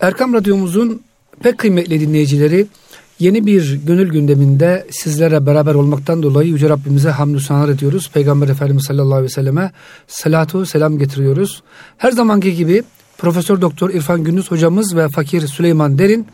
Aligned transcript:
Erkam 0.00 0.34
Radyomuzun 0.34 1.02
pek 1.42 1.58
kıymetli 1.58 2.00
dinleyicileri 2.00 2.66
yeni 3.18 3.46
bir 3.46 3.80
gönül 3.86 4.10
gündeminde 4.10 4.86
sizlere 4.90 5.46
beraber 5.46 5.74
olmaktan 5.74 6.22
dolayı 6.22 6.48
Yüce 6.48 6.68
Rabbimize 6.68 7.10
hamdü 7.10 7.40
sanar 7.40 7.68
ediyoruz. 7.68 8.10
Peygamber 8.14 8.48
Efendimiz 8.48 8.84
sallallahu 8.84 9.14
aleyhi 9.14 9.30
ve 9.30 9.34
selleme 9.34 9.72
salatu 10.06 10.66
selam 10.66 10.98
getiriyoruz. 10.98 11.62
Her 11.96 12.10
zamanki 12.12 12.56
gibi 12.56 12.82
Profesör 13.18 13.60
Doktor 13.60 13.90
İrfan 13.90 14.24
Gündüz 14.24 14.50
hocamız 14.50 14.96
ve 14.96 15.08
Fakir 15.08 15.46
Süleyman 15.46 15.98
Derin 15.98 16.26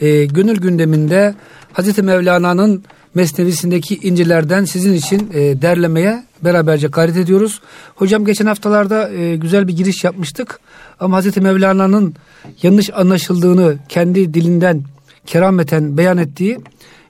e, 0.00 0.24
gönül 0.24 0.60
gündeminde 0.60 1.34
Hazreti 1.72 2.02
Mevlana'nın 2.02 2.84
Mesnevisindeki 3.14 3.96
incilerden 3.96 4.64
sizin 4.64 4.94
için 4.94 5.30
e, 5.34 5.62
derlemeye 5.62 6.24
beraberce 6.44 6.86
gayret 6.86 7.16
ediyoruz. 7.16 7.60
Hocam 7.94 8.24
geçen 8.24 8.46
haftalarda 8.46 9.10
e, 9.10 9.36
güzel 9.36 9.68
bir 9.68 9.76
giriş 9.76 10.04
yapmıştık. 10.04 10.60
Ama 11.00 11.16
Hazreti 11.16 11.40
Mevlana'nın 11.40 12.14
yanlış 12.62 12.90
anlaşıldığını 12.94 13.78
kendi 13.88 14.34
dilinden 14.34 14.82
kerameten 15.26 15.96
beyan 15.96 16.18
ettiği 16.18 16.58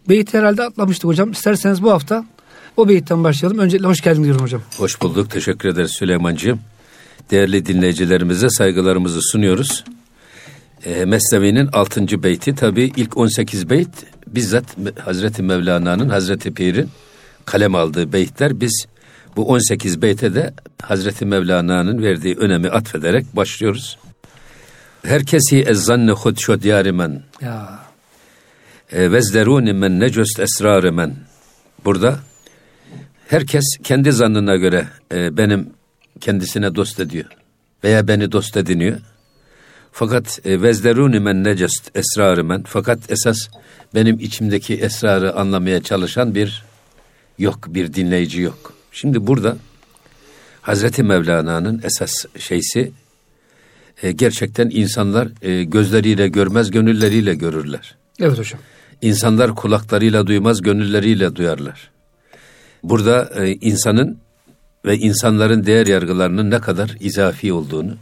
beyit 0.09 0.35
herhalde 0.35 0.63
atlamıştık 0.63 1.05
hocam. 1.05 1.31
İsterseniz 1.31 1.83
bu 1.83 1.91
hafta 1.91 2.25
o 2.77 2.89
beyitten 2.89 3.25
başlayalım. 3.25 3.59
Öncelikle 3.59 3.87
hoş 3.87 4.01
geldin 4.01 4.25
diyorum 4.25 4.43
hocam. 4.43 4.63
Hoş 4.77 5.03
bulduk. 5.03 5.31
Teşekkür 5.31 5.69
ederiz 5.69 5.91
Süleyman'cığım. 5.91 6.61
Değerli 7.31 7.67
dinleyicilerimize 7.67 8.51
saygılarımızı 8.51 9.23
sunuyoruz. 9.23 9.85
E, 10.87 11.05
Mesnevi'nin 11.05 11.69
6. 11.73 12.23
beyti 12.23 12.55
tabi 12.55 12.93
ilk 12.97 13.17
18 13.17 13.71
beyt 13.71 13.89
bizzat 14.27 14.65
Hazreti 14.99 15.43
Mevlana'nın 15.43 16.09
Hazreti 16.09 16.55
Pir'in 16.55 16.91
kalem 17.45 17.75
aldığı 17.75 18.13
beytler 18.13 18.61
biz 18.61 18.87
bu 19.37 19.49
18 19.49 20.03
beyte 20.03 20.35
de 20.35 20.55
Hazreti 20.83 21.27
Mevlana'nın 21.27 22.03
verdiği 22.03 22.37
önemi 22.37 22.69
atfederek 22.69 23.37
başlıyoruz. 23.37 23.99
Herkesi 25.03 25.61
ezzanne 25.61 26.11
hud 26.11 26.39
şod 26.39 26.65
yarimen. 26.65 27.23
Ya. 27.41 27.79
E, 28.93 29.13
Vezderuni 29.13 29.73
men 29.73 30.01
necöst 30.01 30.41
esrarı 30.41 30.93
men. 30.93 31.17
Burada 31.85 32.19
herkes 33.29 33.65
kendi 33.85 34.13
zannına 34.13 34.57
göre 34.57 34.87
e, 35.15 35.37
benim 35.37 35.71
kendisine 36.21 36.75
dost 36.75 37.01
ediyor 37.01 37.27
veya 37.85 38.09
beni 38.09 38.33
dost 38.33 38.57
ediniyor. 38.57 39.01
Fakat 39.99 40.47
e, 40.47 40.63
vezderuni 40.63 41.21
men 41.21 41.45
necest 41.45 41.91
esrarı 41.97 42.45
men. 42.45 42.63
Fakat 42.67 43.11
esas 43.11 43.49
benim 43.95 44.19
içimdeki 44.21 44.75
esrarı 44.75 45.37
anlamaya 45.37 45.83
çalışan 45.83 46.35
bir 46.35 46.65
yok, 47.39 47.65
bir 47.69 47.95
dinleyici 47.95 48.41
yok. 48.41 48.73
Şimdi 48.93 49.27
burada 49.27 49.57
Hazreti 50.63 51.03
Mevlana'nın 51.03 51.81
esas 51.85 52.11
şeysi 52.39 52.93
e, 54.03 54.13
gerçekten 54.13 54.71
insanlar 54.71 55.29
e, 55.43 55.65
gözleriyle 55.65 56.29
görmez, 56.29 56.71
gönülleriyle 56.71 57.35
görürler. 57.35 57.95
Evet 58.21 58.39
hocam. 58.39 58.61
İnsanlar 59.03 59.55
kulaklarıyla 59.55 60.27
duymaz, 60.27 60.63
gönülleriyle 60.63 61.37
duyarlar. 61.37 61.91
Burada 62.83 63.31
e, 63.37 63.53
insanın 63.55 64.19
ve 64.85 64.99
insanların 64.99 65.67
değer 65.67 65.87
yargılarının 65.87 66.51
ne 66.51 66.61
kadar 66.61 66.97
izafi 67.01 67.53
olduğunu, 67.53 67.97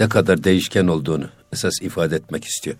ne 0.00 0.08
kadar 0.08 0.44
değişken 0.44 0.86
olduğunu 0.86 1.28
esas 1.52 1.82
ifade 1.82 2.16
etmek 2.16 2.44
istiyor. 2.44 2.76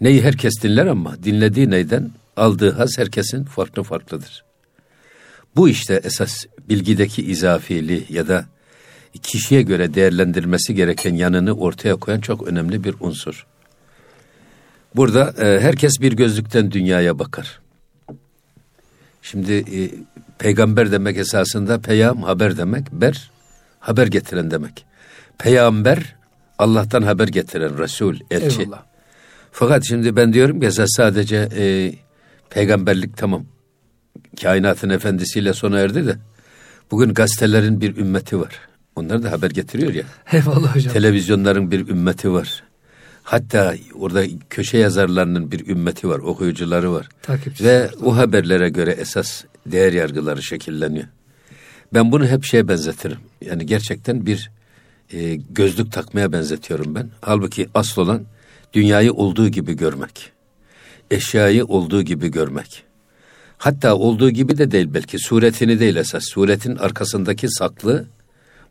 Neyi 0.00 0.22
herkes 0.22 0.62
dinler 0.62 0.86
ama 0.86 1.22
dinlediği 1.22 1.70
neyden 1.70 2.10
aldığı 2.36 2.72
haz 2.72 2.98
herkesin 2.98 3.44
farklı 3.44 3.82
farklıdır. 3.82 4.44
Bu 5.56 5.68
işte 5.68 6.00
esas 6.04 6.44
bilgideki 6.68 7.22
izafili 7.22 8.04
ya 8.08 8.28
da 8.28 8.44
kişiye 9.22 9.62
göre 9.62 9.94
değerlendirmesi 9.94 10.74
gereken 10.74 11.14
yanını 11.14 11.52
ortaya 11.52 11.96
koyan 11.96 12.20
çok 12.20 12.48
önemli 12.48 12.84
bir 12.84 12.94
unsur. 13.00 13.46
Burada 14.96 15.34
e, 15.44 15.60
herkes 15.60 16.00
bir 16.00 16.12
gözlükten 16.12 16.70
dünyaya 16.70 17.18
bakar. 17.18 17.60
Şimdi 19.22 19.52
e, 19.52 19.90
peygamber 20.38 20.92
demek 20.92 21.16
esasında 21.16 21.80
peyam 21.80 22.22
haber 22.22 22.56
demek, 22.56 22.92
ber 22.92 23.30
haber 23.80 24.06
getiren 24.06 24.50
demek. 24.50 24.84
Peygamber 25.38 26.16
Allah'tan 26.60 27.02
haber 27.02 27.28
getiren 27.28 27.78
Resul, 27.78 28.16
elçi. 28.30 28.62
Eyvallah. 28.62 28.82
Fakat 29.52 29.84
şimdi 29.88 30.16
ben 30.16 30.32
diyorum 30.32 30.60
ki 30.60 30.68
sadece 30.86 31.48
e, 31.56 31.94
peygamberlik 32.50 33.16
tamam. 33.16 33.44
Kainatın 34.42 34.90
efendisiyle 34.90 35.52
sona 35.52 35.78
erdi 35.78 36.06
de 36.06 36.16
bugün 36.90 37.14
gazetelerin 37.14 37.80
bir 37.80 37.96
ümmeti 37.96 38.40
var. 38.40 38.60
Onlar 38.96 39.22
da 39.22 39.32
haber 39.32 39.50
getiriyor 39.50 39.94
ya. 39.94 40.04
Eyvallah 40.32 40.76
hocam. 40.76 40.92
Televizyonların 40.92 41.70
bir 41.70 41.88
ümmeti 41.88 42.32
var. 42.32 42.62
Hatta 43.22 43.74
orada 43.94 44.24
köşe 44.50 44.78
yazarlarının 44.78 45.52
bir 45.52 45.66
ümmeti 45.68 46.08
var, 46.08 46.18
okuyucuları 46.18 46.92
var. 46.92 47.08
Takipçisi 47.22 47.64
Ve 47.68 47.84
var. 47.84 47.90
o 48.02 48.16
haberlere 48.16 48.68
göre 48.68 48.90
esas 48.90 49.44
değer 49.66 49.92
yargıları 49.92 50.42
şekilleniyor. 50.42 51.06
Ben 51.94 52.12
bunu 52.12 52.26
hep 52.26 52.44
şeye 52.44 52.68
benzetirim. 52.68 53.18
Yani 53.44 53.66
gerçekten 53.66 54.26
bir 54.26 54.50
e, 55.12 55.34
gözlük 55.34 55.92
takmaya 55.92 56.32
benzetiyorum 56.32 56.94
ben. 56.94 57.10
Halbuki 57.20 57.68
asıl 57.74 58.02
olan 58.02 58.22
dünyayı 58.72 59.12
olduğu 59.12 59.48
gibi 59.48 59.76
görmek. 59.76 60.32
Eşyayı 61.10 61.64
olduğu 61.64 62.02
gibi 62.02 62.28
görmek. 62.28 62.82
Hatta 63.58 63.94
olduğu 63.94 64.30
gibi 64.30 64.58
de 64.58 64.70
değil 64.70 64.88
belki 64.94 65.18
suretini 65.18 65.80
değil 65.80 65.96
esas. 65.96 66.24
Suretin 66.24 66.76
arkasındaki 66.76 67.48
saklı 67.48 68.06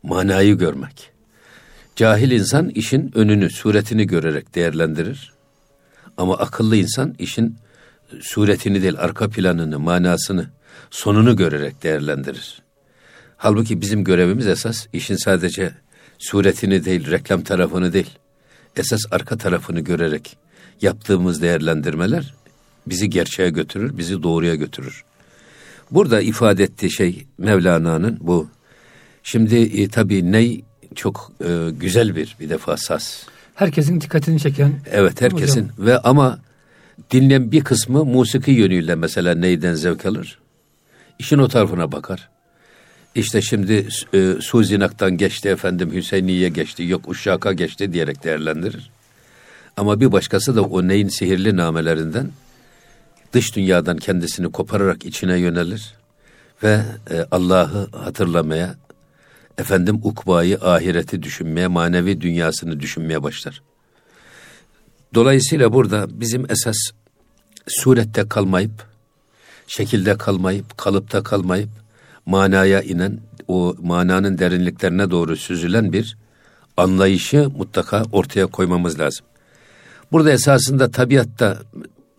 manayı 0.02 0.58
görmek. 0.58 1.10
Cahil 1.96 2.30
insan 2.30 2.68
işin 2.68 3.10
önünü, 3.14 3.50
suretini 3.50 4.06
görerek 4.06 4.54
değerlendirir. 4.54 5.32
Ama 6.16 6.36
akıllı 6.36 6.76
insan 6.76 7.14
işin 7.18 7.56
suretini 8.20 8.82
değil, 8.82 8.98
arka 8.98 9.28
planını, 9.28 9.78
manasını, 9.78 10.46
sonunu 10.90 11.36
görerek 11.36 11.82
değerlendirir. 11.82 12.62
Halbuki 13.36 13.80
bizim 13.80 14.04
görevimiz 14.04 14.46
esas 14.46 14.86
işin 14.92 15.16
sadece 15.16 15.72
suretini 16.20 16.84
değil, 16.84 17.10
reklam 17.10 17.42
tarafını 17.42 17.92
değil, 17.92 18.18
esas 18.76 19.00
arka 19.10 19.36
tarafını 19.38 19.80
görerek 19.80 20.36
yaptığımız 20.82 21.42
değerlendirmeler 21.42 22.34
bizi 22.86 23.10
gerçeğe 23.10 23.50
götürür, 23.50 23.98
bizi 23.98 24.22
doğruya 24.22 24.54
götürür. 24.54 25.04
Burada 25.90 26.20
ifade 26.20 26.64
ettiği 26.64 26.92
şey 26.92 27.26
Mevlana'nın 27.38 28.18
bu. 28.20 28.48
Şimdi 29.22 29.56
e, 29.56 29.88
tabii 29.88 30.32
ney 30.32 30.64
çok 30.94 31.32
e, 31.44 31.70
güzel 31.70 32.16
bir 32.16 32.36
bir 32.40 32.50
defa 32.50 32.76
saz. 32.76 33.26
Herkesin 33.54 34.00
dikkatini 34.00 34.40
çeken. 34.40 34.72
Evet 34.90 35.20
herkesin 35.20 35.68
hocam. 35.68 35.86
ve 35.86 35.98
ama 35.98 36.38
dinleyen 37.10 37.52
bir 37.52 37.64
kısmı 37.64 38.04
musiki 38.04 38.50
yönüyle 38.50 38.94
mesela 38.94 39.34
neyden 39.34 39.74
zevk 39.74 40.06
alır? 40.06 40.38
İşin 41.18 41.38
o 41.38 41.48
tarafına 41.48 41.92
bakar. 41.92 42.28
İşte 43.14 43.42
şimdi 43.42 43.88
e, 44.14 44.34
Suzinak'tan 44.40 45.16
geçti 45.16 45.48
efendim 45.48 45.92
Hüseyniye 45.92 46.48
geçti 46.48 46.82
yok 46.82 47.08
Uşşak'a 47.08 47.52
geçti 47.52 47.92
diyerek 47.92 48.24
değerlendirir. 48.24 48.90
Ama 49.76 50.00
bir 50.00 50.12
başkası 50.12 50.56
da 50.56 50.62
o 50.62 50.88
neyin 50.88 51.08
sihirli 51.08 51.56
namelerinden 51.56 52.30
dış 53.32 53.56
dünyadan 53.56 53.96
kendisini 53.96 54.52
kopararak 54.52 55.04
içine 55.04 55.38
yönelir 55.38 55.94
ve 56.62 56.82
e, 57.10 57.26
Allah'ı 57.30 57.90
hatırlamaya, 57.92 58.74
efendim 59.58 60.00
ukbayı, 60.02 60.58
ahireti 60.60 61.22
düşünmeye, 61.22 61.66
manevi 61.66 62.20
dünyasını 62.20 62.80
düşünmeye 62.80 63.22
başlar. 63.22 63.62
Dolayısıyla 65.14 65.72
burada 65.72 66.20
bizim 66.20 66.50
esas 66.50 66.76
surette 67.68 68.28
kalmayıp, 68.28 68.86
şekilde 69.66 70.18
kalmayıp, 70.18 70.78
kalıpta 70.78 71.22
kalmayıp, 71.22 71.70
manaya 72.30 72.82
inen, 72.82 73.20
o 73.48 73.76
mananın 73.82 74.38
derinliklerine 74.38 75.10
doğru 75.10 75.36
süzülen 75.36 75.92
bir 75.92 76.16
anlayışı 76.76 77.48
mutlaka 77.56 78.02
ortaya 78.12 78.46
koymamız 78.46 79.00
lazım. 79.00 79.26
Burada 80.12 80.30
esasında 80.32 80.90
tabiatta 80.90 81.58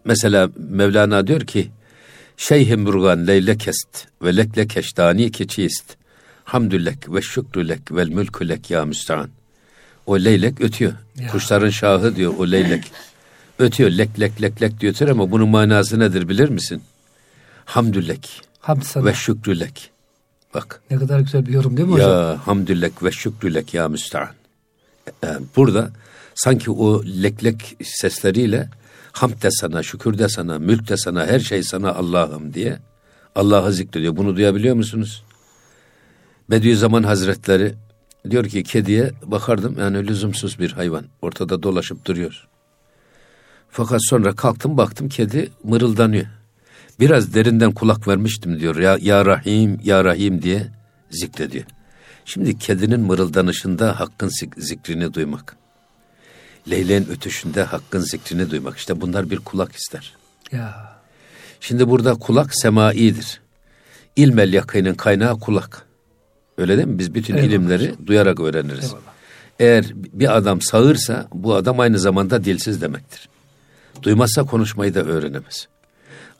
mesela 0.05 0.49
Mevlana 0.57 1.27
diyor 1.27 1.41
ki 1.41 1.71
Şeyh 2.37 2.75
Murgan 2.75 3.27
leyle 3.27 3.57
kest 3.57 4.07
ve 4.21 4.37
lekle 4.37 4.67
keştani 4.67 5.31
keçist. 5.31 5.97
Hamdülek 6.43 7.13
ve 7.13 7.21
şükrülek 7.21 7.91
vel 7.91 8.09
mülkülek 8.09 8.71
ya 8.71 8.85
müstean. 8.85 9.29
O 10.05 10.19
leylek 10.19 10.61
ötüyor. 10.61 10.93
Ya. 11.19 11.27
Kuşların 11.27 11.69
şahı 11.69 12.15
diyor 12.15 12.33
o 12.37 12.51
leylek. 12.51 12.91
ötüyor 13.59 13.91
lek 13.91 14.19
lek 14.19 14.41
lek 14.41 14.61
lek 14.61 14.79
diyor 14.79 15.09
ama 15.09 15.31
bunun 15.31 15.49
manası 15.49 15.99
nedir 15.99 16.29
bilir 16.29 16.49
misin? 16.49 16.81
Hamdülek 17.65 18.41
Hamd 18.59 18.83
sana. 18.83 19.05
ve 19.05 19.13
şükrülek. 19.13 19.91
Bak. 20.53 20.81
Ne 20.91 20.97
kadar 20.97 21.19
güzel 21.19 21.45
bir 21.45 21.53
yorum 21.53 21.77
değil 21.77 21.87
mi 21.87 21.99
ya, 21.99 22.07
hocam? 22.07 22.11
Ya 22.11 22.47
hamdülek 22.47 23.03
ve 23.03 23.11
şükrülek 23.11 23.73
ya 23.73 23.89
müstean. 23.89 24.29
Yani 25.23 25.45
burada 25.55 25.89
sanki 26.35 26.71
o 26.71 27.03
lek 27.05 27.43
lek 27.43 27.77
sesleriyle 27.83 28.69
hamd 29.11 29.43
de 29.43 29.51
sana, 29.51 29.83
şükür 29.83 30.17
de 30.17 30.29
sana, 30.29 30.59
mülk 30.59 30.89
de 30.89 30.97
sana, 30.97 31.25
her 31.25 31.39
şey 31.39 31.63
sana 31.63 31.93
Allah'ım 31.93 32.53
diye 32.53 32.79
Allah'ı 33.35 33.73
zikrediyor. 33.73 34.17
Bunu 34.17 34.35
duyabiliyor 34.35 34.75
musunuz? 34.75 35.23
Bediüzzaman 36.49 37.03
Hazretleri 37.03 37.75
diyor 38.29 38.45
ki 38.45 38.63
kediye 38.63 39.11
bakardım 39.25 39.75
yani 39.79 40.07
lüzumsuz 40.07 40.59
bir 40.59 40.71
hayvan 40.71 41.05
ortada 41.21 41.63
dolaşıp 41.63 42.05
duruyor. 42.05 42.47
Fakat 43.69 43.99
sonra 44.03 44.35
kalktım 44.35 44.77
baktım 44.77 45.09
kedi 45.09 45.51
mırıldanıyor. 45.63 46.25
Biraz 46.99 47.33
derinden 47.33 47.71
kulak 47.71 48.07
vermiştim 48.07 48.59
diyor. 48.59 48.75
Ya, 48.75 48.97
ya 49.01 49.25
Rahim, 49.25 49.79
Ya 49.83 50.03
Rahim 50.03 50.41
diye 50.41 50.67
zikrediyor. 51.09 51.65
Şimdi 52.25 52.59
kedinin 52.59 52.99
mırıldanışında 52.99 53.99
hakkın 53.99 54.31
zikrini 54.57 55.13
duymak. 55.13 55.55
Leyleğin 56.69 57.07
ötüşünde 57.09 57.63
hakkın 57.63 57.99
zikrini 57.99 58.51
duymak. 58.51 58.77
İşte 58.77 59.01
bunlar 59.01 59.29
bir 59.29 59.37
kulak 59.37 59.75
ister. 59.75 60.13
Ya. 60.51 60.95
Şimdi 61.59 61.89
burada 61.89 62.13
kulak 62.13 62.55
semaidir. 62.55 63.41
İlmel 64.15 64.53
yakının 64.53 64.93
kaynağı 64.93 65.39
kulak. 65.39 65.85
Öyle 66.57 66.77
değil 66.77 66.87
mi? 66.87 66.99
Biz 66.99 67.15
bütün 67.15 67.35
Eyvallah 67.35 67.49
ilimleri 67.49 67.95
duyarak 68.07 68.39
öğreniriz. 68.39 68.85
Eyvallah. 68.85 69.11
Eğer 69.59 69.85
bir 69.93 70.37
adam 70.37 70.61
sağırsa 70.61 71.27
bu 71.33 71.55
adam 71.55 71.79
aynı 71.79 71.99
zamanda 71.99 72.43
dilsiz 72.43 72.81
demektir. 72.81 73.29
Duymazsa 74.03 74.43
konuşmayı 74.43 74.93
da 74.95 75.03
öğrenemez. 75.03 75.67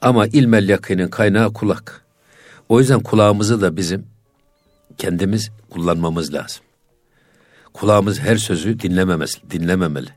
Ama 0.02 0.28
ilmel 0.28 0.70
yakının 0.70 1.08
kaynağı 1.08 1.54
kulak. 1.54 2.06
O 2.70 2.80
yüzden 2.80 3.00
kulağımızı 3.00 3.62
da 3.62 3.78
bizim 3.78 4.06
kendimiz 4.98 5.52
kullanmamız 5.70 6.34
lazım. 6.34 6.64
Kulağımız 7.74 8.20
her 8.20 8.38
sözü 8.38 8.80
dinlememesi, 8.80 9.52
dinlememeli. 9.52 10.10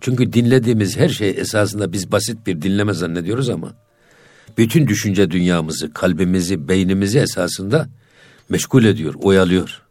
Çünkü 0.00 0.32
dinlediğimiz 0.32 0.96
her 0.96 1.08
şey 1.08 1.30
esasında 1.30 1.92
biz 1.92 2.12
basit 2.12 2.46
bir 2.46 2.62
dinleme 2.62 2.92
zannediyoruz 2.92 3.48
ama 3.48 3.74
bütün 4.58 4.86
düşünce 4.86 5.30
dünyamızı, 5.30 5.92
kalbimizi, 5.92 6.68
beynimizi 6.68 7.18
esasında 7.18 7.88
meşgul 8.48 8.84
ediyor, 8.84 9.14
oyalıyor. 9.22 9.82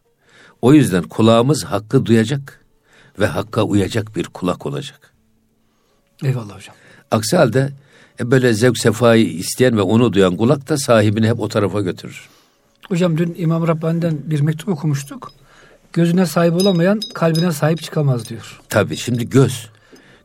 O 0.62 0.74
yüzden 0.74 1.02
kulağımız 1.02 1.64
hakkı 1.64 2.06
duyacak 2.06 2.64
ve 3.18 3.26
hakka 3.26 3.62
uyacak 3.62 4.16
bir 4.16 4.24
kulak 4.24 4.66
olacak. 4.66 5.12
Eyvallah 6.24 6.56
hocam. 6.56 6.76
Aksi 7.10 7.36
halde 7.36 7.72
e, 8.20 8.30
böyle 8.30 8.52
zevk 8.52 8.78
sefayı 8.78 9.26
isteyen 9.26 9.76
ve 9.76 9.82
onu 9.82 10.12
duyan 10.12 10.36
kulak 10.36 10.68
da 10.68 10.76
sahibini 10.76 11.28
hep 11.28 11.40
o 11.40 11.48
tarafa 11.48 11.80
götürür. 11.80 12.28
Hocam 12.88 13.18
dün 13.18 13.34
İmam 13.38 13.68
Rabbani'den 13.68 14.18
bir 14.24 14.40
mektup 14.40 14.68
okumuştuk. 14.68 15.32
Gözüne 15.92 16.26
sahip 16.26 16.54
olamayan 16.54 17.00
kalbine 17.14 17.52
sahip 17.52 17.82
çıkamaz 17.82 18.28
diyor. 18.28 18.60
Tabii 18.68 18.96
şimdi 18.96 19.28
göz. 19.28 19.70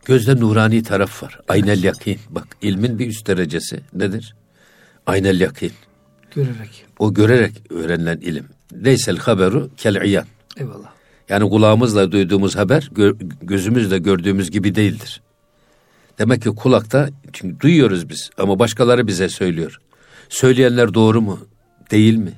Gözde 0.06 0.40
nurani 0.40 0.84
taraf 0.84 1.24
var. 1.24 1.40
Aynel 1.48 1.84
yakin. 1.84 2.20
Bak 2.30 2.48
ilmin 2.62 3.00
bir 3.00 3.08
üst 3.08 3.28
derecesi 3.28 3.80
nedir? 3.94 4.36
Aynel 5.08 5.40
yakin. 5.40 5.72
Görerek. 6.36 6.86
O 7.00 7.14
görerek 7.14 7.72
öğrenilen 7.72 8.18
ilim. 8.18 8.46
Leysel 8.84 9.18
haberu 9.18 9.70
kel 9.78 10.02
iyan. 10.02 10.26
Eyvallah. 10.58 10.90
Yani 11.30 11.50
kulağımızla 11.50 12.12
duyduğumuz 12.12 12.56
haber 12.56 12.90
gö 12.92 13.14
gözümüzle 13.42 13.98
gördüğümüz 13.98 14.52
gibi 14.52 14.76
değildir. 14.76 15.22
Demek 16.20 16.42
ki 16.42 16.50
kulakta 16.50 17.10
çünkü 17.34 17.60
duyuyoruz 17.60 18.10
biz 18.10 18.30
ama 18.38 18.60
başkaları 18.60 19.08
bize 19.08 19.30
söylüyor. 19.30 19.80
Söyleyenler 20.30 20.94
doğru 20.94 21.22
mu? 21.22 21.40
Değil 21.92 22.16
mi? 22.16 22.34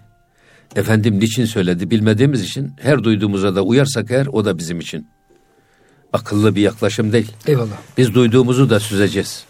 Efendim 0.76 1.20
niçin 1.20 1.46
söyledi 1.46 1.92
bilmediğimiz 1.92 2.42
için 2.42 2.74
her 2.82 3.04
duyduğumuza 3.04 3.56
da 3.56 3.62
uyarsak 3.64 4.12
eğer 4.12 4.28
o 4.28 4.46
da 4.46 4.58
bizim 4.58 4.80
için 4.80 5.08
akıllı 6.14 6.56
bir 6.56 6.62
yaklaşım 6.62 7.14
değil. 7.14 7.32
Eyvallah. 7.48 7.78
Biz 7.98 8.14
duyduğumuzu 8.14 8.70
da 8.70 8.80
süzeceğiz. 8.80 9.46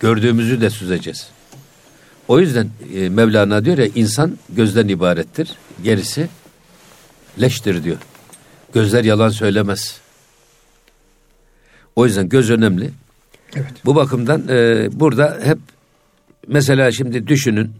Gördüğümüzü 0.00 0.60
de 0.60 0.70
süzeceğiz. 0.70 1.28
O 2.28 2.40
yüzden 2.40 2.70
e, 2.94 3.08
Mevlana 3.08 3.64
diyor 3.64 3.78
ya 3.78 3.86
insan 3.94 4.38
gözden 4.48 4.88
ibarettir. 4.88 5.52
Gerisi 5.84 6.28
leştir 7.40 7.84
diyor. 7.84 7.96
Gözler 8.74 9.04
yalan 9.04 9.28
söylemez. 9.28 10.00
O 11.96 12.06
yüzden 12.06 12.28
göz 12.28 12.50
önemli. 12.50 12.90
Evet. 13.56 13.72
Bu 13.84 13.94
bakımdan 13.94 14.48
e, 14.48 14.88
burada 14.92 15.38
hep 15.42 15.58
mesela 16.48 16.92
şimdi 16.92 17.26
düşünün 17.26 17.72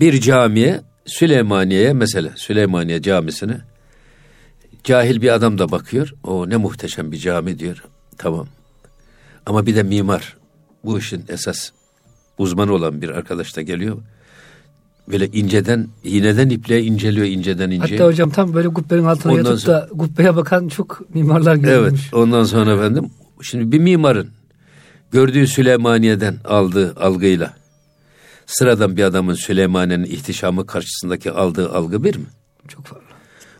bir 0.00 0.20
camiye 0.20 0.80
Süleymaniye'ye 1.06 1.92
mesela 1.92 2.30
Süleymaniye 2.36 3.02
camisine 3.02 3.60
cahil 4.84 5.22
bir 5.22 5.34
adam 5.34 5.58
da 5.58 5.70
bakıyor. 5.70 6.14
O 6.24 6.50
ne 6.50 6.56
muhteşem 6.56 7.12
bir 7.12 7.18
cami 7.18 7.58
diyor. 7.58 7.84
Tamam. 8.18 8.46
Ama 9.46 9.66
bir 9.66 9.76
de 9.76 9.82
mimar 9.82 10.36
bu 10.84 10.98
işin 10.98 11.24
esas 11.28 11.70
uzmanı 12.38 12.72
olan 12.72 13.02
bir 13.02 13.08
arkadaş 13.08 13.56
da 13.56 13.62
geliyor. 13.62 13.96
Böyle 15.08 15.26
inceden, 15.26 15.88
iğneden 16.04 16.48
ipliğe 16.48 16.82
inceliyor, 16.82 17.26
inceden 17.26 17.70
ince. 17.70 17.96
Hatta 17.96 18.06
hocam 18.06 18.30
tam 18.30 18.54
böyle 18.54 18.68
kubbenin 18.68 19.04
altına 19.04 19.32
ondan 19.32 19.44
yatıp 19.44 19.60
sonra, 19.60 19.76
da 19.76 19.88
kubbeye 19.88 20.36
bakan 20.36 20.68
çok 20.68 21.14
mimarlar 21.14 21.56
görülmüş. 21.56 22.00
Evet, 22.02 22.14
ondan 22.14 22.44
sonra 22.44 22.74
efendim, 22.74 23.10
şimdi 23.42 23.72
bir 23.72 23.78
mimarın 23.78 24.35
gördüğü 25.16 25.46
Süleymaniye'den 25.46 26.36
aldığı 26.44 26.94
algıyla 27.00 27.54
sıradan 28.46 28.96
bir 28.96 29.02
adamın 29.02 29.34
Süleymaniye'nin 29.34 30.04
ihtişamı 30.04 30.66
karşısındaki 30.66 31.30
aldığı 31.30 31.72
algı 31.72 32.04
bir 32.04 32.16
mi? 32.16 32.26
Çok 32.68 32.86
farklı. 32.86 33.06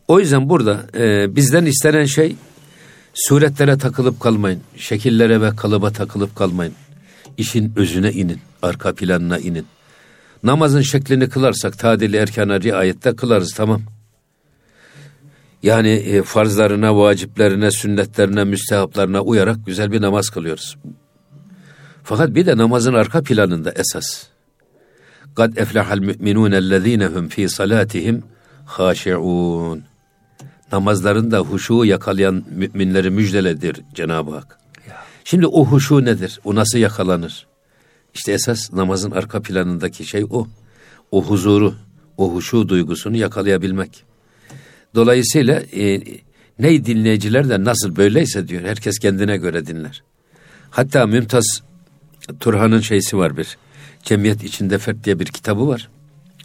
O 0.08 0.20
yüzden 0.20 0.48
burada 0.48 0.86
e, 0.98 1.36
bizden 1.36 1.64
istenen 1.64 2.04
şey 2.04 2.36
suretlere 3.14 3.78
takılıp 3.78 4.20
kalmayın. 4.20 4.60
Şekillere 4.76 5.40
ve 5.40 5.56
kalıba 5.56 5.90
takılıp 5.90 6.36
kalmayın. 6.36 6.74
İşin 7.36 7.72
özüne 7.76 8.12
inin, 8.12 8.40
arka 8.62 8.94
planına 8.94 9.38
inin. 9.38 9.66
Namazın 10.42 10.82
şeklini 10.82 11.28
kılarsak 11.28 11.78
tadili 11.78 12.16
erkana 12.16 12.60
riayette 12.60 13.16
kılarız 13.16 13.54
tamam. 13.56 13.82
Yani 15.62 15.88
e, 15.88 16.22
farzlarına, 16.22 16.96
vaciplerine, 16.96 17.70
sünnetlerine, 17.70 18.44
müstehaplarına 18.44 19.20
uyarak 19.20 19.56
güzel 19.66 19.92
bir 19.92 20.02
namaz 20.02 20.28
kılıyoruz. 20.28 20.76
Fakat 22.08 22.34
bir 22.34 22.46
de 22.46 22.56
namazın 22.56 22.94
arka 22.94 23.22
planında 23.22 23.72
esas. 23.72 24.26
Kad 25.36 25.56
eflahal 25.56 25.98
müminun 25.98 26.52
ellezinehum 26.52 27.28
fi 27.28 27.48
salatihim 27.48 28.22
haşi'un. 28.64 29.82
Namazlarında 30.72 31.38
huşu 31.38 31.84
yakalayan 31.84 32.44
müminleri 32.50 33.10
müjdeledir 33.10 33.80
Cenab-ı 33.94 34.30
Hak. 34.30 34.58
Şimdi 35.24 35.46
o 35.46 35.64
huşu 35.64 36.04
nedir? 36.04 36.40
O 36.44 36.54
nasıl 36.54 36.78
yakalanır? 36.78 37.46
İşte 38.14 38.32
esas 38.32 38.72
namazın 38.72 39.10
arka 39.10 39.42
planındaki 39.42 40.04
şey 40.04 40.24
o. 40.30 40.46
O 41.10 41.24
huzuru, 41.24 41.74
o 42.16 42.34
huşu 42.34 42.68
duygusunu 42.68 43.16
yakalayabilmek. 43.16 44.04
Dolayısıyla 44.94 45.60
e, 45.60 46.02
ney 46.58 46.84
dinleyiciler 46.84 47.48
de 47.48 47.64
nasıl 47.64 47.96
böyleyse 47.96 48.48
diyor. 48.48 48.62
Herkes 48.62 48.98
kendine 48.98 49.36
göre 49.36 49.66
dinler. 49.66 50.02
Hatta 50.70 51.06
Mümtaz 51.06 51.65
Turhan'ın 52.40 52.80
şeysi 52.80 53.16
var 53.18 53.36
bir. 53.36 53.56
Cemiyet 54.02 54.44
içinde 54.44 54.78
Fert 54.78 55.04
diye 55.04 55.18
bir 55.18 55.26
kitabı 55.26 55.68
var. 55.68 55.88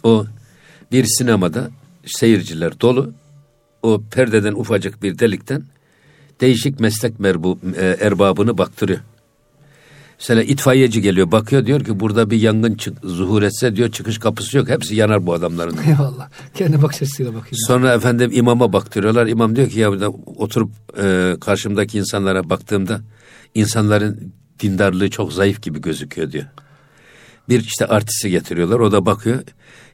O 0.02 0.26
bir 0.92 1.04
sinemada 1.04 1.70
seyirciler 2.06 2.80
dolu. 2.80 3.12
O 3.82 4.02
perdeden 4.10 4.52
ufacık 4.52 5.02
bir 5.02 5.18
delikten 5.18 5.62
değişik 6.40 6.80
meslek 6.80 7.20
merbu, 7.20 7.58
e, 7.76 7.96
erbabını 8.00 8.58
baktırıyor. 8.58 9.00
Mesela 10.18 10.42
itfaiyeci 10.42 11.02
geliyor 11.02 11.32
bakıyor 11.32 11.66
diyor 11.66 11.84
ki 11.84 12.00
burada 12.00 12.30
bir 12.30 12.40
yangın 12.40 12.74
çık, 12.74 12.98
zuhur 13.04 13.42
etse 13.42 13.76
diyor 13.76 13.90
çıkış 13.90 14.18
kapısı 14.18 14.56
yok 14.56 14.68
hepsi 14.68 14.96
yanar 14.96 15.26
bu 15.26 15.34
adamların. 15.34 15.76
Eyvallah 15.86 16.28
kendi 16.54 16.82
bakış 16.82 17.02
açısıyla 17.02 17.34
bakıyor. 17.34 17.58
Sonra 17.66 17.94
efendim 17.94 18.30
imama 18.34 18.72
baktırıyorlar 18.72 19.26
imam 19.26 19.56
diyor 19.56 19.68
ki 19.68 19.80
ya 19.80 19.90
burada 19.90 20.10
oturup 20.10 20.70
e, 21.02 21.36
karşımdaki 21.40 21.98
insanlara 21.98 22.50
baktığımda 22.50 23.00
insanların 23.54 24.32
dindarlığı 24.62 25.10
çok 25.10 25.32
zayıf 25.32 25.62
gibi 25.62 25.80
gözüküyor 25.80 26.32
diyor. 26.32 26.44
Bir 27.48 27.60
işte 27.60 27.86
artisti 27.86 28.30
getiriyorlar 28.30 28.80
o 28.80 28.92
da 28.92 29.06
bakıyor. 29.06 29.42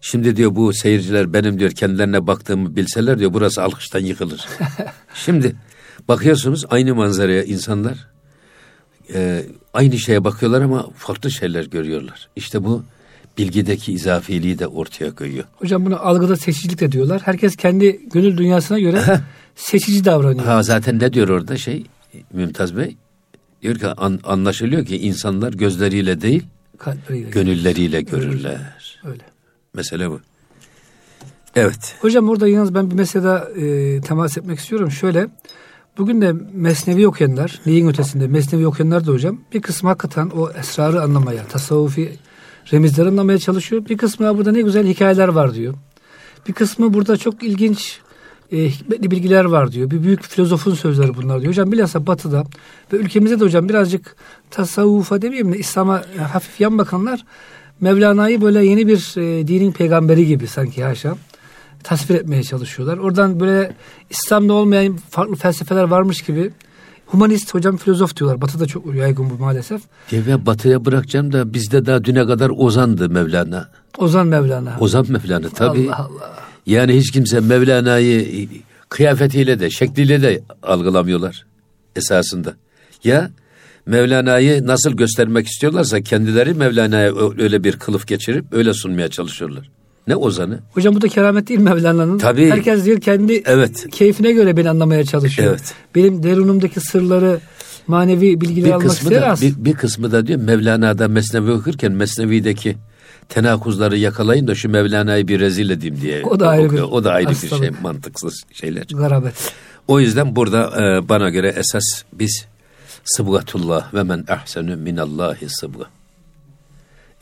Şimdi 0.00 0.36
diyor 0.36 0.54
bu 0.54 0.72
seyirciler 0.72 1.32
benim 1.32 1.58
diyor 1.58 1.70
kendilerine 1.70 2.26
baktığımı 2.26 2.76
bilseler 2.76 3.18
diyor 3.18 3.32
burası 3.32 3.62
alkıştan 3.62 4.00
yıkılır. 4.00 4.46
Şimdi 5.14 5.56
bakıyorsunuz 6.08 6.64
aynı 6.70 6.94
manzaraya 6.94 7.44
insanlar 7.44 8.08
e, 9.14 9.44
aynı 9.74 9.98
şeye 9.98 10.24
bakıyorlar 10.24 10.62
ama 10.62 10.90
farklı 10.96 11.30
şeyler 11.30 11.64
görüyorlar. 11.64 12.28
İşte 12.36 12.64
bu 12.64 12.84
bilgideki 13.38 13.92
izafiliği 13.92 14.58
de 14.58 14.66
ortaya 14.66 15.14
koyuyor. 15.14 15.44
Hocam 15.56 15.86
bunu 15.86 16.06
algıda 16.06 16.36
seçicilik 16.36 16.80
de 16.80 16.92
diyorlar. 16.92 17.22
Herkes 17.24 17.56
kendi 17.56 18.00
gönül 18.12 18.38
dünyasına 18.38 18.78
göre 18.78 19.20
seçici 19.56 20.04
davranıyor. 20.04 20.46
Ha 20.46 20.62
zaten 20.62 20.98
ne 20.98 21.12
diyor 21.12 21.28
orada 21.28 21.56
şey 21.56 21.84
Mümtaz 22.32 22.76
Bey? 22.76 22.96
Diyor 23.62 23.76
ki 23.76 23.86
an, 23.86 24.20
anlaşılıyor 24.24 24.86
ki 24.86 24.98
insanlar 24.98 25.52
gözleriyle 25.52 26.20
değil 26.20 26.42
Kalpleriyle 26.78 27.30
gönülleriyle 27.30 28.00
görürler. 28.00 29.00
Öyle. 29.04 29.22
Mesele 29.74 30.10
bu. 30.10 30.20
Evet. 31.54 31.96
Hocam 32.00 32.28
orada 32.28 32.48
yalnız 32.48 32.74
ben 32.74 32.90
bir 32.90 32.94
mesela 32.94 33.48
e, 33.56 34.00
temas 34.00 34.38
etmek 34.38 34.58
istiyorum. 34.58 34.90
Şöyle 34.90 35.28
bugün 35.98 36.20
de 36.20 36.32
Mesnevi 36.52 37.08
okuyanlar, 37.08 37.60
neyin 37.66 37.88
ötesinde 37.88 38.26
Mesnevi 38.26 38.66
okuyanlar 38.66 39.06
da 39.06 39.12
hocam 39.12 39.40
bir 39.54 39.62
kısmı 39.62 39.88
hakikaten 39.88 40.30
o 40.30 40.50
esrarı 40.50 41.02
anlamaya, 41.02 41.44
tasavvufi 41.44 42.12
remizleri 42.72 43.08
anlamaya 43.08 43.38
çalışıyor. 43.38 43.84
Bir 43.88 43.98
kısmı 43.98 44.38
burada 44.38 44.52
ne 44.52 44.60
güzel 44.60 44.86
hikayeler 44.86 45.28
var 45.28 45.54
diyor. 45.54 45.74
Bir 46.48 46.52
kısmı 46.52 46.94
burada 46.94 47.16
çok 47.16 47.42
ilginç 47.42 48.00
e, 48.52 48.56
hikmetli 48.68 49.10
bilgiler 49.10 49.44
var 49.44 49.72
diyor. 49.72 49.90
Bir 49.90 50.02
büyük 50.02 50.22
filozofun 50.22 50.74
sözleri 50.74 51.16
bunlar 51.16 51.40
diyor. 51.40 51.52
Hocam 51.52 51.72
bilhassa 51.72 52.06
batıda 52.06 52.44
ve 52.92 52.96
ülkemizde 52.96 53.40
de 53.40 53.44
hocam 53.44 53.68
birazcık 53.68 54.16
tasavvufa 54.50 55.22
demeyeyim 55.22 55.52
de 55.52 55.58
İslam'a 55.58 56.02
hafif 56.32 56.60
yan 56.60 56.78
bakanlar 56.78 57.24
Mevlana'yı 57.80 58.40
böyle 58.40 58.64
yeni 58.64 58.88
bir 58.88 59.14
e, 59.16 59.48
dinin 59.48 59.72
peygamberi 59.72 60.26
gibi 60.26 60.46
sanki 60.46 60.84
haşa 60.84 61.16
tasvir 61.84 62.14
etmeye 62.14 62.42
çalışıyorlar. 62.42 62.98
Oradan 62.98 63.40
böyle 63.40 63.74
İslam'da 64.10 64.52
olmayan 64.52 64.96
farklı 65.10 65.36
felsefeler 65.36 65.82
varmış 65.82 66.22
gibi 66.22 66.50
humanist 67.06 67.54
hocam 67.54 67.76
filozof 67.76 68.16
diyorlar. 68.16 68.40
Batı'da 68.40 68.66
çok 68.66 68.94
yaygın 68.94 69.30
bu 69.30 69.34
maalesef. 69.34 69.80
Ya 70.12 70.46
batıya 70.46 70.84
bırakacağım 70.84 71.32
da 71.32 71.54
bizde 71.54 71.86
daha 71.86 72.04
düne 72.04 72.26
kadar 72.26 72.50
Ozan'dı 72.56 73.10
Mevlana. 73.10 73.68
Ozan 73.98 74.26
Mevlana. 74.26 74.76
Ozan 74.80 75.06
Mevlana 75.08 75.48
tabii. 75.48 75.88
Allah 75.92 75.96
Allah. 75.96 76.47
Yani 76.68 76.96
hiç 76.96 77.10
kimse 77.10 77.40
Mevlana'yı 77.40 78.48
kıyafetiyle 78.88 79.60
de 79.60 79.70
şekliyle 79.70 80.22
de 80.22 80.42
algılamıyorlar 80.62 81.46
esasında. 81.96 82.54
Ya 83.04 83.30
Mevlana'yı 83.86 84.66
nasıl 84.66 84.92
göstermek 84.92 85.46
istiyorlarsa 85.46 86.00
kendileri 86.00 86.54
Mevlana'ya 86.54 87.12
öyle 87.38 87.64
bir 87.64 87.72
kılıf 87.72 88.06
geçirip 88.06 88.44
öyle 88.52 88.74
sunmaya 88.74 89.08
çalışıyorlar. 89.08 89.70
Ne 90.06 90.16
ozanı? 90.16 90.58
Hocam 90.72 90.94
bu 90.94 91.00
da 91.00 91.08
keramet 91.08 91.48
değil 91.48 91.60
Mevlana'nın. 91.60 92.18
Tabii. 92.18 92.50
Herkes 92.50 92.84
diyor 92.84 93.00
kendi 93.00 93.42
evet. 93.46 93.86
keyfine 93.90 94.32
göre 94.32 94.56
beni 94.56 94.70
anlamaya 94.70 95.04
çalışıyor. 95.04 95.48
Evet. 95.48 95.74
Benim 95.94 96.22
derunumdaki 96.22 96.80
sırları 96.80 97.40
manevi 97.86 98.40
bilgileri 98.40 98.66
bir 98.66 98.72
almak 98.72 98.92
ister 98.92 99.22
da, 99.22 99.34
bir, 99.40 99.64
bir 99.64 99.72
kısmı 99.72 100.12
da 100.12 100.26
diyor 100.26 100.40
Mevlana'da 100.40 101.08
Mesnevi 101.08 101.50
okurken 101.50 101.92
Mesnevi'deki 101.92 102.76
tenakuzları 103.28 103.98
yakalayın 103.98 104.46
da 104.46 104.54
şu 104.54 104.68
Mevlana'yı 104.68 105.28
bir 105.28 105.40
rezil 105.40 105.70
edeyim 105.70 106.00
diye 106.00 106.24
o 106.24 106.40
da 106.40 106.48
ayrı 106.48 106.66
okuyor. 106.66 106.88
Bir, 106.88 106.92
o 106.92 107.04
da 107.04 107.12
ayrı 107.12 107.28
hastalık. 107.28 107.62
bir 107.62 107.68
şey 107.68 107.82
mantıksız 107.82 108.44
şeyler. 108.52 108.84
Garabet. 108.90 109.52
O 109.88 110.00
yüzden 110.00 110.36
burada 110.36 110.84
e, 110.84 111.08
bana 111.08 111.30
göre 111.30 111.48
esas 111.48 112.02
biz 112.12 112.46
sıbgatullah 113.04 113.94
ve 113.94 114.02
men 114.02 114.24
ahsenu 114.28 114.76
minallahi 114.76 115.48
sıbga. 115.48 115.84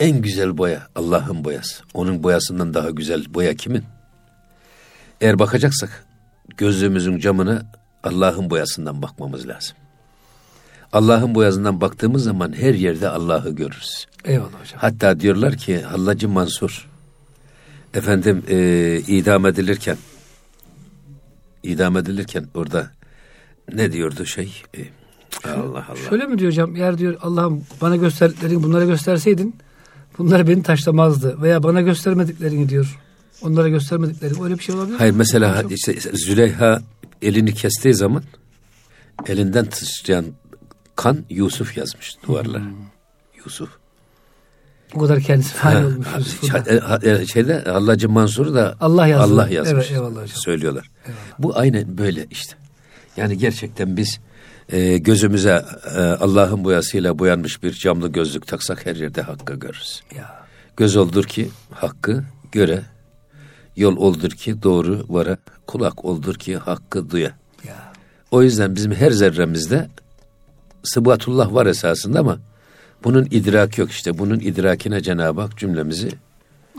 En 0.00 0.22
güzel 0.22 0.58
boya 0.58 0.86
Allah'ın 0.94 1.44
boyası. 1.44 1.82
Onun 1.94 2.22
boyasından 2.22 2.74
daha 2.74 2.90
güzel 2.90 3.34
boya 3.34 3.54
kimin? 3.54 3.84
Eğer 5.20 5.38
bakacaksak 5.38 6.04
gözlüğümüzün 6.56 7.18
camına 7.18 7.62
Allah'ın 8.04 8.50
boyasından 8.50 9.02
bakmamız 9.02 9.48
lazım. 9.48 9.76
Allah'ın 10.92 11.34
boyasından 11.34 11.80
baktığımız 11.80 12.24
zaman 12.24 12.52
her 12.52 12.74
yerde 12.74 13.08
Allah'ı 13.08 13.50
görürüz. 13.50 14.06
Eyvallah 14.26 14.60
hocam. 14.60 14.76
Hatta 14.76 15.20
diyorlar 15.20 15.56
ki 15.56 15.80
Hallacı 15.80 16.28
Mansur 16.28 16.88
efendim 17.94 18.42
e, 18.48 18.56
idam 19.06 19.46
edilirken 19.46 19.96
idam 21.62 21.96
edilirken 21.96 22.46
orada 22.54 22.90
ne 23.72 23.92
diyordu 23.92 24.26
şey 24.26 24.62
e, 24.76 24.80
Allah 25.48 25.86
Allah. 25.88 26.08
Şöyle 26.08 26.26
mi 26.26 26.38
diyor 26.38 26.50
hocam? 26.50 26.76
Eğer 26.76 26.98
diyor 26.98 27.16
Allah'ım 27.22 27.64
bana 27.80 27.96
gösterdiklerini 27.96 28.62
bunlara 28.62 28.84
gösterseydin 28.84 29.54
bunlar 30.18 30.48
beni 30.48 30.62
taşlamazdı. 30.62 31.42
Veya 31.42 31.62
bana 31.62 31.80
göstermediklerini 31.80 32.68
diyor. 32.68 32.98
Onlara 33.42 33.68
göstermediklerini. 33.68 34.42
Öyle 34.42 34.58
bir 34.58 34.62
şey 34.62 34.74
olabilir 34.74 34.98
Hayır 34.98 35.14
mesela 35.14 35.62
işte 35.70 35.94
Züleyha 36.12 36.82
elini 37.22 37.54
kestiği 37.54 37.94
zaman 37.94 38.22
elinden 39.26 39.68
sıçrayan 39.70 40.24
kan 40.96 41.24
Yusuf 41.30 41.76
yazmış 41.76 42.16
duvarlara. 42.26 42.64
Hmm. 42.64 42.74
Yusuf. 43.44 43.68
O 44.94 45.00
kadar 45.00 45.20
kendisi 45.20 45.54
fail 45.54 45.84
olmuş. 45.84 46.06
E, 47.02 47.10
e, 47.10 47.26
şeyde 47.26 47.60
Hallacı 47.60 48.08
Mansur 48.08 48.54
da 48.54 48.76
Allah, 48.80 49.06
yazdı. 49.06 49.34
Allah 49.34 49.48
yazmış. 49.48 49.72
Evet, 49.74 49.90
eyvallah 49.90 50.22
hocam. 50.22 50.28
Söylüyorlar. 50.28 50.90
Eyvallah. 51.06 51.20
Bu 51.38 51.58
aynen 51.58 51.98
böyle 51.98 52.26
işte. 52.30 52.54
Yani 53.16 53.38
gerçekten 53.38 53.96
biz 53.96 54.20
e, 54.72 54.98
gözümüze 54.98 55.64
e, 55.96 56.00
Allah'ın 56.00 56.64
boyasıyla 56.64 57.18
boyanmış 57.18 57.62
bir 57.62 57.72
camlı 57.72 58.08
gözlük 58.08 58.46
taksak 58.46 58.86
her 58.86 58.96
yerde 58.96 59.22
hakkı 59.22 59.54
görürüz. 59.54 60.02
Ya. 60.14 60.46
Göz 60.76 60.96
oldur 60.96 61.24
ki 61.24 61.48
hakkı 61.70 62.24
göre, 62.52 62.82
yol 63.76 63.96
oldur 63.96 64.30
ki 64.30 64.62
doğru 64.62 65.04
vara, 65.08 65.36
kulak 65.66 66.04
oldur 66.04 66.34
ki 66.34 66.56
hakkı 66.56 67.10
duya. 67.10 67.32
Ya. 67.64 67.92
O 68.30 68.42
yüzden 68.42 68.76
bizim 68.76 68.92
her 68.92 69.10
zerremizde 69.10 69.88
sıbatullah 70.82 71.54
var 71.54 71.66
esasında 71.66 72.20
ama 72.20 72.38
bunun 73.04 73.28
idrak 73.30 73.78
yok 73.78 73.90
işte. 73.90 74.18
Bunun 74.18 74.40
idrakine 74.40 75.00
Cenab-ı 75.00 75.40
Hak 75.40 75.56
cümlemizi 75.56 76.08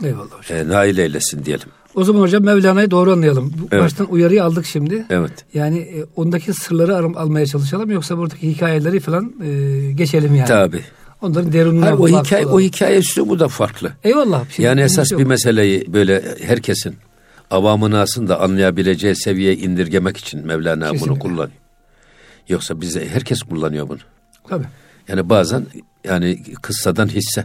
Eyvallah 0.04 0.30
hocam. 0.30 0.58
E, 0.58 0.68
nail 0.68 0.98
eylesin 0.98 1.44
diyelim. 1.44 1.68
O 1.94 2.04
zaman 2.04 2.20
hocam 2.20 2.44
Mevlana'yı 2.44 2.90
doğru 2.90 3.12
anlayalım. 3.12 3.52
Bu 3.58 3.68
evet. 3.72 3.84
Baştan 3.84 4.12
uyarıyı 4.12 4.44
aldık 4.44 4.66
şimdi. 4.66 5.06
Evet. 5.10 5.32
Yani 5.54 5.78
e, 5.78 6.04
ondaki 6.16 6.52
sırları 6.52 6.96
almaya 6.96 7.46
çalışalım 7.46 7.90
yoksa 7.90 8.18
buradaki 8.18 8.50
hikayeleri 8.50 9.00
falan 9.00 9.32
e, 9.44 9.92
geçelim 9.92 10.34
yani. 10.34 10.48
Tabii. 10.48 10.84
Onların 11.22 11.52
derinliğine 11.52 11.84
Hayır, 11.84 11.98
o 11.98 12.08
hikaye 12.08 12.46
olalım. 12.46 12.56
o 12.56 12.60
hikaye 12.60 13.00
bu 13.18 13.38
da 13.38 13.48
farklı. 13.48 13.92
Eyvallah. 14.04 14.50
Şey, 14.50 14.64
yani 14.64 14.80
esas 14.80 15.12
bir 15.12 15.24
meseleyi 15.24 15.92
böyle 15.92 16.24
herkesin 16.42 16.96
avamın 17.50 17.92
aslında 17.92 18.40
anlayabileceği 18.40 19.16
seviyeye 19.16 19.56
indirgemek 19.56 20.16
için 20.16 20.46
Mevlana 20.46 20.90
Kesinlikle. 20.90 21.10
bunu 21.10 21.18
kullanıyor. 21.18 21.58
Yoksa 22.48 22.80
bize 22.80 23.08
herkes 23.08 23.42
kullanıyor 23.42 23.88
bunu. 23.88 23.98
Tabii. 24.48 24.66
Yani 25.08 25.28
bazen 25.28 25.66
yani 26.04 26.42
kıssadan 26.62 27.08
hisse. 27.08 27.44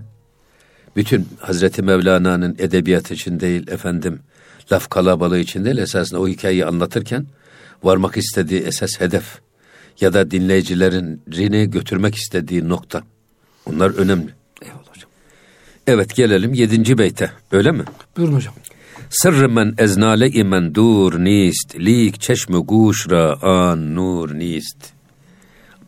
Bütün 0.96 1.28
Hazreti 1.40 1.82
Mevlana'nın 1.82 2.56
edebiyatı 2.60 3.14
için 3.14 3.40
değil 3.40 3.68
efendim 3.68 4.20
laf 4.72 4.90
kalabalığı 4.90 5.40
için 5.40 5.66
değil 5.66 5.78
esasında 5.78 6.22
o 6.22 6.28
hikayeyi 6.28 6.66
anlatırken 6.66 7.26
varmak 7.84 8.18
istediği 8.18 8.62
esas 8.62 9.00
hedef 9.00 9.40
ya 10.02 10.14
da 10.14 10.32
dinleyicilerini 10.32 11.70
götürmek 11.72 12.16
istediği 12.16 12.70
nokta. 12.70 13.04
Bunlar 13.68 13.90
önemli. 13.90 14.30
Eyvallah 14.62 14.90
hocam. 14.96 15.10
Evet 15.88 16.16
gelelim 16.16 16.54
yedinci 16.54 16.98
beyte 16.98 17.32
öyle 17.52 17.72
mi? 17.72 17.84
Buyurun 18.18 18.34
hocam. 18.34 18.54
Sırrı 19.10 19.50
men 19.50 19.74
eznale 19.78 20.30
imen 20.30 20.76
dur 20.76 21.20
nist, 21.20 21.76
lik 21.76 22.22
çeşme 22.22 22.58
guşra 22.60 23.42
an 23.42 23.96
nur 23.96 24.34
nist. 24.40 24.78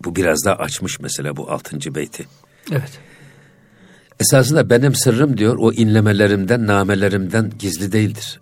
Bu 0.05 0.15
biraz 0.15 0.45
daha 0.45 0.55
açmış 0.55 0.99
mesela 0.99 1.37
bu 1.37 1.51
altıncı 1.51 1.95
beyti. 1.95 2.25
Evet. 2.71 2.99
Esasında 4.19 4.69
benim 4.69 4.95
sırrım 4.95 5.37
diyor 5.37 5.57
o 5.59 5.71
inlemelerimden, 5.71 6.67
namelerimden 6.67 7.51
gizli 7.59 7.91
değildir. 7.91 8.41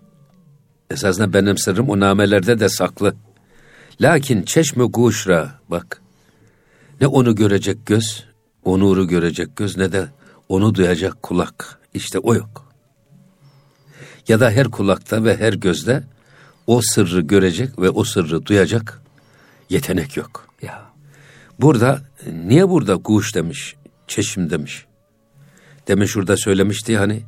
Esasında 0.90 1.32
benim 1.32 1.58
sırrım 1.58 1.88
o 1.88 2.00
namelerde 2.00 2.60
de 2.60 2.68
saklı. 2.68 3.14
Lakin 4.00 4.42
çeşme 4.42 4.84
guşra 4.84 5.60
bak. 5.68 6.02
Ne 7.00 7.06
onu 7.06 7.34
görecek 7.34 7.86
göz, 7.86 8.24
o 8.64 8.80
nuru 8.80 9.08
görecek 9.08 9.56
göz 9.56 9.76
ne 9.76 9.92
de 9.92 10.08
onu 10.48 10.74
duyacak 10.74 11.22
kulak. 11.22 11.78
İşte 11.94 12.18
o 12.18 12.34
yok. 12.34 12.74
Ya 14.28 14.40
da 14.40 14.50
her 14.50 14.70
kulakta 14.70 15.24
ve 15.24 15.36
her 15.36 15.52
gözde 15.52 16.02
o 16.66 16.80
sırrı 16.82 17.20
görecek 17.20 17.78
ve 17.78 17.90
o 17.90 18.04
sırrı 18.04 18.46
duyacak 18.46 19.02
yetenek 19.70 20.16
yok. 20.16 20.48
Ya. 20.62 20.93
Burada 21.60 22.00
niye 22.46 22.68
burada 22.68 22.96
kuş 22.96 23.34
demiş, 23.34 23.76
çeşim 24.06 24.50
demiş. 24.50 24.84
Demin 25.88 26.06
şurada 26.06 26.36
söylemişti 26.36 26.96
hani 26.96 27.22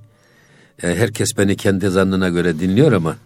e, 0.82 0.96
herkes 0.96 1.28
beni 1.38 1.56
kendi 1.56 1.88
zannına 1.88 2.28
göre 2.28 2.58
dinliyor 2.58 2.92
ama 2.92 3.16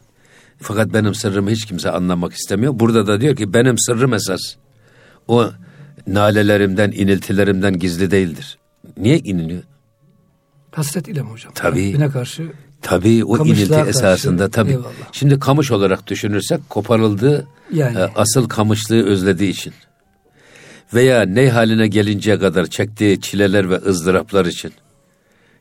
fakat 0.60 0.92
benim 0.92 1.14
sırrımı 1.14 1.50
hiç 1.50 1.66
kimse 1.66 1.90
anlamak 1.90 2.32
istemiyor. 2.32 2.72
Burada 2.76 3.06
da 3.06 3.20
diyor 3.20 3.36
ki 3.36 3.52
benim 3.52 3.78
sırrım 3.78 4.14
esas 4.14 4.40
o 5.28 5.50
nalelerimden, 6.06 6.90
iniltilerimden 6.90 7.78
gizli 7.78 8.10
değildir. 8.10 8.58
Niye 8.96 9.18
iniliyor? 9.18 9.62
Hasret 10.72 11.08
ile 11.08 11.22
mi 11.22 11.28
hocam? 11.28 11.52
Tabii. 11.54 11.92
Rabbine 11.92 12.10
karşı 12.10 12.52
Tabii 12.82 13.24
o 13.24 13.46
inilti 13.46 13.74
esasında 13.74 14.50
tabii. 14.50 14.70
Eyvallah. 14.70 15.12
Şimdi 15.12 15.38
kamış 15.38 15.70
olarak 15.70 16.06
düşünürsek 16.06 16.70
koparıldığı 16.70 17.46
yani. 17.72 17.98
e, 17.98 18.02
asıl 18.14 18.48
kamışlığı 18.48 19.06
özlediği 19.06 19.50
için. 19.50 19.72
Veya 20.94 21.22
ney 21.22 21.48
haline 21.48 21.88
gelinceye 21.88 22.38
kadar 22.38 22.66
çektiği 22.66 23.20
çileler 23.20 23.70
ve 23.70 23.76
ızdıraplar 23.76 24.46
için. 24.46 24.72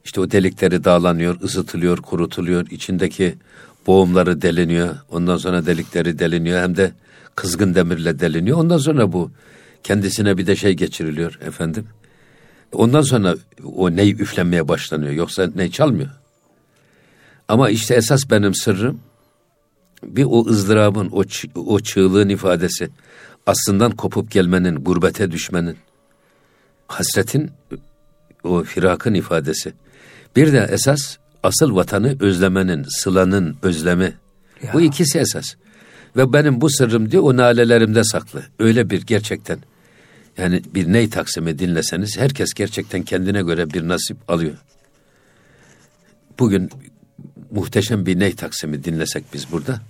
İşte 0.06 0.22
o 0.22 0.32
delikleri 0.32 0.84
dağlanıyor, 0.84 1.42
ısıtılıyor, 1.42 1.98
kurutuluyor, 1.98 2.68
içindeki 2.68 3.36
boğumları 3.88 4.42
deliniyor. 4.42 4.96
Ondan 5.12 5.38
sonra 5.38 5.66
delikleri 5.66 6.20
deliniyor 6.20 6.62
hem 6.62 6.78
de 6.78 6.92
kızgın 7.36 7.76
demirle 7.76 8.20
deliniyor. 8.20 8.58
Ondan 8.58 8.78
sonra 8.78 9.14
bu 9.14 9.32
kendisine 9.84 10.38
bir 10.38 10.48
de 10.48 10.56
şey 10.56 10.74
geçiriliyor 10.74 11.40
efendim. 11.42 11.88
Ondan 12.72 13.02
sonra 13.02 13.36
o 13.64 13.92
ney 13.92 14.12
üflenmeye 14.12 14.68
başlanıyor. 14.68 15.12
Yoksa 15.12 15.50
ney 15.56 15.72
çalmıyor. 15.72 16.10
Ama 17.48 17.70
işte 17.70 17.96
esas 17.96 18.30
benim 18.32 18.56
sırrım 18.56 19.00
bir 20.04 20.26
o 20.30 20.46
ızdırabın, 20.46 21.10
o, 21.12 21.24
o 21.56 21.80
çığlığın 21.80 22.30
ifadesi. 22.30 22.90
Aslından 23.50 23.92
kopup 23.92 24.32
gelmenin, 24.32 24.76
gurbete 24.76 25.32
düşmenin, 25.32 25.78
hasretin, 26.88 27.52
o 28.44 28.64
firakın 28.64 29.14
ifadesi. 29.14 29.74
Bir 30.36 30.54
de 30.54 30.68
esas 30.72 31.18
asıl 31.44 31.76
vatanı 31.76 32.18
özlemenin, 32.20 32.86
sılanın 32.90 33.58
özlemi. 33.62 34.14
Ya. 34.64 34.74
Bu 34.74 34.82
ikisi 34.82 35.20
esas. 35.20 35.56
Ve 36.16 36.34
benim 36.34 36.62
bu 36.62 36.70
sırrım 36.70 37.12
diyor 37.12 37.24
o 37.24 37.38
nalelerimde 37.38 38.04
saklı. 38.04 38.44
Öyle 38.60 38.90
bir 38.90 39.02
gerçekten. 39.02 39.60
Yani 40.38 40.62
bir 40.76 40.94
ney 40.94 41.10
taksimi 41.10 41.60
dinleseniz 41.60 42.18
herkes 42.18 42.54
gerçekten 42.54 43.04
kendine 43.04 43.42
göre 43.42 43.70
bir 43.70 43.88
nasip 43.88 44.18
alıyor. 44.28 44.58
Bugün 46.40 46.70
muhteşem 47.52 48.06
bir 48.06 48.20
ney 48.20 48.36
taksimi 48.36 48.84
dinlesek 48.84 49.24
biz 49.34 49.52
burada. 49.52 49.82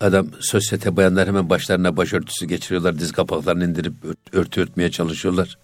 Adam 0.00 0.26
sosyete 0.40 0.96
bayanlar 0.96 1.28
hemen 1.28 1.50
başlarına 1.50 1.96
başörtüsü 1.96 2.46
geçiriyorlar. 2.46 2.98
Diz 2.98 3.12
kapaklarını 3.12 3.64
indirip 3.64 3.94
örtü 4.32 4.60
örtmeye 4.60 4.90
çalışıyorlar. 4.90 5.58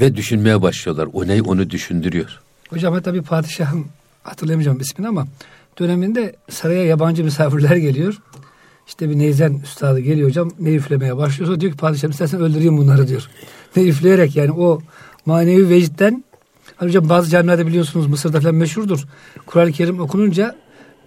Ve 0.00 0.16
düşünmeye 0.16 0.62
başlıyorlar. 0.62 1.08
O 1.12 1.26
ney 1.26 1.42
onu 1.44 1.70
düşündürüyor. 1.70 2.40
Hocam 2.70 2.94
hatta 2.94 3.14
bir 3.14 3.22
padişahın 3.22 3.86
hatırlayamayacağım 4.22 4.80
ismini 4.80 5.08
ama 5.08 5.26
döneminde 5.78 6.36
saraya 6.50 6.84
yabancı 6.84 7.24
misafirler 7.24 7.76
geliyor. 7.76 8.14
İşte 8.86 9.10
bir 9.10 9.18
neyzen 9.18 9.60
üstadı 9.64 10.00
geliyor 10.00 10.28
hocam 10.28 10.50
ne 10.58 10.74
üflemeye 10.74 11.16
başlıyorsa 11.16 11.60
diyor 11.60 11.72
ki 11.72 11.78
padişahım 11.78 12.10
istersen 12.10 12.40
öldüreyim 12.40 12.76
bunları 12.76 13.08
diyor. 13.08 13.28
Ne 13.76 13.82
üfleyerek 13.82 14.36
yani 14.36 14.52
o 14.52 14.82
manevi 15.26 15.68
vecitten 15.68 16.24
hani 16.76 16.88
hocam 16.88 17.08
bazı 17.08 17.30
camilerde 17.30 17.66
biliyorsunuz 17.66 18.06
Mısır'da 18.06 18.40
falan 18.40 18.54
meşhurdur. 18.54 19.04
Kur'an-ı 19.46 19.72
Kerim 19.72 20.00
okununca 20.00 20.56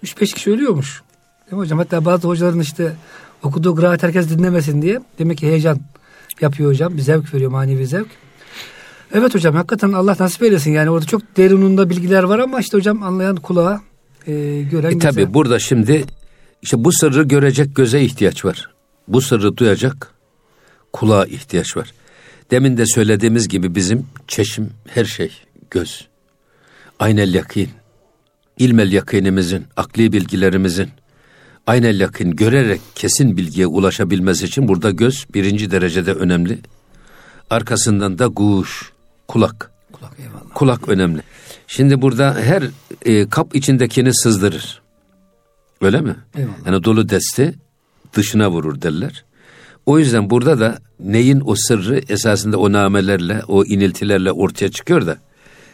3-5 0.03 0.33
kişi 0.33 0.51
ölüyormuş. 0.51 1.01
Değil 1.51 1.57
mi 1.57 1.63
hocam? 1.63 1.79
Hatta 1.79 2.05
bazı 2.05 2.27
hocaların 2.27 2.59
işte 2.59 2.95
okuduğu 3.43 3.75
kıraat 3.75 4.03
herkes 4.03 4.29
dinlemesin 4.29 4.81
diye 4.81 4.99
demek 5.19 5.37
ki 5.37 5.47
heyecan 5.47 5.79
yapıyor 6.41 6.69
hocam. 6.69 6.97
Bir 6.97 7.01
zevk 7.01 7.33
veriyor 7.33 7.51
manevi 7.51 7.87
zevk. 7.87 8.07
Evet 9.13 9.35
hocam 9.35 9.55
hakikaten 9.55 9.91
Allah 9.91 10.15
nasip 10.19 10.43
eylesin. 10.43 10.71
Yani 10.71 10.89
orada 10.89 11.05
çok 11.05 11.37
derinunda 11.37 11.89
bilgiler 11.89 12.23
var 12.23 12.39
ama 12.39 12.59
işte 12.59 12.77
hocam 12.77 13.03
anlayan 13.03 13.35
kulağa 13.35 13.81
e, 14.27 14.61
gören 14.71 14.91
e, 14.91 14.99
Tabi 14.99 15.33
burada 15.33 15.59
şimdi 15.59 16.05
işte 16.61 16.83
bu 16.83 16.91
sırrı 16.91 17.23
görecek 17.23 17.75
göze 17.75 18.01
ihtiyaç 18.01 18.45
var. 18.45 18.69
Bu 19.07 19.21
sırrı 19.21 19.57
duyacak 19.57 20.13
kulağa 20.93 21.25
ihtiyaç 21.25 21.77
var. 21.77 21.93
Demin 22.51 22.77
de 22.77 22.85
söylediğimiz 22.85 23.47
gibi 23.47 23.75
bizim 23.75 24.05
çeşim 24.27 24.69
her 24.87 25.05
şey 25.05 25.31
göz. 25.71 26.07
Aynel 26.99 27.33
yakin, 27.33 27.69
ilmel 28.57 28.91
yakinimizin, 28.91 29.65
akli 29.75 30.13
bilgilerimizin, 30.13 30.89
aynel 31.67 31.99
yakin 31.99 32.31
görerek 32.31 32.81
kesin 32.95 33.37
bilgiye 33.37 33.67
ulaşabilmesi 33.67 34.45
için 34.45 34.67
burada 34.67 34.91
göz 34.91 35.25
birinci 35.33 35.71
derecede 35.71 36.13
önemli. 36.13 36.59
Arkasından 37.49 38.19
da 38.19 38.27
guş, 38.27 38.91
kulak. 39.27 39.71
Kulak, 39.91 40.19
eyvallah. 40.19 40.53
kulak 40.53 40.89
önemli. 40.89 41.21
Şimdi 41.67 42.01
burada 42.01 42.35
her 42.35 42.63
e, 43.05 43.29
kap 43.29 43.55
içindekini 43.55 44.13
sızdırır. 44.13 44.81
Öyle 45.81 46.01
mi? 46.01 46.15
Eyvallah. 46.35 46.65
Yani 46.65 46.83
dolu 46.83 47.09
deste 47.09 47.53
dışına 48.13 48.51
vurur 48.51 48.81
derler. 48.81 49.23
O 49.85 49.99
yüzden 49.99 50.29
burada 50.29 50.59
da 50.59 50.77
neyin 50.99 51.41
o 51.45 51.55
sırrı 51.55 52.01
esasında 52.09 52.57
o 52.57 52.71
namelerle, 52.71 53.41
o 53.47 53.65
iniltilerle 53.65 54.31
ortaya 54.31 54.71
çıkıyor 54.71 55.05
da 55.07 55.17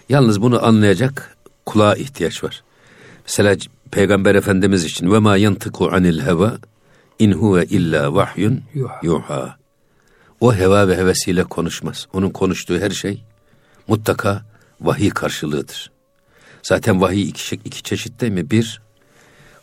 yalnız 0.10 0.42
bunu 0.42 0.66
anlayacak 0.66 1.38
kulağa 1.66 1.96
ihtiyaç 1.96 2.44
var. 2.44 2.64
Mesela 3.26 3.56
Peygamber 3.94 4.36
Efendimiz 4.36 4.84
için 4.84 5.12
ve 5.12 5.20
ma 5.20 5.38
yantıku 5.38 5.90
anil 5.92 6.22
heva 6.22 6.58
in 7.20 7.32
huve 7.32 7.66
illa 7.66 8.14
vahyun 8.14 8.62
yuha. 9.04 9.58
O 10.40 10.56
heva 10.56 10.88
ve 10.88 10.98
hevesiyle 10.98 11.44
konuşmaz. 11.44 12.08
Onun 12.14 12.30
konuştuğu 12.30 12.80
her 12.80 12.90
şey 12.90 13.24
mutlaka 13.88 14.42
vahiy 14.82 15.10
karşılığıdır. 15.10 15.92
Zaten 16.64 17.02
vahiy 17.02 17.30
iki, 17.30 17.56
iki 17.56 17.84
çeşit 17.84 18.22
değil 18.22 18.32
mi? 18.32 18.52
Bir, 18.52 18.82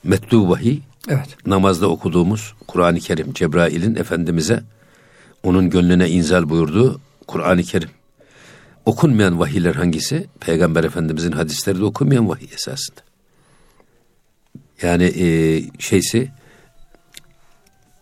metlu 0.04 0.50
vahiy. 0.50 0.78
Evet. 1.08 1.46
Namazda 1.46 1.88
okuduğumuz 1.88 2.54
Kur'an-ı 2.66 2.98
Kerim. 2.98 3.32
Cebrail'in 3.32 3.94
Efendimiz'e 3.94 4.62
onun 5.42 5.70
gönlüne 5.70 6.10
inzal 6.10 6.48
buyurduğu 6.48 7.00
Kur'an-ı 7.26 7.62
Kerim. 7.62 7.90
Okunmayan 8.84 9.38
vahiyler 9.38 9.74
hangisi? 9.74 10.26
Peygamber 10.40 10.84
Efendimiz'in 10.84 11.32
hadisleri 11.32 11.78
de 11.78 11.84
okunmayan 11.84 12.28
vahiy 12.28 12.48
esasında. 12.54 13.09
Yani 14.82 15.04
e, 15.04 15.62
şeysi 15.78 16.28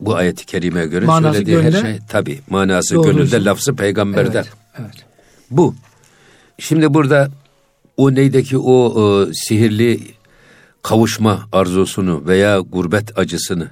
bu 0.00 0.14
ayeti 0.14 0.46
kerimeye 0.46 0.86
göre 0.86 1.04
manası 1.04 1.34
söylediği 1.34 1.56
gönlde, 1.56 1.76
her 1.76 1.82
şey 1.82 1.98
tabi 2.08 2.40
manası 2.50 2.94
gönülde 2.94 3.44
lafzı 3.44 3.76
peygamberden. 3.76 4.32
Evet, 4.32 4.52
evet. 4.78 5.04
Bu. 5.50 5.74
Şimdi 6.58 6.94
burada 6.94 7.30
o 7.96 8.14
neydeki 8.14 8.58
o, 8.58 8.72
o 8.72 9.28
sihirli 9.32 10.00
kavuşma 10.82 11.48
arzusunu 11.52 12.26
veya 12.26 12.58
gurbet 12.58 13.18
acısını 13.18 13.70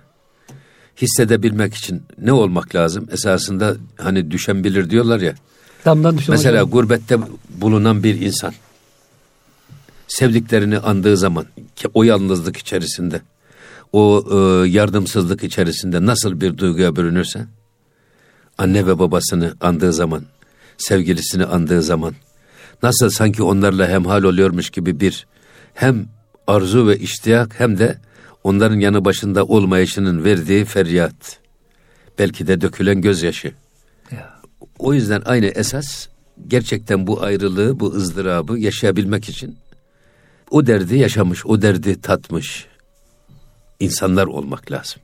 hissedebilmek 1.02 1.74
için 1.74 2.02
ne 2.18 2.32
olmak 2.32 2.74
lazım? 2.74 3.08
Esasında 3.12 3.76
hani 3.96 4.30
düşen 4.30 4.64
bilir 4.64 4.90
diyorlar 4.90 5.20
ya. 5.20 5.34
Damdan 5.84 6.18
düşen 6.18 6.32
Mesela 6.32 6.56
hocam. 6.62 6.70
gurbette 6.70 7.18
bulunan 7.48 8.02
bir 8.02 8.20
insan 8.20 8.52
sevdiklerini 10.18 10.79
andığı 10.79 11.16
zaman 11.16 11.46
o 11.94 12.02
yalnızlık 12.02 12.57
içerisinde 12.57 13.20
o 13.92 14.24
e, 14.31 14.68
yardımsızlık 14.68 15.44
içerisinde 15.44 16.07
nasıl 16.07 16.40
bir 16.40 16.59
duyguya 16.59 16.96
bürünürse 16.96 17.46
anne 18.59 18.87
ve 18.87 18.98
babasını 18.98 19.55
andığı 19.61 19.92
zaman 19.92 20.22
sevgilisini 20.79 21.44
andığı 21.44 21.83
zaman 21.83 22.14
nasıl 22.83 23.11
sanki 23.11 23.42
onlarla 23.42 23.88
hemhal 23.88 24.22
oluyormuş 24.22 24.70
gibi 24.70 25.00
bir 25.00 25.26
hem 25.74 26.09
arzu 26.46 26.87
ve 26.87 26.98
iştiyak 26.98 27.61
hem 27.61 27.79
de 27.79 27.98
onların 28.44 28.81
yanı 28.81 29.05
başında 29.05 29.44
olmayışının 29.44 30.24
verdiği 30.24 30.64
feryat. 30.64 31.38
Belki 32.18 32.46
de 32.46 32.61
dökülen 32.61 33.00
gözyaşı. 33.00 33.52
Ya. 34.11 34.40
O 34.79 34.94
yüzden 34.94 35.22
aynı 35.24 35.46
esas 35.46 36.09
gerçekten 36.48 37.07
bu 37.07 37.22
ayrılığı, 37.22 37.81
bu 37.81 37.92
ızdırabı 37.94 38.59
yaşayabilmek 38.59 39.29
için 39.29 39.59
o 40.50 40.66
derdi 40.66 40.96
yaşamış, 40.96 41.46
o 41.46 41.62
derdi 41.62 42.00
tatmış 42.00 42.66
insanlar 43.80 44.26
olmak 44.26 44.70
lazım. 44.72 45.00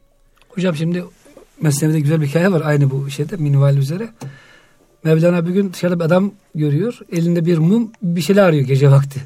Hocam 0.49 0.77
şimdi 0.77 1.05
Mesnevi'de 1.61 2.01
güzel 2.01 2.21
bir 2.21 2.27
hikaye 2.27 2.53
var 2.53 2.63
aynı 2.65 2.91
bu 2.91 3.11
şeyde 3.11 3.37
minval 3.37 3.77
üzere. 3.77 4.09
Mevlana 5.05 5.47
bir 5.47 5.51
gün 5.51 5.73
dışarıda 5.73 5.99
bir 5.99 6.05
adam 6.05 6.33
görüyor. 6.55 6.99
Elinde 7.13 7.45
bir 7.45 7.59
mum 7.59 7.91
bir 8.03 8.21
şeyler 8.21 8.43
arıyor 8.43 8.65
gece 8.65 8.91
vakti. 8.91 9.21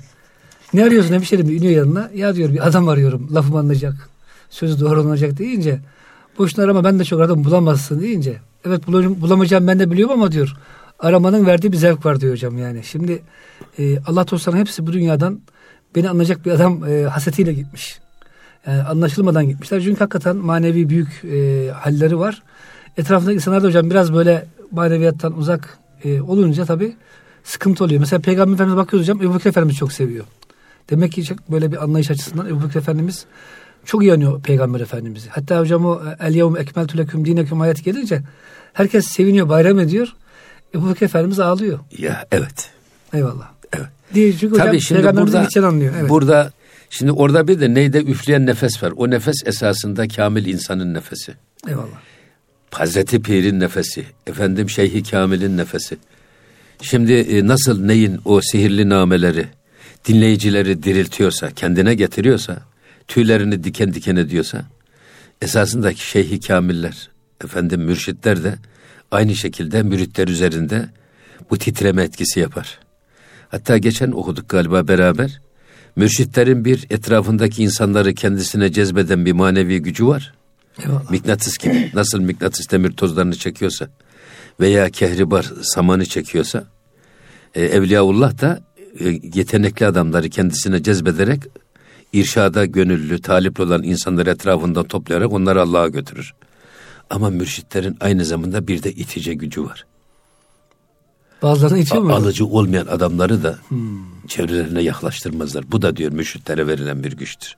Ne 0.74 0.84
arıyorsun 0.84 1.12
ne 1.12 1.20
bir 1.20 1.26
şey 1.26 1.40
iniyor 1.40 1.72
yanına. 1.72 2.10
Ya 2.14 2.34
diyor 2.34 2.52
bir 2.52 2.66
adam 2.66 2.88
arıyorum 2.88 3.28
lafımı 3.34 3.58
anlayacak. 3.58 4.08
Sözü 4.50 4.80
doğru 4.80 5.00
olacak 5.00 5.38
deyince. 5.38 5.80
Boşuna 6.38 6.64
arama 6.64 6.84
ben 6.84 6.98
de 6.98 7.04
çok 7.04 7.20
aradım 7.20 7.44
bulamazsın 7.44 8.00
deyince. 8.00 8.36
Evet 8.64 8.86
bulamayacağım 8.86 9.66
ben 9.66 9.78
de 9.78 9.90
biliyorum 9.90 10.14
ama 10.14 10.32
diyor. 10.32 10.56
Aramanın 10.98 11.46
verdiği 11.46 11.72
bir 11.72 11.76
zevk 11.76 12.06
var 12.06 12.20
diyor 12.20 12.32
hocam 12.32 12.58
yani. 12.58 12.84
Şimdi 12.84 13.22
e, 13.78 13.98
Allah 13.98 14.30
dostlarının 14.30 14.60
hepsi 14.60 14.86
bu 14.86 14.92
dünyadan 14.92 15.40
beni 15.94 16.10
anlayacak 16.10 16.46
bir 16.46 16.50
adam 16.50 16.84
e, 16.84 17.02
hasetiyle 17.02 17.52
gitmiş. 17.52 17.98
Yani 18.66 18.82
anlaşılmadan 18.82 19.48
gitmişler. 19.48 19.80
Çünkü 19.80 19.98
hakikaten 19.98 20.36
manevi 20.36 20.88
büyük 20.88 21.24
e, 21.24 21.70
halleri 21.70 22.18
var. 22.18 22.42
Etrafındaki 22.96 23.34
insanlar 23.34 23.62
da 23.62 23.66
hocam 23.66 23.90
biraz 23.90 24.14
böyle 24.14 24.46
maneviyattan 24.70 25.38
uzak 25.38 25.78
e, 26.04 26.20
olunca 26.20 26.64
tabii 26.64 26.96
sıkıntı 27.44 27.84
oluyor. 27.84 28.00
Mesela 28.00 28.22
Peygamber 28.22 28.54
Efendimiz 28.54 28.76
bakıyoruz 28.76 29.08
hocam 29.08 29.22
Ebu 29.22 29.34
Bekir 29.34 29.50
Efendimiz 29.50 29.76
çok 29.76 29.92
seviyor. 29.92 30.24
Demek 30.90 31.12
ki 31.12 31.24
böyle 31.48 31.72
bir 31.72 31.84
anlayış 31.84 32.10
açısından 32.10 32.46
Ebu 32.46 32.62
Bekir 32.62 32.80
Efendimiz 32.80 33.26
çok 33.84 34.02
iyi 34.02 34.40
Peygamber 34.44 34.80
Efendimiz'i. 34.80 35.30
Hatta 35.30 35.60
hocam 35.60 35.86
o 35.86 36.02
el 36.20 36.34
yevm 36.34 36.56
ekmeltu 36.56 36.98
leküm 36.98 37.24
dineküm 37.24 37.60
ayet 37.60 37.84
gelince 37.84 38.22
herkes 38.72 39.06
seviniyor, 39.06 39.48
bayram 39.48 39.78
ediyor. 39.78 40.14
Ebu 40.74 40.90
Bekir 40.90 41.06
Efendimiz 41.06 41.40
ağlıyor. 41.40 41.78
Ya 41.98 42.26
evet. 42.32 42.70
Eyvallah. 43.12 43.55
Evet. 43.72 43.86
Diye 44.14 44.32
çünkü 44.32 44.56
Tabii 44.56 44.68
hocam 44.68 44.80
şimdi 44.80 45.16
burada, 45.16 45.68
anlıyor. 45.68 45.94
Evet. 46.00 46.10
Burada 46.10 46.52
şimdi 46.90 47.12
orada 47.12 47.48
bir 47.48 47.60
de 47.60 47.74
neyde 47.74 48.02
üfleyen 48.02 48.46
nefes 48.46 48.82
var. 48.82 48.92
O 48.96 49.10
nefes 49.10 49.36
esasında 49.46 50.08
kamil 50.08 50.46
insanın 50.46 50.94
nefesi. 50.94 51.34
Eyvallah. 51.68 52.00
Hazreti 52.70 53.22
Pir'in 53.22 53.60
nefesi. 53.60 54.04
Efendim 54.26 54.70
Şeyhi 54.70 55.02
Kamil'in 55.02 55.56
nefesi. 55.56 55.96
Şimdi 56.82 57.12
e, 57.12 57.46
nasıl 57.46 57.84
neyin 57.84 58.20
o 58.24 58.40
sihirli 58.40 58.88
nameleri 58.88 59.46
dinleyicileri 60.08 60.82
diriltiyorsa, 60.82 61.50
kendine 61.50 61.94
getiriyorsa, 61.94 62.62
tüylerini 63.08 63.64
diken 63.64 63.94
diken 63.94 64.16
ediyorsa, 64.16 64.64
esasındaki 65.42 66.08
şeyhi 66.08 66.40
kamiller, 66.40 67.10
efendim 67.44 67.80
mürşitler 67.80 68.44
de 68.44 68.54
aynı 69.10 69.34
şekilde 69.34 69.82
müritler 69.82 70.28
üzerinde 70.28 70.88
bu 71.50 71.58
titreme 71.58 72.02
etkisi 72.02 72.40
yapar. 72.40 72.78
Hatta 73.48 73.78
geçen 73.78 74.10
okuduk 74.10 74.48
galiba 74.48 74.88
beraber. 74.88 75.40
Mürşitlerin 75.96 76.64
bir 76.64 76.86
etrafındaki 76.90 77.62
insanları 77.62 78.14
kendisine 78.14 78.72
cezbeden 78.72 79.26
bir 79.26 79.32
manevi 79.32 79.82
gücü 79.82 80.06
var. 80.06 80.34
Eyvallah. 80.84 81.10
Mıknatıs 81.10 81.58
gibi. 81.62 81.90
Nasıl 81.94 82.20
mıknatıs 82.20 82.70
demir 82.70 82.90
tozlarını 82.90 83.34
çekiyorsa 83.34 83.88
veya 84.60 84.90
kehribar 84.90 85.52
samanı 85.62 86.06
çekiyorsa 86.06 86.64
e, 87.54 87.64
Evliyaullah 87.64 88.40
da 88.40 88.60
e, 89.00 89.08
yetenekli 89.34 89.86
adamları 89.86 90.28
kendisine 90.28 90.82
cezbederek 90.82 91.42
irşada 92.12 92.64
gönüllü, 92.64 93.20
talip 93.20 93.60
olan 93.60 93.82
insanları 93.82 94.30
etrafında 94.30 94.84
toplayarak 94.84 95.32
onları 95.32 95.62
Allah'a 95.62 95.88
götürür. 95.88 96.34
Ama 97.10 97.30
mürşitlerin 97.30 97.96
aynı 98.00 98.24
zamanda 98.24 98.66
bir 98.66 98.82
de 98.82 98.92
itici 98.92 99.38
gücü 99.38 99.64
var. 99.64 99.86
Bazılarına 101.46 101.78
itiyor 101.78 102.02
mu? 102.02 102.12
Alıcı 102.12 102.46
olmayan 102.46 102.86
adamları 102.86 103.42
da 103.42 103.58
hmm. 103.68 104.26
çevrelerine 104.28 104.82
yaklaştırmazlar. 104.82 105.72
Bu 105.72 105.82
da 105.82 105.96
diyor 105.96 106.12
mürşitlere 106.12 106.66
verilen 106.66 107.04
bir 107.04 107.12
güçtür. 107.12 107.56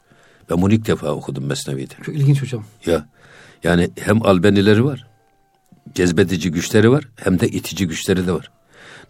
Ben 0.51 0.63
bunu 0.63 0.73
ilk 0.73 0.87
defa 0.87 1.11
okudum 1.11 1.47
Mesnevi'de. 1.47 1.95
Çok 2.07 2.15
ilginç 2.15 2.43
hocam. 2.43 2.65
Ya 2.87 3.07
yani 3.65 3.91
hem 4.01 4.27
albenileri 4.27 4.85
var, 4.85 5.07
cezbedici 5.95 6.51
güçleri 6.51 6.91
var, 6.91 7.05
hem 7.17 7.41
de 7.41 7.49
itici 7.49 7.89
güçleri 7.89 8.27
de 8.27 8.33
var. 8.33 8.51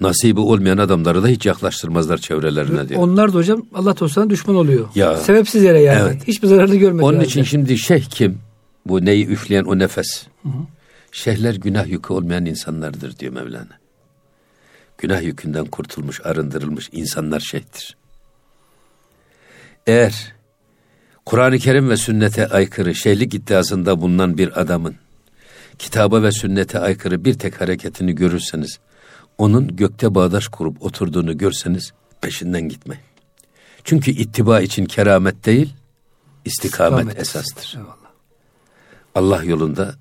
Nasibi 0.00 0.40
olmayan 0.40 0.78
adamları 0.78 1.22
da 1.22 1.28
hiç 1.28 1.46
yaklaştırmazlar 1.46 2.18
çevrelerine 2.18 2.88
diyor. 2.88 3.00
Onlar 3.00 3.32
da 3.32 3.38
hocam 3.38 3.62
Allah 3.74 3.98
dostlarına 3.98 4.30
düşman 4.30 4.56
oluyor. 4.56 4.88
Ya, 4.94 5.16
Sebepsiz 5.16 5.62
yere 5.62 5.80
yani. 5.80 6.00
Evet. 6.02 6.28
Hiçbir 6.28 6.48
zararını 6.48 6.76
görmedi. 6.76 7.04
Onun 7.04 7.20
için 7.20 7.42
şimdi 7.42 7.78
şeyh 7.78 8.04
kim? 8.04 8.38
Bu 8.86 9.04
neyi 9.04 9.26
üfleyen 9.26 9.64
o 9.64 9.78
nefes. 9.78 10.26
Hı 10.42 10.48
hı. 10.48 10.62
Şeyhler 11.12 11.54
günah 11.54 11.86
yükü 11.86 12.12
olmayan 12.12 12.46
insanlardır 12.46 13.18
diyor 13.18 13.32
Mevlana. 13.32 13.78
Günah 14.98 15.22
yükünden 15.22 15.64
kurtulmuş, 15.64 16.20
arındırılmış 16.24 16.88
insanlar 16.92 17.40
şeyhtir. 17.40 17.96
Eğer 19.86 20.34
Kur'an-ı 21.26 21.58
Kerim 21.58 21.90
ve 21.90 21.96
sünnete 21.96 22.46
aykırı 22.46 22.94
şeyhlik 22.94 23.34
iddiasında 23.34 24.00
bulunan 24.00 24.38
bir 24.38 24.60
adamın 24.60 24.96
kitaba 25.78 26.22
ve 26.22 26.32
sünnete 26.32 26.78
aykırı 26.78 27.24
bir 27.24 27.34
tek 27.34 27.60
hareketini 27.60 28.14
görürseniz, 28.14 28.78
onun 29.38 29.76
gökte 29.76 30.14
bağdaş 30.14 30.48
kurup 30.48 30.82
oturduğunu 30.82 31.38
görseniz 31.38 31.92
peşinden 32.20 32.68
gitmeyin. 32.68 33.02
Çünkü 33.84 34.10
ittiba 34.10 34.60
için 34.60 34.84
keramet 34.86 35.46
değil, 35.46 35.74
istikamet, 36.44 36.98
istikamet. 36.98 37.20
esastır. 37.20 37.74
Eyvallah. 37.76 37.94
Allah 39.14 39.44
yolunda, 39.44 39.94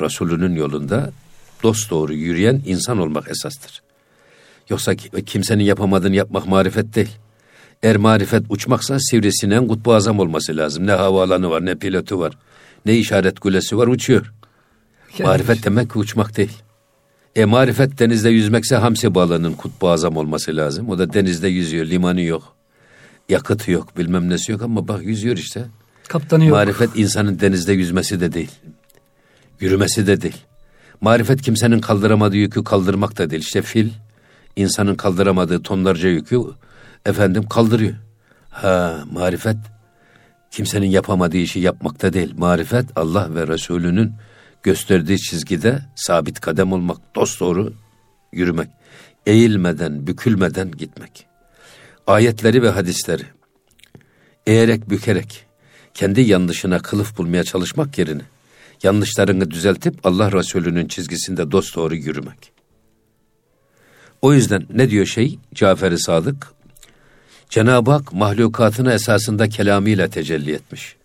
Resulünün 0.00 0.54
yolunda 0.54 1.12
dost 1.62 1.90
doğru 1.90 2.14
yürüyen 2.14 2.62
insan 2.66 2.98
olmak 2.98 3.30
esastır. 3.30 3.82
Yoksa 4.70 4.94
kimsenin 5.26 5.64
yapamadığını 5.64 6.16
yapmak 6.16 6.46
marifet 6.46 6.94
değil. 6.94 7.10
Eğer 7.82 7.96
marifet 7.96 8.42
uçmaksa 8.48 8.98
sivrisinden 8.98 9.68
kutbu 9.68 9.94
azam 9.94 10.18
olması 10.18 10.56
lazım. 10.56 10.86
Ne 10.86 10.92
havaalanı 10.92 11.50
var, 11.50 11.66
ne 11.66 11.74
pilotu 11.74 12.18
var, 12.18 12.38
ne 12.86 12.96
işaret 12.96 13.40
kulesi 13.40 13.78
var, 13.78 13.86
uçuyor. 13.86 14.32
Yani 15.18 15.28
marifet 15.28 15.64
demek 15.64 15.92
ki 15.92 15.98
uçmak 15.98 16.36
değil. 16.36 16.52
E 17.36 17.44
marifet 17.44 17.98
denizde 17.98 18.30
yüzmekse 18.30 18.76
hamsi 18.76 19.14
balığının 19.14 19.52
kutbu 19.52 19.88
azam 19.88 20.16
olması 20.16 20.56
lazım. 20.56 20.88
O 20.88 20.98
da 20.98 21.12
denizde 21.12 21.48
yüzüyor, 21.48 21.86
limanı 21.86 22.20
yok. 22.20 22.56
Yakıtı 23.28 23.70
yok, 23.70 23.98
bilmem 23.98 24.30
nesi 24.30 24.52
yok 24.52 24.62
ama 24.62 24.88
bak 24.88 25.04
yüzüyor 25.04 25.36
işte. 25.36 25.64
Kaptanı 26.08 26.44
yok. 26.44 26.52
Marifet 26.52 26.90
insanın 26.96 27.40
denizde 27.40 27.72
yüzmesi 27.72 28.20
de 28.20 28.32
değil. 28.32 28.50
Yürümesi 29.60 30.06
de 30.06 30.22
değil. 30.22 30.36
Marifet 31.00 31.42
kimsenin 31.42 31.80
kaldıramadığı 31.80 32.36
yükü 32.36 32.64
kaldırmak 32.64 33.18
da 33.18 33.30
değil. 33.30 33.42
İşte 33.42 33.62
fil 33.62 33.90
insanın 34.56 34.94
kaldıramadığı 34.94 35.62
tonlarca 35.62 36.08
yükü 36.08 36.40
efendim 37.06 37.48
kaldırıyor. 37.48 37.94
Ha 38.50 39.04
marifet 39.12 39.56
kimsenin 40.50 40.86
yapamadığı 40.86 41.36
işi 41.36 41.60
yapmakta 41.60 42.12
değil. 42.12 42.34
Marifet 42.36 42.86
Allah 42.96 43.34
ve 43.34 43.46
Resulünün 43.46 44.12
gösterdiği 44.62 45.18
çizgide 45.18 45.78
sabit 45.96 46.40
kadem 46.40 46.72
olmak, 46.72 46.98
dost 47.14 47.40
doğru 47.40 47.72
yürümek. 48.32 48.68
Eğilmeden, 49.26 50.06
bükülmeden 50.06 50.70
gitmek. 50.70 51.26
Ayetleri 52.06 52.62
ve 52.62 52.70
hadisleri 52.70 53.22
eğerek 54.46 54.90
bükerek 54.90 55.46
kendi 55.94 56.20
yanlışına 56.20 56.78
kılıf 56.78 57.18
bulmaya 57.18 57.44
çalışmak 57.44 57.98
yerine 57.98 58.22
yanlışlarını 58.82 59.50
düzeltip 59.50 60.06
Allah 60.06 60.32
Resulü'nün 60.32 60.88
çizgisinde 60.88 61.50
dost 61.50 61.76
doğru 61.76 61.94
yürümek. 61.94 62.51
O 64.22 64.32
yüzden 64.32 64.66
ne 64.74 64.90
diyor 64.90 65.06
şey 65.06 65.38
Cafer-i 65.54 65.98
Sadık? 65.98 66.52
Cenab-ı 67.48 67.90
Hak 67.90 68.12
mahlukatına 68.12 68.92
esasında 68.92 69.48
kelamıyla 69.48 70.08
tecelli 70.08 70.52
etmiş. 70.52 70.96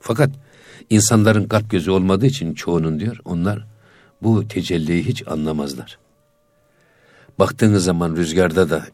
Fakat 0.00 0.30
insanların 0.90 1.48
kalp 1.48 1.70
gözü 1.70 1.90
olmadığı 1.90 2.26
için 2.26 2.54
çoğunun 2.54 3.00
diyor 3.00 3.20
onlar 3.24 3.66
bu 4.22 4.48
tecelliyi 4.48 5.06
hiç 5.06 5.28
anlamazlar. 5.28 5.98
Baktığınız 7.38 7.84
zaman 7.84 8.16
rüzgarda 8.16 8.70
da 8.70 8.86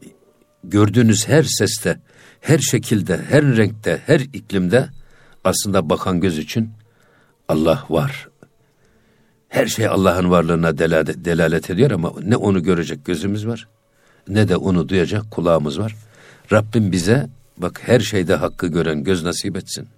gördüğünüz 0.64 1.28
her 1.28 1.42
seste, 1.42 2.00
her 2.40 2.58
şekilde, 2.58 3.20
her 3.28 3.56
renkte, 3.56 4.02
her 4.06 4.20
iklimde 4.20 4.88
aslında 5.44 5.90
bakan 5.90 6.20
göz 6.20 6.38
için 6.38 6.70
Allah 7.48 7.84
var. 7.88 8.29
Her 9.50 9.66
şey 9.66 9.86
Allah'ın 9.86 10.30
varlığına 10.30 10.78
delalet, 10.78 11.24
delalet 11.24 11.70
ediyor 11.70 11.90
ama 11.90 12.12
ne 12.22 12.36
onu 12.36 12.62
görecek 12.62 13.04
gözümüz 13.04 13.46
var 13.46 13.66
ne 14.30 14.48
de 14.48 14.56
onu 14.56 14.88
duyacak 14.88 15.30
kulağımız 15.30 15.78
var. 15.78 15.96
Rabbim 16.52 16.92
bize 16.92 17.28
bak 17.56 17.80
her 17.84 18.00
şeyde 18.00 18.34
hakkı 18.34 18.66
gören 18.66 19.04
göz 19.04 19.22
nasip 19.22 19.56
etsin. 19.56 19.88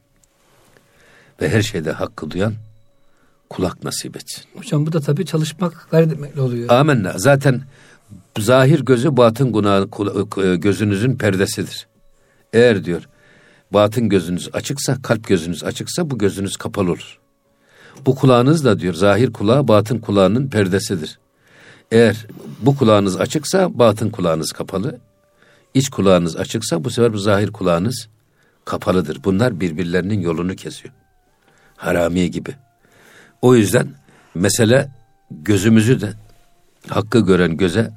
Ve 1.41 1.49
her 1.49 1.63
şeyde 1.63 1.93
hakkı 1.93 2.31
duyan 2.31 2.55
kulak 3.51 3.85
nasip 3.85 4.17
etsin. 4.17 4.45
Hocam 4.57 4.87
bu 4.87 4.93
da 4.93 5.01
tabii 5.01 5.27
çalışmak 5.27 5.89
gayret 5.91 6.13
etmekle 6.13 6.41
oluyor. 6.41 6.71
Amenna. 6.71 7.13
Zaten 7.17 7.63
zahir 8.39 8.81
gözü 8.81 9.17
batın 9.17 9.53
günah, 9.53 9.87
gözünüzün 10.63 11.17
perdesidir. 11.17 11.87
Eğer 12.53 12.85
diyor 12.85 13.09
batın 13.71 14.09
gözünüz 14.09 14.49
açıksa, 14.53 15.03
kalp 15.03 15.27
gözünüz 15.27 15.65
açıksa 15.65 16.11
bu 16.11 16.19
gözünüz 16.19 16.57
kapalı 16.57 16.91
olur. 16.91 17.19
Bu 18.07 18.15
kulağınız 18.15 18.65
da 18.65 18.81
diyor 18.81 18.95
zahir 18.95 19.33
kulağı 19.33 19.69
batın 19.69 19.99
kulağının 19.99 20.49
perdesidir. 20.49 21.19
Eğer 21.93 22.27
bu 22.61 22.77
kulağınız 22.77 23.17
açıksa 23.17 23.79
batın 23.79 24.11
kulağınız 24.11 24.53
kapalı. 24.53 24.99
İç 25.75 25.91
kulağınız 25.91 26.37
açıksa 26.37 26.85
bu 26.85 26.91
sefer 26.91 27.13
bu 27.13 27.19
zahir 27.19 27.53
kulağınız 27.53 28.09
kapalıdır. 28.65 29.25
Bunlar 29.25 29.61
birbirlerinin 29.61 30.21
yolunu 30.21 30.57
kesiyor. 30.57 30.95
Haramiye 31.77 32.29
gibi. 32.29 32.55
O 33.43 33.55
yüzden 33.55 33.89
mesele 34.35 34.91
gözümüzü 35.31 36.01
de 36.01 36.13
hakkı 36.89 37.21
gören 37.21 37.57
göze, 37.57 37.91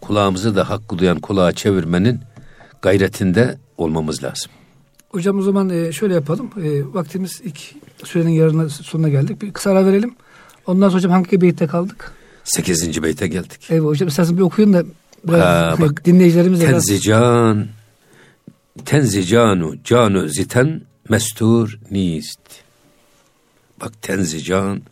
kulağımızı 0.00 0.56
da 0.56 0.70
hakkı 0.70 0.98
duyan 0.98 1.20
kulağa 1.20 1.52
çevirmenin 1.52 2.20
gayretinde 2.82 3.58
olmamız 3.78 4.24
lazım. 4.24 4.50
Hocam 5.14 5.38
o 5.38 5.42
zaman 5.42 5.70
e, 5.70 5.92
şöyle 5.92 6.14
yapalım. 6.14 6.50
E, 6.64 6.94
vaktimiz 6.94 7.40
ilk 7.44 7.58
sürenin 8.04 8.30
yarına 8.30 8.68
sonuna 8.68 9.08
geldik. 9.08 9.42
Bir 9.42 9.52
kısa 9.52 9.70
ara 9.70 9.86
verelim. 9.86 10.14
Ondan 10.66 10.88
sonra 10.88 10.98
hocam 10.98 11.12
hangi 11.12 11.40
beytte 11.40 11.66
kaldık? 11.66 12.12
Sekizinci 12.44 13.02
beyte 13.02 13.28
geldik. 13.28 13.60
Evet 13.70 13.82
hocam 13.82 14.08
istersen 14.08 14.36
bir 14.36 14.42
okuyun 14.42 14.72
da 14.72 14.84
biraz 15.28 15.40
ha, 15.40 15.76
bak, 15.80 16.04
dinleyicilerimiz 16.04 16.60
de 16.60 16.66
Tenzican 16.66 17.56
biraz... 17.56 18.84
Tenzicanu 18.84 19.74
canu 19.84 20.28
ziten 20.28 20.82
mestur 21.08 21.78
nist. 21.90 22.40
Bak 23.80 24.02
tenzican 24.02 24.82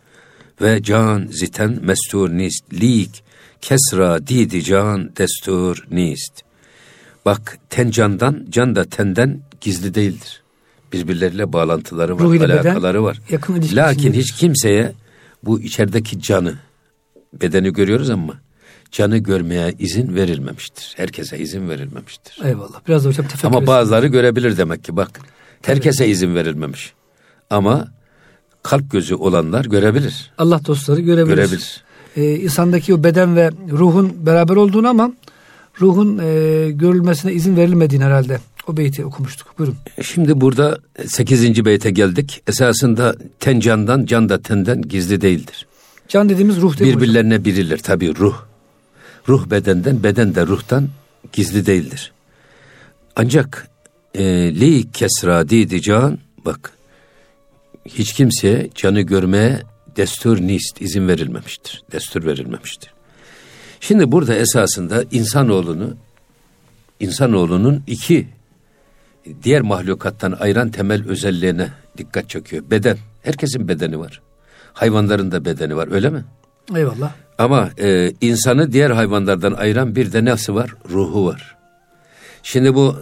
ve 0.60 0.82
can 0.82 1.26
ziten 1.30 1.78
mestur 1.82 2.30
nist. 2.30 2.64
Lik 2.72 3.24
kesra 3.60 4.26
didi 4.26 4.64
can 4.64 5.16
destur 5.16 5.86
nist. 5.90 6.32
Bak 7.24 7.58
ten 7.70 7.90
candan, 7.90 8.46
can 8.50 8.74
da 8.76 8.84
tenden 8.84 9.40
gizli 9.62 9.94
değildir. 9.94 10.42
Birbirleriyle 10.92 11.52
bağlantıları 11.52 12.14
var, 12.14 12.24
Ruhuyla 12.24 12.46
alakaları 12.46 12.94
beden, 12.94 13.04
var. 13.04 13.20
Yakın 13.30 13.62
Lakin 13.72 14.12
hiç 14.12 14.32
kimseye 14.32 14.92
bu 15.44 15.60
içerideki 15.60 16.22
canı, 16.22 16.54
bedeni 17.40 17.72
görüyoruz 17.72 18.10
ama 18.10 18.34
canı 18.92 19.18
görmeye 19.18 19.74
izin 19.78 20.14
verilmemiştir. 20.14 20.94
Herkese 20.96 21.38
izin 21.38 21.68
verilmemiştir. 21.68 22.44
Eyvallah. 22.44 22.80
Biraz 22.88 23.04
da 23.04 23.08
hocam 23.08 23.26
tefekkür 23.26 23.48
Ama 23.48 23.66
bazıları 23.66 24.06
görebilir 24.06 24.56
demek 24.56 24.84
ki 24.84 24.96
bak. 24.96 25.20
Herkese 25.62 26.08
izin 26.08 26.34
verilmemiş. 26.34 26.92
Ama 27.50 27.88
kalp 28.62 28.90
gözü 28.90 29.14
olanlar 29.14 29.64
görebilir. 29.64 30.32
Allah 30.38 30.60
dostları 30.66 31.00
görebilir. 31.00 31.36
Görebilir. 31.36 31.82
Ee, 32.16 32.34
insandaki 32.34 32.94
o 32.94 33.04
beden 33.04 33.36
ve 33.36 33.50
ruhun 33.70 34.26
beraber 34.26 34.56
olduğunu 34.56 34.88
ama 34.88 35.12
ruhun 35.80 36.18
e, 36.18 36.70
görülmesine 36.70 37.32
izin 37.32 37.56
verilmediğini 37.56 38.04
herhalde 38.04 38.40
o 38.66 38.76
beyti 38.76 39.04
okumuştuk. 39.04 39.58
Buyurun. 39.58 39.76
Şimdi 40.02 40.40
burada 40.40 40.78
8. 41.06 41.64
beyte 41.64 41.90
geldik. 41.90 42.42
Esasında 42.46 43.16
ten 43.40 43.60
candan, 43.60 44.04
can 44.04 44.28
da 44.28 44.42
tenden 44.42 44.82
gizli 44.82 45.20
değildir. 45.20 45.66
Can 46.08 46.28
dediğimiz 46.28 46.56
ruh 46.56 46.78
değil 46.78 46.96
Birbirlerine 46.96 47.34
hocam? 47.34 47.44
birilir 47.44 47.78
tabii 47.78 48.16
ruh. 48.16 48.36
Ruh 49.28 49.50
bedenden, 49.50 50.02
beden 50.02 50.34
de 50.34 50.46
ruhtan 50.46 50.88
gizli 51.32 51.66
değildir. 51.66 52.12
Ancak 53.16 53.68
e, 54.14 54.24
li 54.60 54.92
kesra 54.92 55.48
didi 55.48 55.82
can 55.82 56.18
bak 56.44 56.72
hiç 57.86 58.12
kimseye 58.12 58.70
canı 58.74 59.00
görmeye 59.00 59.62
destur 59.96 60.40
nist 60.40 60.82
izin 60.82 61.08
verilmemiştir. 61.08 61.82
Destur 61.92 62.24
verilmemiştir. 62.24 62.90
Şimdi 63.80 64.12
burada 64.12 64.34
esasında 64.34 65.04
insanoğlunu 65.10 65.94
insanoğlunun 67.00 67.82
iki 67.86 68.28
diğer 69.42 69.62
mahlukattan 69.62 70.32
ayıran 70.40 70.70
temel 70.70 71.08
özelliğine 71.08 71.68
dikkat 71.98 72.28
çekiyor. 72.28 72.64
Beden. 72.70 72.96
Herkesin 73.22 73.68
bedeni 73.68 73.98
var. 73.98 74.20
Hayvanların 74.72 75.32
da 75.32 75.44
bedeni 75.44 75.76
var 75.76 75.92
öyle 75.92 76.10
mi? 76.10 76.24
Eyvallah. 76.76 77.12
Ama 77.38 77.70
e, 77.78 78.12
insanı 78.20 78.72
diğer 78.72 78.90
hayvanlardan 78.90 79.52
ayıran 79.52 79.96
bir 79.96 80.12
de 80.12 80.24
nefsi 80.24 80.54
var? 80.54 80.74
Ruhu 80.90 81.26
var. 81.26 81.56
Şimdi 82.42 82.74
bu 82.74 82.96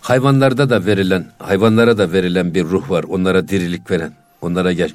hayvanlarda 0.00 0.70
da 0.70 0.86
verilen, 0.86 1.26
hayvanlara 1.38 1.98
da 1.98 2.12
verilen 2.12 2.54
bir 2.54 2.64
ruh 2.64 2.90
var. 2.90 3.04
Onlara 3.08 3.48
dirilik 3.48 3.90
veren, 3.90 4.12
onlara 4.40 4.72
gel. 4.72 4.90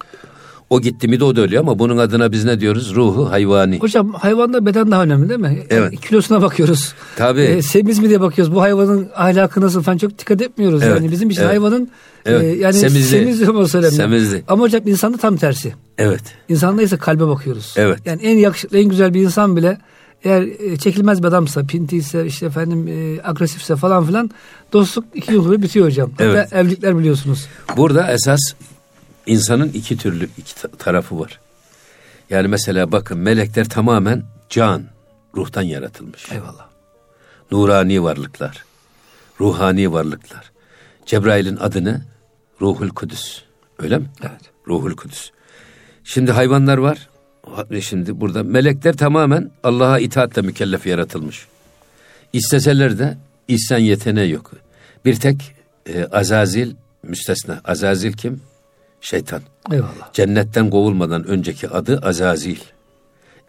O 0.70 0.82
gitti 0.82 1.08
mi 1.08 1.20
de 1.20 1.24
o 1.24 1.36
da 1.36 1.42
ölüyor 1.42 1.62
ama 1.62 1.80
bunun 1.80 1.98
adına 1.98 2.32
biz 2.32 2.46
ne 2.46 2.60
diyoruz? 2.60 2.96
Ruhu 2.96 3.32
hayvani. 3.32 3.80
Hocam 3.80 4.14
hayvanda 4.14 4.66
beden 4.66 4.92
daha 4.92 5.04
önemli 5.04 5.30
değil 5.30 5.40
mi? 5.40 5.64
Evet. 5.70 5.94
E, 5.94 5.96
kilosuna 5.96 6.42
bakıyoruz. 6.42 6.94
Tabii. 7.16 7.42
E, 7.42 7.62
semiz 7.62 8.00
mi 8.00 8.10
diye 8.10 8.22
bakıyoruz. 8.22 8.56
Bu 8.56 8.62
hayvanın 8.62 9.10
ahlakı 9.16 9.62
nasıl 9.62 9.82
falan 9.82 9.98
çok 9.98 10.20
dikkat 10.20 10.42
etmiyoruz. 10.42 10.84
Evet. 10.84 10.96
Yani 10.96 11.12
bizim 11.12 11.30
için 11.30 11.42
evet. 11.42 11.52
hayvanın 11.52 11.90
evet. 12.26 12.44
E, 12.44 12.48
yani 12.48 12.74
semizli. 12.74 13.04
semizli 13.04 13.50
olması 13.50 13.78
önemli. 13.78 13.96
Semizli. 13.96 14.44
Ama 14.48 14.64
hocam 14.64 14.82
insanda 14.86 15.18
tam 15.18 15.38
tersi. 15.38 15.74
Evet. 15.98 16.22
İnsanda 16.50 16.82
ise 16.82 16.98
kalbe 16.98 17.28
bakıyoruz. 17.28 17.74
Evet. 17.78 18.00
Yani 18.06 18.22
en 18.22 18.38
yakışıklı, 18.38 18.78
en 18.78 18.90
güzel 18.90 19.14
bir 19.14 19.22
insan 19.22 19.56
bile 19.56 19.78
eğer 20.24 20.42
e, 20.42 20.78
çekilmez 20.78 21.24
bir 21.24 21.28
adamsa, 21.28 21.66
pintiyse, 21.66 22.26
işte 22.26 22.46
efendim 22.46 22.88
e, 22.88 23.28
agresifse 23.28 23.76
falan 23.76 24.06
filan 24.06 24.32
dostluk 24.74 25.06
iki 25.14 25.34
yıl 25.34 25.62
bitiyor 25.62 25.86
hocam. 25.86 26.12
Hatta 26.12 26.24
evet. 26.24 26.54
evlilikler 26.54 26.98
biliyorsunuz. 26.98 27.48
Burada 27.78 28.12
esas 28.12 28.40
insanın 29.30 29.70
iki 29.70 29.98
türlü 29.98 30.30
iki 30.38 30.56
tarafı 30.78 31.20
var. 31.20 31.39
Yani 32.30 32.48
mesela 32.48 32.92
bakın 32.92 33.18
melekler 33.18 33.70
tamamen 33.70 34.24
can, 34.50 34.84
ruhtan 35.36 35.62
yaratılmış. 35.62 36.32
Eyvallah. 36.32 36.68
Nurani 37.52 38.04
varlıklar, 38.04 38.65
ruhani 39.39 39.92
varlıklar. 39.92 40.52
Cebrail'in 41.06 41.58
adı 41.58 41.84
ne? 41.84 42.02
Ruhul 42.62 42.89
Kudüs. 42.89 43.42
Öyle 43.80 43.98
mi? 43.98 44.06
Evet. 44.22 44.42
Ruhul 44.68 44.96
Kudüs. 44.96 45.32
Şimdi 46.04 46.32
hayvanlar 46.32 46.78
var. 46.78 47.10
Şimdi 47.82 48.22
burada 48.22 48.44
melekler 48.44 48.98
tamamen 48.98 49.52
Allah'a 49.63 50.00
itaatle 50.00 50.42
mükellef 50.42 50.88
yaratılmış. 50.88 51.48
İsteseler 52.34 53.00
de 53.00 53.18
ihsan 53.48 53.78
yeteneği 53.78 54.32
yok. 54.32 54.52
Bir 55.06 55.15
tek 55.15 55.56
e, 55.86 56.06
Azazil 56.06 56.76
müstesna. 57.04 57.62
Azazil 57.65 58.13
kim? 58.13 58.42
Şeytan. 59.02 59.42
Eyvallah. 59.72 60.14
Cennetten 60.14 60.70
kovulmadan 60.70 61.24
önceki 61.28 61.70
adı 61.70 62.00
Azazil. 62.04 62.60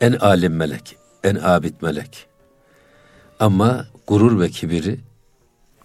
En 0.00 0.12
alim 0.12 0.56
melek, 0.56 0.96
en 1.24 1.38
abid 1.42 1.74
melek. 1.82 2.26
Ama 3.40 3.86
gurur 4.06 4.40
ve 4.40 4.48
kibiri 4.48 4.98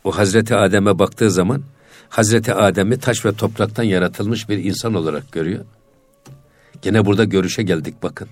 o 0.04 0.18
Hazreti 0.18 0.56
Adem'e 0.56 1.00
baktığı 1.00 1.32
zaman 1.32 1.64
Hazreti 2.10 2.54
Adem'i 2.54 3.00
taş 3.00 3.26
ve 3.26 3.34
topraktan 3.34 3.84
yaratılmış 3.84 4.50
bir 4.50 4.64
insan 4.64 4.94
olarak 4.94 5.32
görüyor. 5.32 5.66
Gene 6.82 7.06
burada 7.06 7.24
görüşe 7.24 7.64
geldik 7.64 7.96
bakın. 8.04 8.28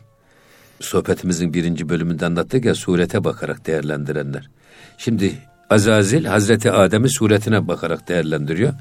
Sohbetimizin 0.79 1.53
birinci 1.53 1.89
bölümünde 1.89 2.25
anlattık 2.25 2.65
ya 2.65 2.75
surete 2.75 3.23
bakarak 3.23 3.67
değerlendirenler. 3.67 4.49
Şimdi 4.97 5.33
Azazil 5.69 6.25
Hazreti 6.25 6.71
Adem'i 6.71 7.09
suretine 7.09 7.67
bakarak 7.67 8.07
değerlendiriyor. 8.07 8.73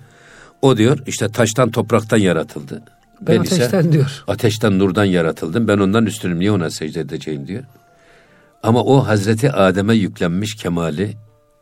O 0.62 0.76
diyor 0.76 0.98
işte 1.06 1.28
taştan 1.28 1.70
topraktan 1.70 2.18
yaratıldı. 2.18 2.82
Ben, 3.20 3.36
ben 3.36 3.40
ateşten 3.40 3.80
ise, 3.80 3.92
diyor. 3.92 4.24
Ateşten 4.26 4.78
nurdan 4.78 5.04
yaratıldım. 5.04 5.68
Ben 5.68 5.78
ondan 5.78 6.06
üstünüm. 6.06 6.38
Niye 6.38 6.52
ona 6.52 6.70
secde 6.70 7.00
edeceğim 7.00 7.46
diyor. 7.46 7.64
Ama 8.62 8.84
o 8.84 9.06
Hazreti 9.06 9.52
Adem'e 9.52 9.94
yüklenmiş 9.94 10.54
kemali, 10.54 11.16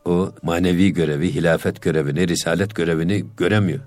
o 0.05 0.33
manevi 0.43 0.93
görevi, 0.93 1.35
hilafet 1.35 1.83
görevini, 1.83 2.29
risalet 2.29 2.75
görevini 2.75 3.25
göremiyor. 3.37 3.81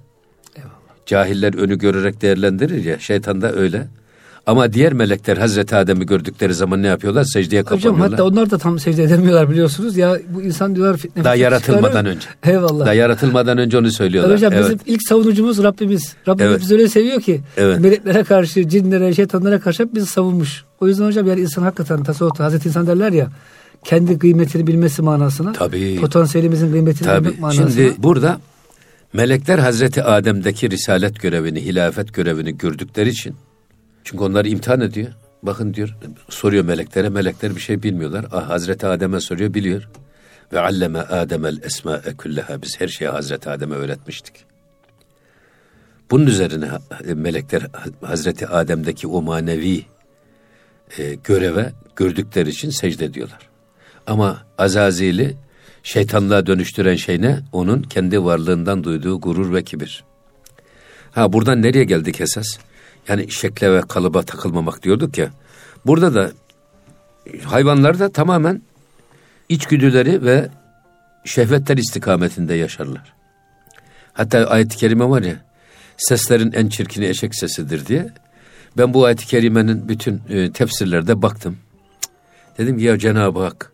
Eyvallah. 0.55 0.71
Cahiller 1.05 1.53
önü 1.53 1.77
görerek 1.77 2.21
değerlendirir 2.21 2.83
ya, 2.83 2.99
şeytan 2.99 3.41
da 3.41 3.53
öyle. 3.53 3.87
Ama 4.45 4.73
diğer 4.73 4.93
melekler 4.93 5.37
Hazreti 5.37 5.75
Adem'i 5.75 6.05
gördükleri 6.05 6.53
zaman 6.53 6.83
ne 6.83 6.87
yapıyorlar? 6.87 7.23
Secdeye 7.23 7.63
kapanıyorlar. 7.63 7.99
Hocam 7.99 8.11
hatta 8.11 8.23
onlar 8.23 8.51
da 8.51 8.57
tam 8.57 8.79
secde 8.79 9.03
edemiyorlar 9.03 9.49
biliyorsunuz. 9.49 9.97
Ya 9.97 10.19
bu 10.29 10.41
insan 10.41 10.75
diyorlar 10.75 10.97
fitne. 10.97 11.23
Daha 11.23 11.35
yaratılmadan 11.35 12.05
önce. 12.05 12.27
Eyvallah. 12.43 12.85
Daha 12.85 12.93
yaratılmadan 12.93 13.57
önce 13.57 13.77
onu 13.77 13.91
söylüyorlar. 13.91 14.35
Hocam 14.35 14.53
evet. 14.53 14.63
bizim 14.63 14.79
ilk 14.85 15.01
savunucumuz 15.09 15.63
Rabbimiz. 15.63 16.15
Rabbimiz 16.27 16.51
evet. 16.51 16.61
bizi 16.61 16.73
öyle 16.73 16.87
seviyor 16.87 17.21
ki. 17.21 17.41
Evet. 17.57 17.79
Meleklere 17.79 18.23
karşı, 18.23 18.69
cinlere, 18.69 19.13
şeytanlara 19.13 19.59
karşı 19.59 19.83
hep 19.83 19.95
bizi 19.95 20.05
savunmuş. 20.05 20.63
O 20.81 20.87
yüzden 20.87 21.05
hocam 21.05 21.27
yani 21.27 21.41
insan 21.41 21.63
hakikaten 21.63 22.03
tasavvufta 22.03 22.43
Hazreti 22.43 22.67
insan 22.69 22.87
derler 22.87 23.11
ya 23.11 23.27
kendi 23.83 24.19
kıymetini 24.19 24.67
bilmesi 24.67 25.01
manasına. 25.01 25.53
Tabii. 25.53 25.99
Potansiyelimizin 26.01 26.71
kıymetini 26.71 27.05
Tabii. 27.05 27.25
bilmek 27.25 27.39
manasına. 27.39 27.69
Şimdi 27.69 27.93
burada 27.97 28.39
melekler 29.13 29.59
Hazreti 29.59 30.03
Adem'deki 30.03 30.69
risalet 30.69 31.21
görevini, 31.21 31.65
hilafet 31.65 32.13
görevini 32.13 32.57
gördükleri 32.57 33.09
için 33.09 33.35
çünkü 34.03 34.23
onları 34.23 34.47
imtihan 34.47 34.81
ediyor. 34.81 35.11
Bakın 35.43 35.73
diyor, 35.73 35.97
soruyor 36.29 36.65
meleklere. 36.65 37.09
Melekler 37.09 37.55
bir 37.55 37.61
şey 37.61 37.83
bilmiyorlar. 37.83 38.25
Ah, 38.31 38.49
Hazreti 38.49 38.87
Adem'e 38.87 39.19
soruyor, 39.19 39.53
biliyor. 39.53 39.89
Ve 40.53 40.59
alleme 40.59 40.99
Adem'el 40.99 41.63
esma'e 41.63 42.17
külleha. 42.17 42.61
Biz 42.61 42.81
her 42.81 42.87
şeyi 42.87 43.09
Hazreti 43.09 43.49
Adem'e 43.49 43.75
öğretmiştik. 43.75 44.45
Bunun 46.11 46.25
üzerine 46.25 46.69
melekler 47.13 47.67
Hazreti 48.01 48.47
Adem'deki 48.47 49.07
o 49.07 49.21
manevi 49.21 49.85
e, 50.97 51.15
göreve 51.23 51.71
gördükleri 51.95 52.49
için 52.49 52.69
secde 52.69 53.05
ediyorlar. 53.05 53.49
Ama 54.07 54.45
Azazil'i 54.57 55.35
şeytanlığa 55.83 56.45
dönüştüren 56.45 56.95
şey 56.95 57.21
ne? 57.21 57.39
Onun 57.51 57.81
kendi 57.81 58.23
varlığından 58.23 58.83
duyduğu 58.83 59.21
gurur 59.21 59.53
ve 59.53 59.63
kibir. 59.63 60.03
Ha 61.11 61.33
buradan 61.33 61.61
nereye 61.61 61.83
geldik 61.83 62.21
esas? 62.21 62.47
Yani 63.07 63.31
şekle 63.31 63.71
ve 63.71 63.81
kalıba 63.81 64.23
takılmamak 64.23 64.83
diyorduk 64.83 65.17
ya. 65.17 65.29
Burada 65.85 66.13
da 66.13 66.31
hayvanlar 67.43 67.99
da 67.99 68.11
tamamen 68.11 68.61
içgüdüleri 69.49 70.25
ve 70.25 70.49
şehvetler 71.25 71.77
istikametinde 71.77 72.53
yaşarlar. 72.53 73.13
Hatta 74.13 74.45
ayet-i 74.45 74.77
kerime 74.77 75.09
var 75.09 75.21
ya, 75.21 75.45
seslerin 75.97 76.51
en 76.51 76.67
çirkini 76.67 77.05
eşek 77.05 77.35
sesidir 77.35 77.85
diye. 77.85 78.09
Ben 78.77 78.93
bu 78.93 79.05
ayet-i 79.05 79.27
kerimenin 79.27 79.89
bütün 79.89 80.21
e, 80.29 80.51
tefsirlerde 80.51 81.21
baktım. 81.21 81.57
Dedim 82.57 82.77
ki 82.77 82.83
ya 82.83 82.99
Cenab-ı 82.99 83.39
Hak 83.39 83.71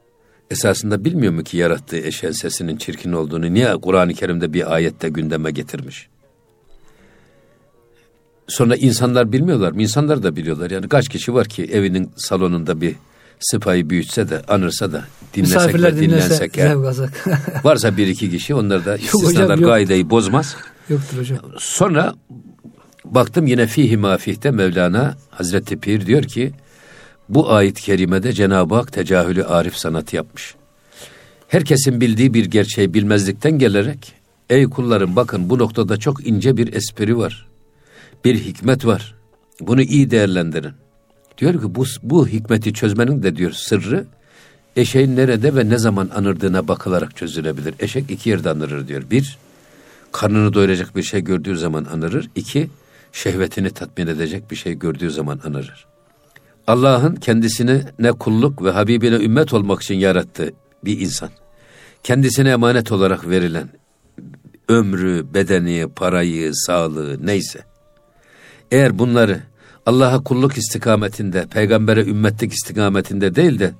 esasında 0.51 1.05
bilmiyor 1.05 1.33
mu 1.33 1.43
ki 1.43 1.57
yarattığı 1.57 1.97
eşeğin 1.97 2.33
sesinin 2.33 2.77
çirkin 2.77 3.13
olduğunu? 3.13 3.53
Niye 3.53 3.77
Kur'an-ı 3.77 4.13
Kerim'de 4.13 4.53
bir 4.53 4.73
ayette 4.73 5.09
gündeme 5.09 5.51
getirmiş? 5.51 6.09
Sonra 8.49 8.75
insanlar 8.75 9.31
bilmiyorlar 9.31 9.71
mı? 9.71 9.81
İnsanlar 9.81 10.23
da 10.23 10.35
biliyorlar. 10.35 10.71
Yani 10.71 10.87
kaç 10.87 11.09
kişi 11.09 11.33
var 11.33 11.47
ki 11.47 11.63
evinin 11.63 12.11
salonunda 12.15 12.81
bir 12.81 12.95
sıpayı 13.39 13.89
büyütse 13.89 14.29
de 14.29 14.41
anırsa 14.47 14.91
da 14.91 15.03
dinlesek 15.33 15.55
Misafirler 15.55 15.95
ve 15.95 15.99
dinlensek. 15.99 16.53
Dinlese, 16.53 17.09
Varsa 17.63 17.97
bir 17.97 18.07
iki 18.07 18.31
kişi 18.31 18.55
onlar 18.55 18.85
da 18.85 18.97
istisnalar 18.97 19.57
hocam, 19.57 19.69
kaideyi 19.69 20.09
bozmaz. 20.09 20.55
Yoktur 20.89 21.17
hocam. 21.17 21.39
Sonra 21.57 22.15
baktım 23.05 23.47
yine 23.47 23.67
fihi 23.67 23.97
mafihte 23.97 24.51
Mevlana 24.51 25.17
Hazreti 25.29 25.79
Pir 25.79 26.05
diyor 26.05 26.23
ki 26.23 26.51
bu 27.29 27.51
ayet-i 27.51 27.81
kerimede 27.81 28.33
Cenab-ı 28.33 28.75
Hak 28.75 28.93
tecahülü 28.93 29.43
arif 29.43 29.75
sanatı 29.75 30.15
yapmış. 30.15 30.55
Herkesin 31.47 32.01
bildiği 32.01 32.33
bir 32.33 32.45
gerçeği 32.45 32.93
bilmezlikten 32.93 33.59
gelerek 33.59 34.13
ey 34.49 34.65
kullarım 34.65 35.15
bakın 35.15 35.49
bu 35.49 35.59
noktada 35.59 35.97
çok 35.97 36.27
ince 36.27 36.57
bir 36.57 36.73
espri 36.73 37.17
var 37.17 37.48
bir 38.25 38.35
hikmet 38.35 38.85
var. 38.85 39.15
Bunu 39.61 39.81
iyi 39.81 40.11
değerlendirin. 40.11 40.73
Diyor 41.37 41.53
ki 41.53 41.75
bu, 41.75 41.85
bu 42.03 42.27
hikmeti 42.27 42.73
çözmenin 42.73 43.23
de 43.23 43.35
diyor 43.35 43.51
sırrı 43.51 44.05
eşeğin 44.75 45.15
nerede 45.15 45.55
ve 45.55 45.69
ne 45.69 45.77
zaman 45.77 46.09
anırdığına 46.15 46.67
bakılarak 46.67 47.15
çözülebilir. 47.15 47.73
Eşek 47.79 48.11
iki 48.11 48.29
yerde 48.29 48.49
anırır 48.49 48.87
diyor. 48.87 49.03
Bir, 49.11 49.37
karnını 50.11 50.53
doyuracak 50.53 50.95
bir 50.95 51.03
şey 51.03 51.21
gördüğü 51.21 51.57
zaman 51.57 51.85
anırır. 51.85 52.29
İki, 52.35 52.69
şehvetini 53.11 53.71
tatmin 53.71 54.07
edecek 54.07 54.51
bir 54.51 54.55
şey 54.55 54.73
gördüğü 54.73 55.11
zaman 55.11 55.39
anırır. 55.45 55.85
Allah'ın 56.67 57.15
kendisine 57.15 57.83
ne 57.99 58.11
kulluk 58.11 58.63
ve 58.63 58.71
Habibine 58.71 59.15
ümmet 59.15 59.53
olmak 59.53 59.81
için 59.81 59.95
yarattığı 59.95 60.53
bir 60.85 60.99
insan. 60.99 61.29
Kendisine 62.03 62.49
emanet 62.49 62.91
olarak 62.91 63.29
verilen 63.29 63.69
ömrü, 64.69 65.25
bedeni, 65.33 65.87
parayı, 65.95 66.55
sağlığı 66.55 67.25
neyse 67.25 67.68
eğer 68.71 68.99
bunları 68.99 69.39
Allah'a 69.85 70.23
kulluk 70.23 70.57
istikametinde, 70.57 71.45
peygambere 71.45 72.05
ümmetlik 72.05 72.53
istikametinde 72.53 73.35
değil 73.35 73.59
de 73.59 73.71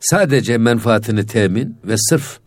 sadece 0.00 0.58
menfaatini 0.58 1.26
temin 1.26 1.78
ve 1.84 1.94
sırf 1.96 2.38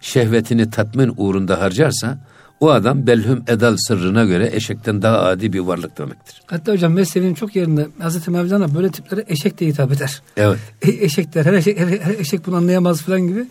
şehvetini 0.00 0.70
tatmin 0.70 1.14
uğrunda 1.16 1.60
harcarsa 1.60 2.18
o 2.60 2.70
adam 2.70 3.06
belhum 3.06 3.44
edal 3.48 3.76
sırrına 3.76 4.24
göre 4.24 4.50
eşekten 4.52 5.02
daha 5.02 5.20
adi 5.20 5.52
bir 5.52 5.60
varlık 5.60 5.98
demektir. 5.98 6.42
Hatta 6.46 6.72
hocam 6.72 6.92
mesleğinin 6.92 7.34
çok 7.34 7.56
yerinde 7.56 7.86
Hazreti 7.98 8.30
Mevlana 8.30 8.74
böyle 8.74 8.90
tiplere 8.90 9.24
eşek 9.28 9.58
diye 9.58 9.70
hitap 9.70 9.92
eder. 9.92 10.22
Evet. 10.36 10.58
E, 10.82 10.90
eşek 10.90 11.34
der, 11.34 11.44
her 11.44 11.52
eşek, 11.52 11.80
her, 11.80 11.86
her 11.86 12.14
eşek 12.14 12.46
bunu 12.46 12.56
anlayamaz 12.56 13.02
falan 13.02 13.20
gibi. 13.20 13.46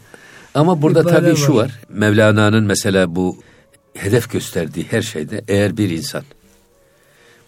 Ama 0.53 0.81
burada 0.81 1.03
tabii 1.03 1.31
var. 1.31 1.35
şu 1.35 1.55
var. 1.55 1.79
Mevlana'nın 1.89 2.63
mesela 2.63 3.15
bu 3.15 3.37
hedef 3.93 4.31
gösterdiği 4.31 4.85
her 4.89 5.01
şeyde 5.01 5.43
eğer 5.47 5.77
bir 5.77 5.89
insan 5.89 6.23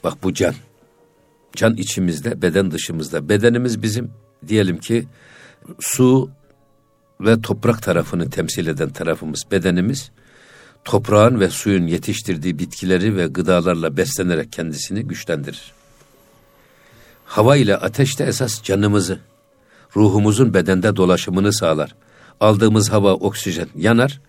bak 0.03 0.23
bu 0.23 0.33
can 0.33 0.53
can 1.55 1.75
içimizde 1.75 2.41
beden 2.41 2.71
dışımızda 2.71 3.29
bedenimiz 3.29 3.83
bizim 3.83 4.12
diyelim 4.47 4.77
ki 4.77 5.07
su 5.79 6.29
ve 7.21 7.41
toprak 7.41 7.83
tarafını 7.83 8.29
temsil 8.29 8.67
eden 8.67 8.89
tarafımız 8.89 9.43
bedenimiz 9.51 10.12
toprağın 10.85 11.39
ve 11.39 11.49
suyun 11.49 11.88
yetiştirdiği 11.88 12.59
bitkileri 12.59 13.17
ve 13.17 13.27
gıdalarla 13.27 13.97
beslenerek 13.97 14.51
kendisini 14.51 15.03
güçlendirir. 15.03 15.71
Hava 17.25 17.57
ile 17.57 17.77
ateş 17.77 18.19
de 18.19 18.25
esas 18.25 18.63
canımızı, 18.63 19.19
ruhumuzun 19.95 20.53
bedende 20.53 20.95
dolaşımını 20.95 21.53
sağlar. 21.53 21.95
Aldığımız 22.39 22.89
hava 22.89 23.13
oksijen 23.13 23.67
yanar 23.75 24.21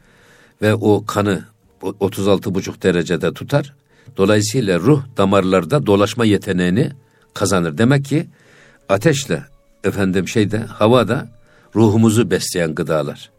ve 0.62 0.74
o 0.74 1.06
kanı 1.06 1.44
36,5 1.83 2.83
derecede 2.83 3.33
tutar. 3.33 3.74
Dolayısıyla 4.16 4.79
ruh 4.79 5.03
damarlarda 5.16 5.87
dolaşma 5.87 6.25
yeteneğini 6.25 6.90
kazanır. 7.35 7.79
Demek 7.79 8.05
ki 8.05 8.27
ateşle 8.88 9.44
efendim 9.85 10.29
şeyde 10.29 10.59
havada 10.59 11.29
ruhumuzu 11.75 12.31
besleyen 12.31 12.75
gıdalar. 12.75 13.31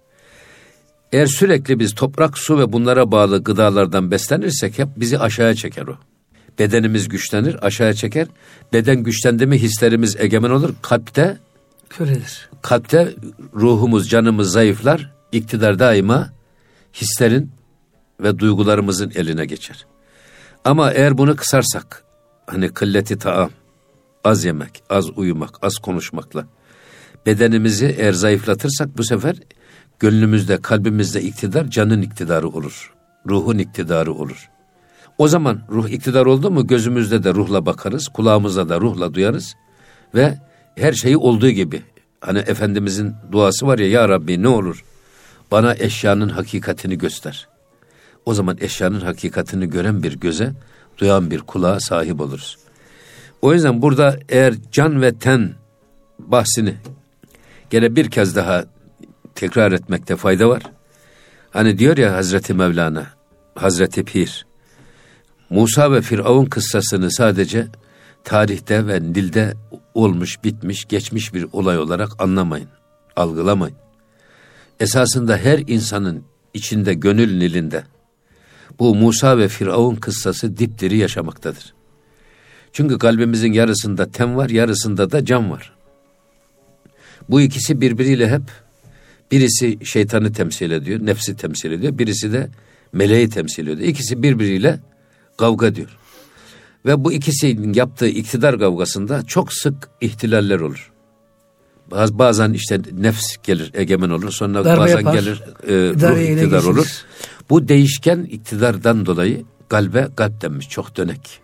Eğer 1.12 1.26
sürekli 1.26 1.80
biz 1.80 1.96
toprak, 1.96 2.38
su 2.38 2.60
ve 2.60 2.74
bunlara 2.74 3.12
bağlı 3.12 3.44
gıdalardan 3.44 4.12
beslenirsek 4.12 4.80
hep 4.80 4.88
bizi 4.98 5.20
aşağıya 5.20 5.56
çeker 5.56 5.88
o. 5.88 5.96
Bedenimiz 6.60 7.10
güçlenir, 7.10 7.66
aşağıya 7.66 7.94
çeker. 7.94 8.28
Beden 8.74 9.04
güçlendi 9.04 9.46
mi 9.46 9.58
hislerimiz 9.58 10.16
egemen 10.20 10.50
olur. 10.50 10.74
Kalpte 10.82 11.38
körelir. 11.90 12.50
Kalpte 12.62 13.14
ruhumuz, 13.56 14.10
canımız 14.10 14.52
zayıflar. 14.52 15.12
İktidar 15.32 15.80
daima 15.80 16.30
hislerin 16.94 17.52
ve 18.20 18.40
duygularımızın 18.40 19.12
eline 19.16 19.46
geçer. 19.46 19.86
Ama 20.66 20.92
eğer 20.92 21.18
bunu 21.18 21.36
kısarsak, 21.36 22.04
hani 22.48 22.70
kılleti 22.70 23.18
taam, 23.18 23.50
az 24.24 24.46
yemek, 24.46 24.84
az 24.90 25.18
uyumak, 25.18 25.56
az 25.62 25.78
konuşmakla 25.78 26.46
bedenimizi 27.26 27.96
eğer 28.00 28.14
zayıflatırsak 28.14 28.98
bu 28.98 29.04
sefer 29.04 29.36
gönlümüzde, 30.00 30.62
kalbimizde 30.62 31.22
iktidar 31.22 31.66
canın 31.70 32.02
iktidarı 32.02 32.48
olur. 32.48 32.94
Ruhun 33.30 33.58
iktidarı 33.58 34.14
olur. 34.14 34.50
O 35.18 35.28
zaman 35.28 35.62
ruh 35.70 35.90
iktidar 35.90 36.26
oldu 36.26 36.52
mu 36.52 36.68
gözümüzde 36.68 37.24
de 37.24 37.34
ruhla 37.34 37.66
bakarız, 37.66 38.08
kulağımızda 38.08 38.70
da 38.70 38.82
ruhla 38.82 39.14
duyarız 39.14 39.56
ve 40.16 40.38
her 40.76 40.94
şeyi 40.94 41.18
olduğu 41.18 41.50
gibi. 41.50 41.82
Hani 42.22 42.40
Efendimizin 42.40 43.16
duası 43.32 43.68
var 43.68 43.80
ya 43.80 43.90
ya 43.90 44.10
Rabbi 44.10 44.42
ne 44.42 44.48
olur 44.48 44.84
bana 45.52 45.76
eşyanın 45.80 46.30
hakikatini 46.30 46.98
göster. 46.98 47.48
O 48.26 48.34
zaman 48.34 48.58
eşyanın 48.62 49.00
hakikatini 49.00 49.70
gören 49.70 50.04
bir 50.04 50.20
göze, 50.20 50.54
duyan 50.98 51.32
bir 51.32 51.40
kulağa 51.40 51.80
sahip 51.80 52.22
oluruz. 52.22 52.58
O 53.42 53.54
yüzden 53.54 53.82
burada 53.82 54.20
eğer 54.30 54.54
can 54.72 55.02
ve 55.02 55.14
ten 55.14 55.54
bahsini 56.20 56.76
gene 57.70 57.96
bir 57.96 58.12
kez 58.12 58.36
daha 58.36 58.66
tekrar 59.36 59.72
etmekte 59.72 60.16
fayda 60.16 60.50
var. 60.50 60.64
Hani 61.52 61.78
diyor 61.78 61.98
ya 61.98 62.16
Hazreti 62.16 62.54
Mevlana, 62.54 63.08
Hazreti 63.56 64.04
Pir, 64.04 64.46
Musa 65.50 65.92
ve 65.92 66.02
Firavun 66.02 66.46
kıssasını 66.46 67.12
sadece 67.12 67.68
tarihte 68.24 68.88
ve 68.88 69.16
dilde 69.16 69.54
olmuş, 69.94 70.44
bitmiş, 70.44 70.86
geçmiş 70.86 71.34
bir 71.34 71.46
olay 71.52 71.80
olarak 71.80 72.22
anlamayın, 72.22 72.70
algılamayın. 73.16 73.78
Esasında 74.80 75.38
her 75.38 75.60
insanın 75.68 76.24
içinde, 76.54 76.94
gönül 76.94 77.38
nilinde 77.38 77.84
bu 78.82 78.96
Musa 78.96 79.38
ve 79.38 79.48
Firavun 79.48 79.96
kıssası 79.96 80.58
dipdiri 80.58 80.98
yaşamaktadır. 80.98 81.74
Çünkü 82.74 82.98
kalbimizin 82.98 83.54
yarısında 83.54 84.12
tem 84.12 84.36
var, 84.36 84.50
yarısında 84.50 85.12
da 85.12 85.26
can 85.26 85.52
var. 85.52 85.74
Bu 87.30 87.42
ikisi 87.42 87.82
birbiriyle 87.82 88.30
hep 88.30 88.42
birisi 89.32 89.86
şeytanı 89.86 90.34
temsil 90.34 90.72
ediyor, 90.72 91.00
nefsi 91.06 91.36
temsil 91.36 91.72
ediyor. 91.72 91.98
Birisi 91.98 92.34
de 92.34 92.50
meleği 92.94 93.30
temsil 93.30 93.68
ediyor. 93.68 93.88
İkisi 93.90 94.24
birbiriyle 94.24 94.80
kavga 95.38 95.76
diyor. 95.76 95.98
Ve 96.86 97.04
bu 97.04 97.14
ikisinin 97.14 97.74
yaptığı 97.74 98.08
iktidar 98.08 98.60
kavgasında 98.60 99.24
çok 99.26 99.54
sık 99.54 99.90
ihtilaller 100.02 100.60
olur. 100.60 100.92
Baz, 101.92 102.20
bazen 102.20 102.54
işte 102.54 102.82
nefs 102.94 103.36
gelir, 103.44 103.72
egemen 103.74 104.10
olur. 104.10 104.32
Sonra 104.32 104.66
Darbe 104.66 104.80
bazen 104.80 104.98
yapar, 104.98 105.14
gelir 105.14 105.44
e, 105.68 105.74
ruh 105.94 106.20
iktidar 106.20 106.64
olur. 106.64 107.06
Bu 107.52 107.68
değişken 107.68 108.24
iktidardan 108.24 109.06
dolayı 109.06 109.46
kalbe 109.70 110.08
kalp 110.16 110.42
denmiş, 110.42 110.70
çok 110.70 110.98
dönek. 110.98 111.42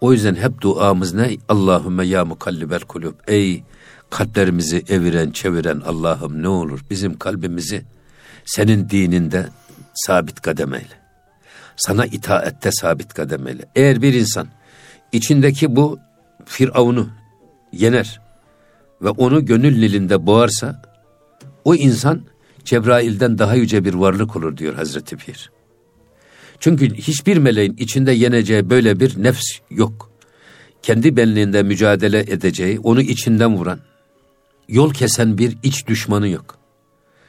O 0.00 0.12
yüzden 0.12 0.34
hep 0.34 0.60
duamız 0.60 1.14
ne? 1.14 1.36
Allahümme 1.48 2.06
ya 2.06 2.24
mukallibel 2.24 2.80
kulub. 2.80 3.14
Ey 3.26 3.64
kalplerimizi 4.10 4.84
eviren, 4.88 5.30
çeviren 5.30 5.80
Allah'ım 5.86 6.42
ne 6.42 6.48
olur 6.48 6.80
bizim 6.90 7.18
kalbimizi 7.18 7.84
senin 8.44 8.90
dininde 8.90 9.48
sabit 9.94 10.40
kademeyle. 10.40 11.00
Sana 11.76 12.06
itaette 12.06 12.70
sabit 12.72 13.14
kademeyle. 13.14 13.64
Eğer 13.76 14.02
bir 14.02 14.14
insan 14.14 14.48
içindeki 15.12 15.76
bu 15.76 15.98
Firavun'u 16.44 17.08
yener 17.72 18.20
ve 19.02 19.08
onu 19.08 19.46
gönül 19.46 19.78
nilinde 19.78 20.26
boğarsa 20.26 20.82
o 21.64 21.74
insan 21.74 22.22
Cebrail'den 22.64 23.38
daha 23.38 23.54
yüce 23.54 23.84
bir 23.84 23.94
varlık 23.94 24.36
olur 24.36 24.56
diyor 24.56 24.74
Hazreti 24.74 25.16
Pir. 25.16 25.50
Çünkü 26.60 26.94
hiçbir 26.94 27.36
meleğin 27.36 27.76
içinde 27.76 28.12
yeneceği 28.12 28.70
böyle 28.70 29.00
bir 29.00 29.22
nefs 29.22 29.46
yok. 29.70 30.10
Kendi 30.82 31.16
benliğinde 31.16 31.62
mücadele 31.62 32.18
edeceği, 32.18 32.80
onu 32.80 33.02
içinden 33.02 33.56
vuran, 33.56 33.80
yol 34.68 34.92
kesen 34.92 35.38
bir 35.38 35.56
iç 35.62 35.86
düşmanı 35.86 36.28
yok. 36.28 36.58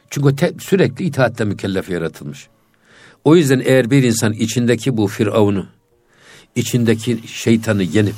Çünkü 0.09 0.27
o 0.27 0.35
te, 0.35 0.53
sürekli 0.59 1.05
itaatle 1.05 1.45
mükellef 1.45 1.89
yaratılmış. 1.89 2.47
O 3.23 3.35
yüzden 3.35 3.61
eğer 3.65 3.91
bir 3.91 4.03
insan 4.03 4.33
içindeki 4.33 4.97
bu 4.97 5.07
firavunu, 5.07 5.65
içindeki 6.55 7.19
şeytanı 7.27 7.83
yenip, 7.83 8.15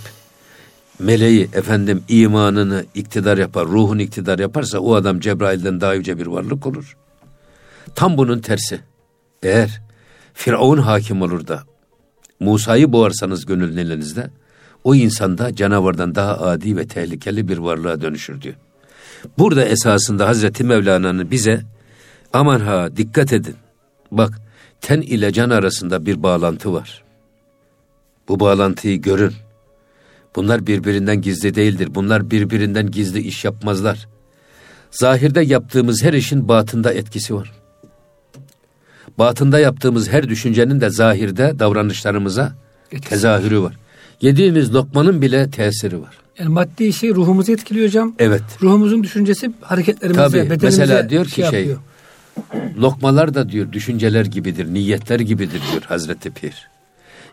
meleği 0.99 1.49
efendim 1.53 2.03
imanını 2.09 2.85
iktidar 2.95 3.37
yapar, 3.37 3.67
ruhun 3.67 3.99
iktidar 3.99 4.39
yaparsa 4.39 4.79
o 4.79 4.95
adam 4.95 5.19
Cebrail'den 5.19 5.81
daha 5.81 5.93
yüce 5.93 6.17
bir 6.17 6.27
varlık 6.27 6.67
olur. 6.67 6.97
Tam 7.95 8.17
bunun 8.17 8.39
tersi. 8.39 8.79
Eğer 9.43 9.81
Firavun 10.33 10.77
hakim 10.77 11.21
olur 11.21 11.47
da 11.47 11.63
Musa'yı 12.39 12.91
boğarsanız 12.91 13.45
gönül 13.45 13.77
elinizde 13.77 14.29
o 14.83 14.95
insanda 14.95 15.55
canavardan 15.55 16.15
daha 16.15 16.37
adi 16.41 16.77
ve 16.77 16.87
tehlikeli 16.87 17.47
bir 17.47 17.57
varlığa 17.57 18.01
dönüşür 18.01 18.41
diyor. 18.41 18.55
Burada 19.37 19.65
esasında 19.65 20.27
Hazreti 20.27 20.63
Mevlana'nın 20.63 21.31
bize 21.31 21.61
aman 22.33 22.59
ha 22.59 22.97
dikkat 22.97 23.33
edin. 23.33 23.55
Bak 24.11 24.41
ten 24.81 25.01
ile 25.01 25.31
can 25.31 25.49
arasında 25.49 26.05
bir 26.05 26.23
bağlantı 26.23 26.73
var. 26.73 27.03
Bu 28.27 28.39
bağlantıyı 28.39 29.01
görün. 29.01 29.33
Bunlar 30.35 30.67
birbirinden 30.67 31.21
gizli 31.21 31.55
değildir. 31.55 31.89
Bunlar 31.95 32.31
birbirinden 32.31 32.91
gizli 32.91 33.19
iş 33.19 33.45
yapmazlar. 33.45 34.07
Zahirde 34.91 35.41
yaptığımız 35.41 36.03
her 36.03 36.13
işin 36.13 36.47
batında 36.47 36.93
etkisi 36.93 37.35
var. 37.35 37.62
Batında 39.17 39.59
yaptığımız 39.59 40.09
her 40.09 40.29
düşüncenin 40.29 40.81
de 40.81 40.89
zahirde 40.89 41.53
davranışlarımıza 41.59 42.53
etkisi 42.91 43.09
tezahürü 43.09 43.61
var. 43.61 43.73
Yediğimiz 44.21 44.73
lokmanın 44.73 45.21
bile 45.21 45.51
tesiri 45.51 46.01
var. 46.01 46.17
Yani 46.39 46.49
maddi 46.49 46.93
şey 46.93 47.15
ruhumuzu 47.15 47.51
etkiliyor 47.51 47.87
hocam. 47.87 48.15
Evet. 48.19 48.43
Ruhumuzun 48.61 49.03
düşüncesi 49.03 49.53
hareketlerimize, 49.61 50.23
Tabii, 50.23 50.49
bedenimize 50.49 50.65
mesela 50.65 51.09
diyor 51.09 51.25
ki 51.25 51.31
şey, 51.31 51.49
şey 51.49 51.75
lokmalar 52.77 53.33
da 53.33 53.49
diyor 53.49 53.71
düşünceler 53.71 54.25
gibidir, 54.25 54.73
niyetler 54.73 55.19
gibidir 55.19 55.61
diyor 55.71 55.83
Hazreti 55.83 56.31
Pir. 56.31 56.69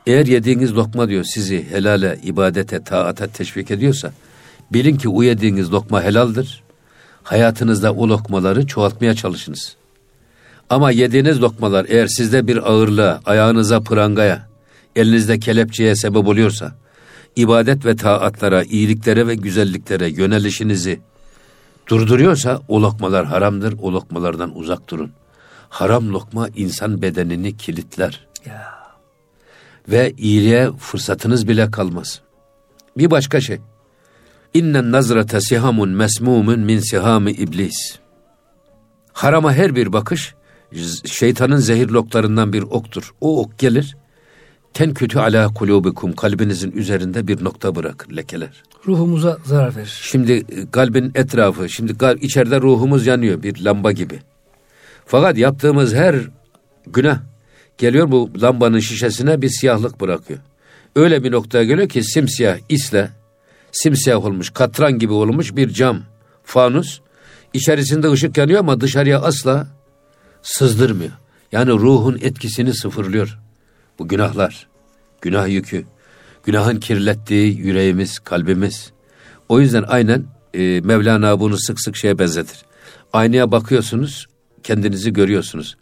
Eğer 0.06 0.26
yediğiniz 0.26 0.74
lokma 0.74 1.08
diyor 1.08 1.24
sizi 1.24 1.66
helale, 1.70 2.18
ibadete, 2.22 2.84
taata 2.84 3.26
teşvik 3.26 3.70
ediyorsa 3.70 4.12
bilin 4.72 4.96
ki 4.96 5.08
o 5.08 5.22
yediğiniz 5.22 5.72
lokma 5.72 6.02
helaldir. 6.02 6.62
Hayatınızda 7.22 7.92
o 7.92 8.08
lokmaları 8.08 8.66
çoğaltmaya 8.66 9.14
çalışınız. 9.14 9.76
Ama 10.70 10.90
yediğiniz 10.90 11.42
lokmalar 11.42 11.86
eğer 11.88 12.06
sizde 12.06 12.46
bir 12.46 12.70
ağırlığa, 12.70 13.20
ayağınıza 13.24 13.80
prangaya, 13.80 14.48
elinizde 14.96 15.38
kelepçeye 15.38 15.96
sebep 15.96 16.28
oluyorsa, 16.28 16.74
ibadet 17.36 17.86
ve 17.86 17.96
taatlara, 17.96 18.62
iyiliklere 18.62 19.26
ve 19.26 19.34
güzelliklere 19.34 20.08
yönelişinizi 20.08 21.00
durduruyorsa 21.88 22.60
o 22.68 22.82
lokmalar 22.82 23.26
haramdır, 23.26 23.74
o 23.82 23.92
lokmalardan 23.92 24.56
uzak 24.58 24.90
durun. 24.90 25.12
Haram 25.68 26.12
lokma 26.12 26.48
insan 26.56 27.02
bedenini 27.02 27.56
kilitler. 27.56 28.26
Ya. 28.46 28.72
Ve 29.88 30.12
iyiliğe 30.18 30.72
fırsatınız 30.72 31.48
bile 31.48 31.70
kalmaz. 31.70 32.20
Bir 32.96 33.10
başka 33.10 33.40
şey. 33.40 33.58
İnnen 34.54 34.92
nazrate 34.92 35.40
sihamun 35.40 35.88
mesmumun 35.88 36.60
min 36.60 36.78
sihami 36.78 37.30
iblis. 37.30 37.98
Harama 39.12 39.52
her 39.52 39.76
bir 39.76 39.92
bakış 39.92 40.34
şeytanın 41.04 41.56
zehir 41.56 41.88
loklarından 41.88 42.52
bir 42.52 42.62
oktur. 42.62 43.14
O 43.20 43.40
ok 43.40 43.58
gelir. 43.58 43.96
Ten 44.74 44.94
kötü 44.94 45.18
ala 45.18 45.54
kulubikum 45.54 46.12
kalbinizin 46.12 46.72
üzerinde 46.72 47.28
bir 47.28 47.44
nokta 47.44 47.74
bırakır 47.74 48.16
lekeler. 48.16 48.62
Ruhumuza 48.86 49.38
zarar 49.44 49.76
verir. 49.76 49.98
Şimdi 50.02 50.32
e, 50.32 50.70
kalbin 50.70 51.12
etrafı, 51.14 51.68
şimdi 51.68 51.98
kalp, 51.98 52.22
içeride 52.22 52.60
ruhumuz 52.60 53.06
yanıyor 53.06 53.42
bir 53.42 53.64
lamba 53.64 53.92
gibi. 53.92 54.18
Fakat 55.06 55.38
yaptığımız 55.38 55.94
her 55.94 56.16
günah 56.86 57.18
geliyor 57.78 58.10
bu 58.10 58.30
lambanın 58.42 58.78
şişesine 58.78 59.42
bir 59.42 59.48
siyahlık 59.48 60.00
bırakıyor. 60.00 60.40
Öyle 60.96 61.24
bir 61.24 61.32
noktaya 61.32 61.64
geliyor 61.64 61.88
ki 61.88 62.02
simsiyah 62.02 62.58
isle 62.68 63.10
simsiyah 63.72 64.24
olmuş, 64.24 64.50
katran 64.50 64.98
gibi 64.98 65.12
olmuş 65.12 65.56
bir 65.56 65.68
cam, 65.68 66.02
fanus. 66.44 67.00
İçerisinde 67.52 68.10
ışık 68.10 68.38
yanıyor 68.38 68.60
ama 68.60 68.80
dışarıya 68.80 69.20
asla 69.20 69.66
sızdırmıyor. 70.42 71.12
Yani 71.52 71.70
ruhun 71.70 72.18
etkisini 72.22 72.74
sıfırlıyor. 72.74 73.38
Bu 73.98 74.08
günahlar, 74.08 74.68
günah 75.20 75.48
yükü, 75.48 75.84
günahın 76.44 76.80
kirlettiği 76.80 77.58
yüreğimiz, 77.58 78.18
kalbimiz. 78.18 78.92
O 79.48 79.60
yüzden 79.60 79.84
aynen 79.88 80.24
e, 80.54 80.80
Mevlana 80.80 81.40
bunu 81.40 81.58
sık 81.58 81.80
sık 81.80 81.96
şeye 81.96 82.18
benzetir. 82.18 82.58
Aynaya 83.12 83.52
bakıyorsunuz, 83.52 84.26
kendinizi 84.62 85.12
görüyorsunuz. 85.12 85.76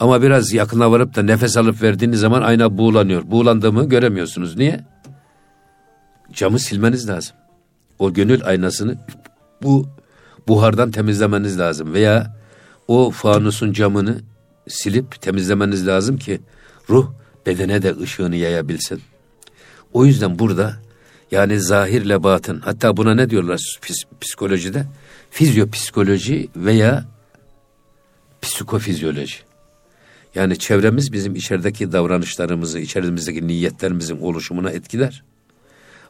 Ama 0.00 0.22
biraz 0.22 0.52
yakına 0.52 0.90
varıp 0.90 1.16
da 1.16 1.22
nefes 1.22 1.56
alıp 1.56 1.82
verdiğiniz 1.82 2.20
zaman 2.20 2.42
ayna 2.42 2.78
buğulanıyor. 2.78 3.22
Buğulandığımı 3.30 3.88
göremiyorsunuz. 3.88 4.56
Niye? 4.56 4.84
Camı 6.32 6.58
silmeniz 6.58 7.08
lazım. 7.08 7.36
O 7.98 8.12
gönül 8.12 8.44
aynasını 8.44 8.96
bu 9.62 9.88
buhardan 10.48 10.90
temizlemeniz 10.90 11.58
lazım. 11.58 11.92
Veya 11.92 12.36
o 12.88 13.10
fanusun 13.10 13.72
camını 13.72 14.20
silip 14.68 15.22
temizlemeniz 15.22 15.86
lazım 15.86 16.18
ki 16.18 16.40
ruh 16.90 17.10
bedene 17.46 17.82
de 17.82 17.96
ışığını 18.00 18.36
yayabilsin. 18.36 19.02
O 19.92 20.04
yüzden 20.04 20.38
burada 20.38 20.76
yani 21.30 21.60
zahirle 21.60 22.22
batın 22.22 22.60
hatta 22.60 22.96
buna 22.96 23.14
ne 23.14 23.30
diyorlar 23.30 23.60
psikolojide? 24.20 24.86
Fizyopsikoloji 25.30 26.48
veya 26.56 27.04
psikofizyoloji. 28.42 29.36
Yani 30.34 30.58
çevremiz 30.58 31.12
bizim 31.12 31.36
içerideki 31.36 31.92
davranışlarımızı, 31.92 32.78
içerimizdeki 32.78 33.46
niyetlerimizin 33.46 34.20
oluşumuna 34.20 34.70
etkiler. 34.70 35.24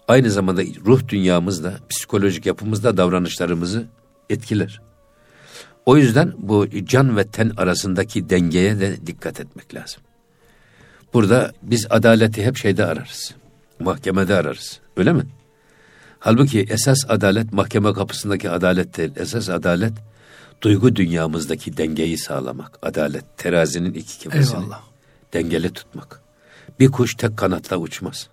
Aynı 0.08 0.30
zamanda 0.30 0.62
ruh 0.86 1.08
dünyamızda, 1.08 1.78
psikolojik 1.88 2.46
yapımızda 2.46 2.96
davranışlarımızı 2.96 3.86
etkiler. 4.30 4.80
O 5.86 5.96
yüzden 5.96 6.32
bu 6.38 6.66
can 6.84 7.16
ve 7.16 7.24
ten 7.26 7.52
arasındaki 7.56 8.30
dengeye 8.30 8.80
de 8.80 9.06
dikkat 9.06 9.40
etmek 9.40 9.74
lazım. 9.74 10.02
Burada 11.14 11.52
biz 11.62 11.86
adaleti 11.90 12.44
hep 12.44 12.56
şeyde 12.56 12.84
ararız. 12.84 13.34
Mahkemede 13.80 14.34
ararız. 14.34 14.80
Öyle 14.96 15.12
mi? 15.12 15.22
Halbuki 16.18 16.60
esas 16.70 16.98
adalet 17.08 17.52
mahkeme 17.52 17.92
kapısındaki 17.92 18.50
adalet 18.50 18.96
değil. 18.96 19.12
Esas 19.16 19.48
adalet 19.48 19.92
duygu 20.62 20.96
dünyamızdaki 20.96 21.76
dengeyi 21.76 22.18
sağlamak. 22.18 22.78
Adalet 22.82 23.38
terazinin 23.38 23.92
iki 23.94 24.18
kefesini 24.18 24.60
Eyvallah. 24.60 24.82
dengeli 25.32 25.72
tutmak. 25.72 26.20
Bir 26.80 26.88
kuş 26.88 27.14
tek 27.14 27.36
kanatla 27.36 27.76
uçmaz. 27.76 28.28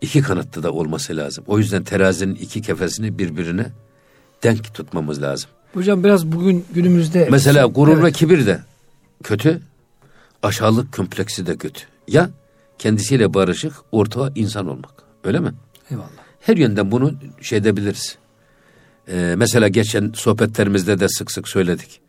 İki 0.00 0.22
kanatlı 0.22 0.62
da 0.62 0.72
olması 0.72 1.16
lazım. 1.16 1.44
O 1.46 1.58
yüzden 1.58 1.84
terazinin 1.84 2.34
iki 2.34 2.62
kefesini 2.62 3.18
birbirine 3.18 3.66
denk 4.42 4.74
tutmamız 4.74 5.22
lazım. 5.22 5.50
Hocam 5.74 6.04
biraz 6.04 6.26
bugün 6.26 6.64
günümüzde... 6.74 7.28
Mesela 7.30 7.66
gurur 7.66 7.94
evet. 7.94 8.04
ve 8.04 8.12
kibir 8.12 8.46
de 8.46 8.60
kötü, 9.22 9.60
aşağılık 10.42 10.92
kompleksi 10.92 11.46
de 11.46 11.56
kötü. 11.56 11.80
Ya 12.08 12.30
kendisiyle 12.78 13.34
barışık, 13.34 13.72
orta 13.92 14.32
insan 14.34 14.68
olmak. 14.68 14.92
Öyle 15.24 15.40
mi? 15.40 15.52
Eyvallah. 15.90 16.08
Her 16.40 16.56
yönden 16.56 16.90
bunu 16.90 17.14
şey 17.40 17.58
edebiliriz. 17.58 18.16
Ee, 19.08 19.34
mesela 19.36 19.68
geçen 19.68 20.12
sohbetlerimizde 20.14 21.00
de 21.00 21.08
sık 21.08 21.32
sık 21.32 21.48
söyledik. 21.48 22.00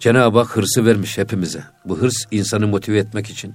Cenab-ı 0.00 0.38
Hak 0.38 0.56
hırsı 0.56 0.86
vermiş 0.86 1.18
hepimize. 1.18 1.64
Bu 1.84 1.98
hırs 1.98 2.16
insanı 2.30 2.66
motive 2.66 2.98
etmek 2.98 3.30
için. 3.30 3.54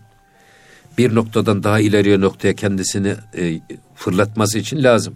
Bir 0.98 1.16
noktadan 1.16 1.64
daha 1.64 1.80
ileriye 1.80 2.22
noktaya 2.22 2.54
kendisini 2.56 3.16
e, 3.38 3.60
fırlatması 3.96 4.60
için 4.60 4.84
lazım. 4.84 5.16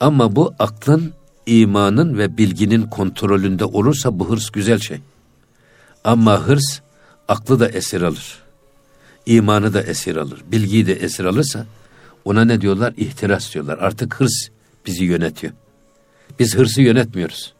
Ama 0.00 0.36
bu 0.36 0.54
aklın, 0.58 1.12
imanın 1.46 2.18
ve 2.18 2.36
bilginin 2.36 2.82
kontrolünde 2.82 3.64
olursa 3.64 4.18
bu 4.18 4.30
hırs 4.30 4.50
güzel 4.50 4.78
şey. 4.78 5.00
Ama 6.04 6.40
hırs 6.46 6.80
aklı 7.28 7.60
da 7.60 7.68
esir 7.68 8.02
alır. 8.02 8.38
İmanı 9.26 9.74
da 9.74 9.82
esir 9.82 10.16
alır. 10.16 10.42
Bilgiyi 10.52 10.86
de 10.86 10.92
esir 10.92 11.24
alırsa 11.24 11.66
ona 12.24 12.44
ne 12.44 12.60
diyorlar? 12.60 12.94
İhtiras 12.96 13.54
diyorlar. 13.54 13.78
Artık 13.78 14.20
hırs 14.20 14.48
bizi 14.86 15.04
yönetiyor. 15.04 15.52
Biz 16.38 16.56
hırsı 16.56 16.82
yönetmiyoruz. 16.82 17.54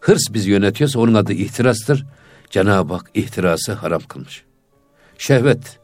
Hırs 0.00 0.22
bizi 0.30 0.50
yönetiyorsa 0.50 0.98
onun 0.98 1.14
adı 1.14 1.32
ihtirastır. 1.32 2.04
Cenab-ı 2.50 2.94
Hak 2.94 3.10
ihtirası 3.14 3.72
haram 3.72 4.02
kılmış. 4.02 4.44
Şehvet. 5.18 5.78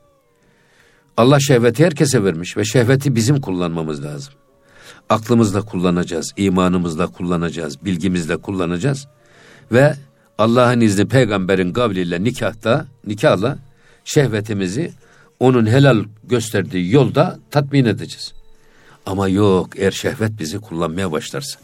Allah 1.16 1.40
şehveti 1.40 1.84
herkese 1.84 2.24
vermiş 2.24 2.56
ve 2.56 2.64
şehveti 2.64 3.14
bizim 3.14 3.40
kullanmamız 3.40 4.04
lazım. 4.04 4.34
Aklımızla 5.08 5.62
kullanacağız, 5.62 6.32
imanımızla 6.36 7.06
kullanacağız, 7.06 7.84
bilgimizle 7.84 8.36
kullanacağız. 8.36 9.06
Ve 9.72 9.96
Allah'ın 10.38 10.80
izni 10.80 11.08
peygamberin 11.08 11.72
kavliyle 11.72 12.24
nikahta, 12.24 12.86
nikahla 13.06 13.58
şehvetimizi 14.04 14.92
onun 15.40 15.66
helal 15.66 16.04
gösterdiği 16.24 16.92
yolda 16.92 17.38
tatmin 17.50 17.84
edeceğiz. 17.84 18.32
Ama 19.06 19.28
yok 19.28 19.70
eğer 19.76 19.90
şehvet 19.90 20.38
bizi 20.38 20.58
kullanmaya 20.58 21.12
başlarsa, 21.12 21.60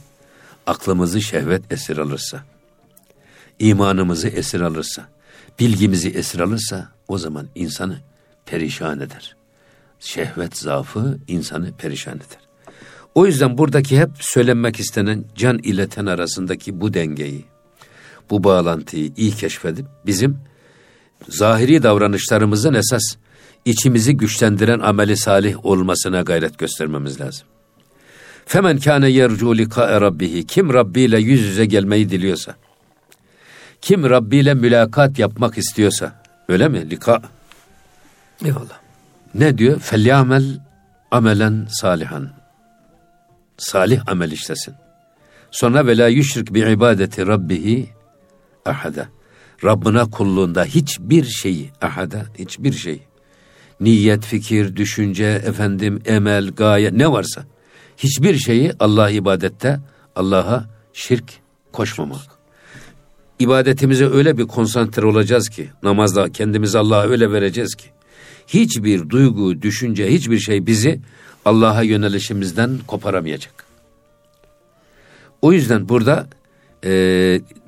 aklımızı 0.67 1.23
şehvet 1.23 1.73
esir 1.73 1.99
alırsa, 1.99 2.45
imanımızı 3.59 4.29
esir 4.29 4.61
alırsa, 4.61 5.09
bilgimizi 5.61 6.11
esir 6.11 6.41
alırsa 6.41 6.89
o 7.09 7.19
zaman 7.19 7.47
insanı 7.55 7.99
perişan 8.47 9.01
eder. 9.01 9.37
Şehvet 10.01 10.57
zaafı 10.57 11.19
insanı 11.29 11.73
perişan 11.73 12.17
eder. 12.17 12.44
O 13.15 13.27
yüzden 13.27 13.59
buradaki 13.59 14.01
hep 14.01 14.11
söylenmek 14.21 14.81
istenen 14.81 15.25
can 15.35 15.59
ile 15.59 15.89
ten 15.89 16.07
arasındaki 16.07 16.81
bu 16.81 16.95
dengeyi, 16.95 17.45
bu 18.31 18.45
bağlantıyı 18.45 19.13
iyi 19.17 19.33
keşfedip 19.33 19.87
bizim 20.07 20.39
zahiri 21.29 21.83
davranışlarımızın 21.83 22.75
esas 22.75 23.03
içimizi 23.65 24.17
güçlendiren 24.17 24.81
ameli 24.81 25.17
salih 25.17 25.65
olmasına 25.65 26.23
gayret 26.23 26.59
göstermemiz 26.59 27.21
lazım. 27.21 27.47
Femen 28.47 28.79
kâne 28.79 29.09
yercu 29.09 29.59
lika 29.59 30.01
rabbihi. 30.01 30.47
Kim 30.47 30.73
Rabbi 30.73 31.01
ile 31.01 31.21
yüz 31.21 31.41
yüze 31.41 31.67
gelmeyi 31.67 32.11
diliyorsa. 32.11 32.55
Kim 33.81 34.11
Rabbi 34.11 34.37
ile 34.37 34.55
mülakat 34.55 35.19
yapmak 35.19 35.59
istiyorsa. 35.59 36.23
Öyle 36.49 36.69
mi? 36.69 36.91
Lika. 36.91 37.23
Eyvallah. 38.45 38.79
Ne 39.35 39.59
diyor? 39.59 39.81
Felyamel 39.81 40.61
amelen 41.11 41.67
salihan. 41.71 42.44
Salih 43.57 44.01
amel 44.07 44.31
işlesin. 44.31 44.75
Sonra 45.51 45.87
vela 45.87 46.09
yüşrik 46.09 46.55
bi 46.55 46.61
ibadeti 46.61 47.27
rabbihi 47.27 47.89
ahada. 48.65 49.09
Rabbına 49.65 50.11
kulluğunda 50.11 50.65
hiçbir 50.65 51.25
şeyi, 51.25 51.71
ahada, 51.81 52.25
hiçbir 52.39 52.73
şey. 52.73 53.03
Niyet, 53.81 54.25
fikir, 54.25 54.77
düşünce, 54.77 55.25
efendim, 55.25 56.03
emel, 56.05 56.51
gaye 56.51 56.99
ne 56.99 57.13
varsa 57.13 57.45
hiçbir 57.97 58.39
şeyi 58.39 58.73
Allah 58.81 59.11
ibadette 59.11 59.81
Allah'a 60.17 60.65
şirk 60.93 61.25
koşmamak. 61.73 62.21
İbadetimize 63.39 64.07
öyle 64.07 64.39
bir 64.39 64.47
konsantre 64.47 65.07
olacağız 65.07 65.49
ki 65.49 65.71
namazda 65.83 66.33
kendimizi 66.33 66.79
Allah'a 66.79 67.07
öyle 67.07 67.33
vereceğiz 67.33 67.75
ki 67.75 67.87
hiçbir 68.47 69.11
duygu, 69.11 69.63
düşünce, 69.63 70.13
hiçbir 70.13 70.39
şey 70.39 70.67
bizi 70.67 71.01
Allah'a 71.45 71.83
yönelişimizden 71.83 72.79
koparamayacak. 72.87 73.65
O 75.43 75.53
yüzden 75.53 75.89
burada 75.89 76.27
e, 76.85 76.91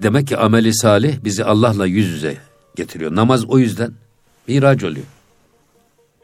demek 0.02 0.26
ki 0.26 0.36
ameli 0.36 0.74
salih 0.74 1.16
bizi 1.24 1.44
Allah'la 1.44 1.86
yüz 1.86 2.08
yüze 2.08 2.36
getiriyor. 2.76 3.14
Namaz 3.14 3.44
o 3.44 3.58
yüzden 3.58 3.92
miraç 4.48 4.84
oluyor. 4.84 5.06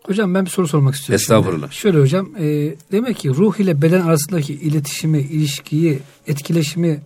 Hocam 0.02 0.34
ben 0.34 0.44
bir 0.44 0.50
soru 0.50 0.68
sormak 0.68 0.94
istiyorum. 0.94 1.20
Estağfurullah. 1.22 1.70
Şimdi. 1.70 1.74
Şöyle 1.74 2.00
hocam, 2.00 2.36
e, 2.38 2.74
demek 2.92 3.16
ki 3.16 3.28
ruh 3.30 3.56
ile 3.56 3.82
beden 3.82 4.00
arasındaki 4.00 4.54
iletişimi, 4.54 5.18
ilişkiyi, 5.18 5.98
etkileşimi 6.26 7.00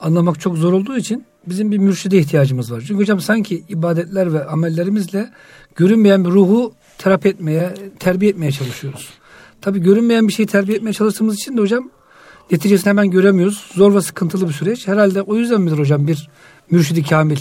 anlamak 0.00 0.40
çok 0.40 0.56
zor 0.56 0.72
olduğu 0.72 0.96
için 0.96 1.24
bizim 1.46 1.72
bir 1.72 1.78
mürşide 1.78 2.18
ihtiyacımız 2.18 2.72
var. 2.72 2.80
Çünkü 2.80 2.94
hocam 2.94 3.20
sanki 3.20 3.64
ibadetler 3.68 4.32
ve 4.32 4.44
amellerimizle 4.44 5.30
görünmeyen 5.76 6.24
bir 6.24 6.30
ruhu 6.30 6.72
terapi 6.98 7.28
etmeye, 7.28 7.74
terbiye 7.98 8.30
etmeye 8.30 8.52
çalışıyoruz. 8.52 9.08
Tabi 9.62 9.78
görünmeyen 9.78 10.28
bir 10.28 10.32
şeyi 10.32 10.46
terbiye 10.46 10.76
etmeye 10.76 10.92
çalıştığımız 10.92 11.34
için 11.34 11.56
de 11.56 11.60
hocam 11.60 11.90
neticesini 12.50 12.88
hemen 12.88 13.10
göremiyoruz. 13.10 13.64
Zor 13.74 13.94
ve 13.94 14.00
sıkıntılı 14.00 14.48
bir 14.48 14.52
süreç. 14.52 14.88
Herhalde 14.88 15.22
o 15.22 15.36
yüzden 15.36 15.60
midir 15.60 15.78
hocam 15.78 16.06
bir 16.06 16.28
mürşidi 16.70 17.02
kamil 17.02 17.38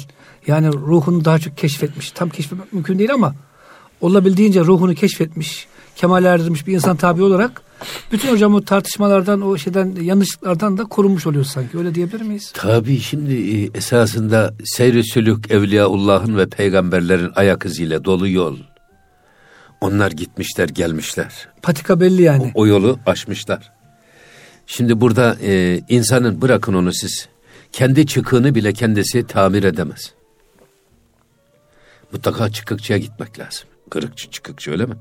Yani 0.47 0.67
ruhunu 0.67 1.25
daha 1.25 1.39
çok 1.39 1.57
keşfetmiş. 1.57 2.11
Tam 2.11 2.29
keşfetmek 2.29 2.73
mümkün 2.73 2.99
değil 2.99 3.13
ama 3.13 3.35
olabildiğince 4.01 4.61
ruhunu 4.61 4.95
keşfetmiş, 4.95 5.67
kemale 5.95 6.27
erdirmiş 6.27 6.67
bir 6.67 6.73
insan 6.73 6.97
tabi 6.97 7.23
olarak 7.23 7.61
bütün 8.11 8.31
hocam 8.31 8.55
o 8.55 8.61
tartışmalardan, 8.61 9.41
o 9.41 9.57
şeyden, 9.57 9.95
yanlışlıklardan 10.01 10.77
da 10.77 10.83
korunmuş 10.83 11.27
oluyor 11.27 11.45
sanki. 11.45 11.77
Öyle 11.77 11.95
diyebilir 11.95 12.21
miyiz? 12.21 12.51
Tabii 12.53 12.99
şimdi 12.99 13.33
e, 13.33 13.77
esasında 13.77 14.53
seyri 14.63 15.03
sülük 15.03 15.51
Evliyaullah'ın 15.51 16.37
ve 16.37 16.49
peygamberlerin 16.49 17.31
ayak 17.35 17.65
iziyle 17.65 18.03
dolu 18.03 18.29
yol. 18.29 18.57
Onlar 19.81 20.11
gitmişler, 20.11 20.69
gelmişler. 20.69 21.47
Patika 21.61 21.99
belli 21.99 22.21
yani. 22.21 22.51
O, 22.55 22.61
o 22.61 22.67
yolu 22.67 22.99
aşmışlar. 23.05 23.71
Şimdi 24.67 25.01
burada 25.01 25.37
e, 25.41 25.81
insanın 25.89 26.41
bırakın 26.41 26.73
onu 26.73 26.93
siz. 26.93 27.27
Kendi 27.71 28.07
çıkığını 28.07 28.55
bile 28.55 28.73
kendisi 28.73 29.27
tamir 29.27 29.63
edemez. 29.63 30.13
Mutlaka 32.11 32.49
çıkıkçıya 32.49 32.99
gitmek 32.99 33.39
lazım. 33.39 33.67
Kırıkçı 33.89 34.31
çıkıkçı 34.31 34.71
öyle 34.71 34.85
mi? 34.85 34.95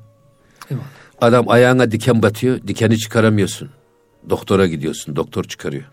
Eyvallah. 0.71 0.87
Adam 1.21 1.49
ayağına 1.49 1.91
diken 1.91 2.23
batıyor, 2.23 2.61
dikeni 2.67 2.99
çıkaramıyorsun. 2.99 3.71
Doktora 4.31 4.67
gidiyorsun, 4.67 5.17
doktor 5.17 5.45
çıkarıyor. 5.45 5.85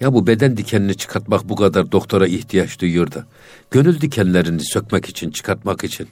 Ya 0.00 0.12
bu 0.12 0.26
beden 0.26 0.56
dikenini 0.56 0.96
çıkartmak 0.96 1.48
bu 1.48 1.56
kadar 1.56 1.92
doktora 1.92 2.26
ihtiyaç 2.26 2.80
duyuyor 2.80 3.12
da. 3.12 3.26
Gönül 3.70 4.00
dikenlerini 4.00 4.64
sökmek 4.64 5.08
için, 5.08 5.30
çıkartmak 5.30 5.84
için. 5.84 6.08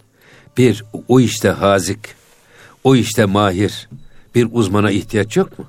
Bir, 0.57 0.85
o 1.09 1.21
işte 1.21 1.49
hazik, 1.49 1.99
o 2.85 2.97
işte 2.97 3.25
mahir 3.25 3.89
bir 4.35 4.49
uzmana 4.53 4.91
ihtiyaç 4.91 5.37
yok 5.37 5.59
mu? 5.59 5.65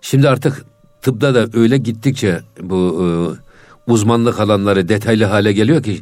Şimdi 0.00 0.28
artık 0.28 0.64
tıpta 1.02 1.34
da 1.34 1.46
öyle 1.58 1.76
gittikçe 1.76 2.40
bu 2.60 2.76
e, 2.76 3.06
uzmanlık 3.92 4.40
alanları 4.40 4.88
detaylı 4.88 5.24
hale 5.24 5.52
geliyor 5.52 5.82
ki 5.82 6.00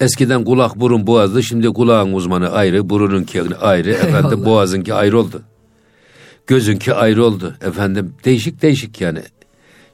eskiden 0.00 0.44
kulak 0.44 0.76
burun 0.76 1.06
boğazdı 1.06 1.42
şimdi 1.42 1.68
kulağın 1.68 2.12
uzmanı 2.12 2.50
ayrı 2.50 2.90
burununki 2.90 3.42
ayrı 3.60 3.90
efendim 4.06 4.44
boğazınki 4.44 4.94
ayrı 4.94 5.18
oldu. 5.18 5.42
Gözünki 6.46 6.94
ayrı 6.94 7.24
oldu 7.24 7.54
efendim 7.66 8.14
değişik 8.24 8.62
değişik 8.62 9.00
yani. 9.00 9.22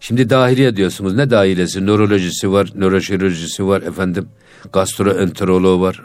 Şimdi 0.00 0.30
dahiliye 0.30 0.76
diyorsunuz 0.76 1.14
ne 1.14 1.30
dahilesi 1.30 1.86
nörolojisi 1.86 2.52
var 2.52 2.72
nöroşirurjisi 2.74 3.66
var 3.66 3.82
efendim 3.82 4.28
gastroenteroloğu 4.72 5.80
var 5.80 6.02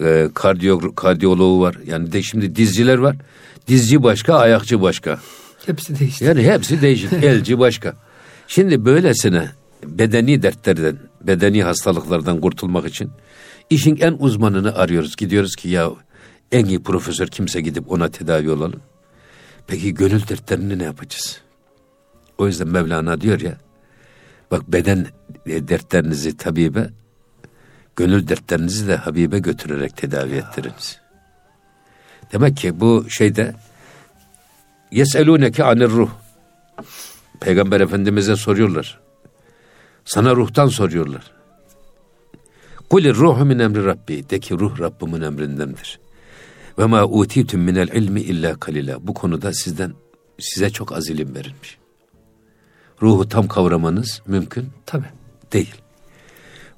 e, 0.00 0.28
kardiyo, 0.34 0.94
kardiyoloğu 0.94 1.60
var 1.60 1.76
yani 1.86 2.12
de 2.12 2.22
şimdi 2.22 2.56
dizciler 2.56 2.98
var 2.98 3.16
dizci 3.68 4.02
başka 4.02 4.34
ayakçı 4.34 4.82
başka. 4.82 5.18
Hepsi 5.66 5.98
değişti. 5.98 6.24
Yani 6.24 6.42
hepsi 6.42 6.82
değişik. 6.82 7.12
Elci 7.22 7.58
başka. 7.58 7.94
Şimdi 8.48 8.84
böylesine 8.84 9.50
bedeni 9.84 10.42
dertlerden, 10.42 10.98
bedeni 11.20 11.62
hastalıklardan 11.62 12.40
kurtulmak 12.40 12.86
için 12.88 13.10
işin 13.70 13.96
en 13.96 14.16
uzmanını 14.18 14.74
arıyoruz. 14.74 15.16
Gidiyoruz 15.16 15.56
ki 15.56 15.68
ya 15.68 15.90
en 16.52 16.64
iyi 16.64 16.82
profesör 16.82 17.26
kimse 17.26 17.60
gidip 17.60 17.92
ona 17.92 18.08
tedavi 18.08 18.50
olalım. 18.50 18.80
Peki 19.66 19.94
gönül 19.94 20.28
dertlerini 20.28 20.78
ne 20.78 20.84
yapacağız? 20.84 21.40
O 22.38 22.46
yüzden 22.46 22.68
Mevlana 22.68 23.20
diyor 23.20 23.40
ya, 23.40 23.56
bak 24.50 24.72
beden 24.72 25.06
dertlerinizi 25.46 26.36
tabibe, 26.36 26.90
gönül 27.98 28.28
dertlerinizi 28.28 28.88
de 28.88 28.96
Habibe 28.96 29.38
götürerek 29.38 29.96
tedavi 29.96 30.34
ettiriniz. 30.34 31.00
Demek 32.32 32.56
ki 32.56 32.80
bu 32.80 33.10
şeyde 33.10 33.54
Yeselûneke 34.90 35.64
anir 35.64 35.88
ruh. 35.88 36.10
Peygamber 37.40 37.80
Efendimiz'e 37.80 38.36
soruyorlar. 38.36 39.00
Sana 40.04 40.36
ruhtan 40.36 40.68
soruyorlar. 40.68 41.32
Kulir 42.90 43.14
ruhu 43.14 43.44
min 43.44 43.58
emri 43.58 43.84
Rabbi. 43.84 44.30
De 44.30 44.40
ki 44.40 44.58
ruh 44.58 44.80
Rabbimin 44.80 45.20
emrindendir. 45.20 46.00
Ve 46.78 46.86
ma 46.86 47.04
utitüm 47.04 47.60
minel 47.60 47.88
ilmi 47.88 48.20
illa 48.20 48.60
kalila. 48.60 49.06
Bu 49.06 49.14
konuda 49.14 49.52
sizden 49.52 49.92
size 50.38 50.70
çok 50.70 50.92
az 50.92 51.08
ilim 51.08 51.34
verilmiş. 51.34 51.78
Ruhu 53.02 53.28
tam 53.28 53.48
kavramanız 53.48 54.22
mümkün 54.26 54.68
Tabi. 54.86 55.04
değil. 55.52 55.74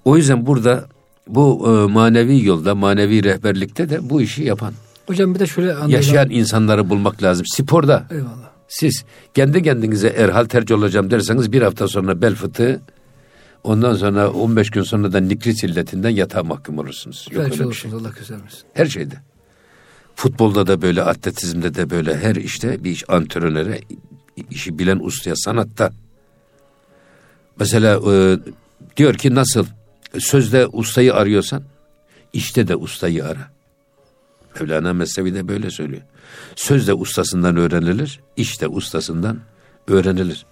O 0.04 0.16
yüzden 0.16 0.46
burada 0.46 0.88
bu 1.34 1.66
e, 1.66 1.92
manevi 1.92 2.44
yolda, 2.44 2.74
manevi 2.74 3.24
rehberlikte 3.24 3.90
de 3.90 4.10
bu 4.10 4.22
işi 4.22 4.42
yapan 4.42 4.72
Hocam 5.06 5.34
bir 5.34 5.40
de 5.40 5.46
şöyle 5.46 5.70
anlayalım. 5.70 5.90
Yaşayan 5.90 6.30
insanları 6.30 6.90
bulmak 6.90 7.22
lazım. 7.22 7.46
Sporda. 7.46 8.06
Eyvallah. 8.10 8.50
Siz 8.68 9.04
kendi 9.34 9.62
kendinize 9.62 10.08
erhal 10.08 10.44
tercih 10.44 10.74
olacağım 10.74 11.10
derseniz 11.10 11.52
bir 11.52 11.62
hafta 11.62 11.88
sonra 11.88 12.22
bel 12.22 12.34
fıtığı 12.34 12.80
ondan 13.64 13.94
sonra 13.94 14.30
15 14.30 14.70
gün 14.70 14.82
sonra 14.82 15.12
da 15.12 15.20
nikrit 15.20 15.64
illetinden 15.64 16.10
yatağa 16.10 16.42
mahkum 16.42 16.78
olursunuz. 16.78 17.28
Yok 17.30 17.44
Felç 17.44 17.60
öyle 17.60 17.70
bir 17.70 17.74
şey. 17.74 17.90
Allah 17.92 18.10
güzelmesin. 18.18 18.60
Her 18.74 18.86
şeyde. 18.86 19.14
Futbolda 20.14 20.66
da 20.66 20.82
böyle, 20.82 21.02
atletizmde 21.02 21.74
de 21.74 21.90
böyle, 21.90 22.16
her 22.16 22.36
işte 22.36 22.84
bir 22.84 22.90
iş 22.90 23.10
antrenöre, 23.10 23.80
işi 24.50 24.78
bilen 24.78 24.98
ustaya, 24.98 25.36
sanatta. 25.36 25.92
Mesela 27.58 28.12
e, 28.12 28.38
diyor 28.96 29.14
ki 29.14 29.34
nasıl 29.34 29.66
sözde 30.18 30.66
ustayı 30.66 31.14
arıyorsan, 31.14 31.62
işte 32.32 32.68
de 32.68 32.76
ustayı 32.76 33.24
ara. 33.24 33.50
Mevlana 34.60 34.92
Mesnevi 34.92 35.34
de 35.34 35.48
böyle 35.48 35.70
söylüyor. 35.70 36.02
Söz 36.56 36.88
de 36.88 36.94
ustasından 36.94 37.56
öğrenilir, 37.56 38.20
iş 38.36 38.60
de 38.60 38.68
ustasından 38.68 39.38
öğrenilir. 39.88 40.46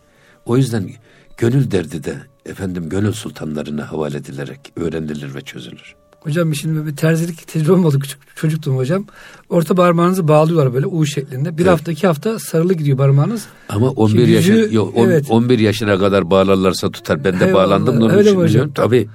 O 0.46 0.56
yüzden 0.56 0.90
gönül 1.36 1.70
derdi 1.70 2.04
de 2.04 2.16
efendim 2.46 2.88
gönül 2.88 3.12
sultanlarına 3.12 3.92
havale 3.92 4.16
edilerek 4.16 4.72
öğrenilir 4.76 5.34
ve 5.34 5.40
çözülür. 5.40 5.94
Hocam 6.20 6.54
şimdi 6.54 6.86
bir 6.86 6.96
terzilik 6.96 7.48
tecrübem 7.48 7.84
oldu 7.84 7.98
küçük 7.98 8.36
çocuktum 8.36 8.76
hocam. 8.76 9.06
Orta 9.48 9.74
parmağınızı 9.74 10.28
bağlıyorlar 10.28 10.74
böyle 10.74 10.86
U 10.86 11.06
şeklinde. 11.06 11.58
Bir 11.58 11.62
evet. 11.62 11.72
hafta 11.72 11.92
iki 11.92 12.06
hafta 12.06 12.38
sarılı 12.38 12.74
gidiyor 12.74 12.98
parmağınız. 12.98 13.46
Ama 13.68 13.90
11 13.90 14.18
Şimdi 14.18 14.30
yaşın 14.30 14.54
yüzü, 14.54 14.74
yok, 14.74 14.96
on, 14.96 15.06
evet. 15.06 15.26
11 15.30 15.58
yaşına 15.58 15.98
kadar 15.98 16.30
bağlarlarsa 16.30 16.90
tutar. 16.90 17.24
Ben 17.24 17.40
de 17.40 17.46
Eyvallah. 17.46 17.64
bağlandım. 17.64 18.10
Öyle 18.10 18.32
mi 18.32 18.38
hocam? 18.38 18.72
Tabii. 18.72 19.08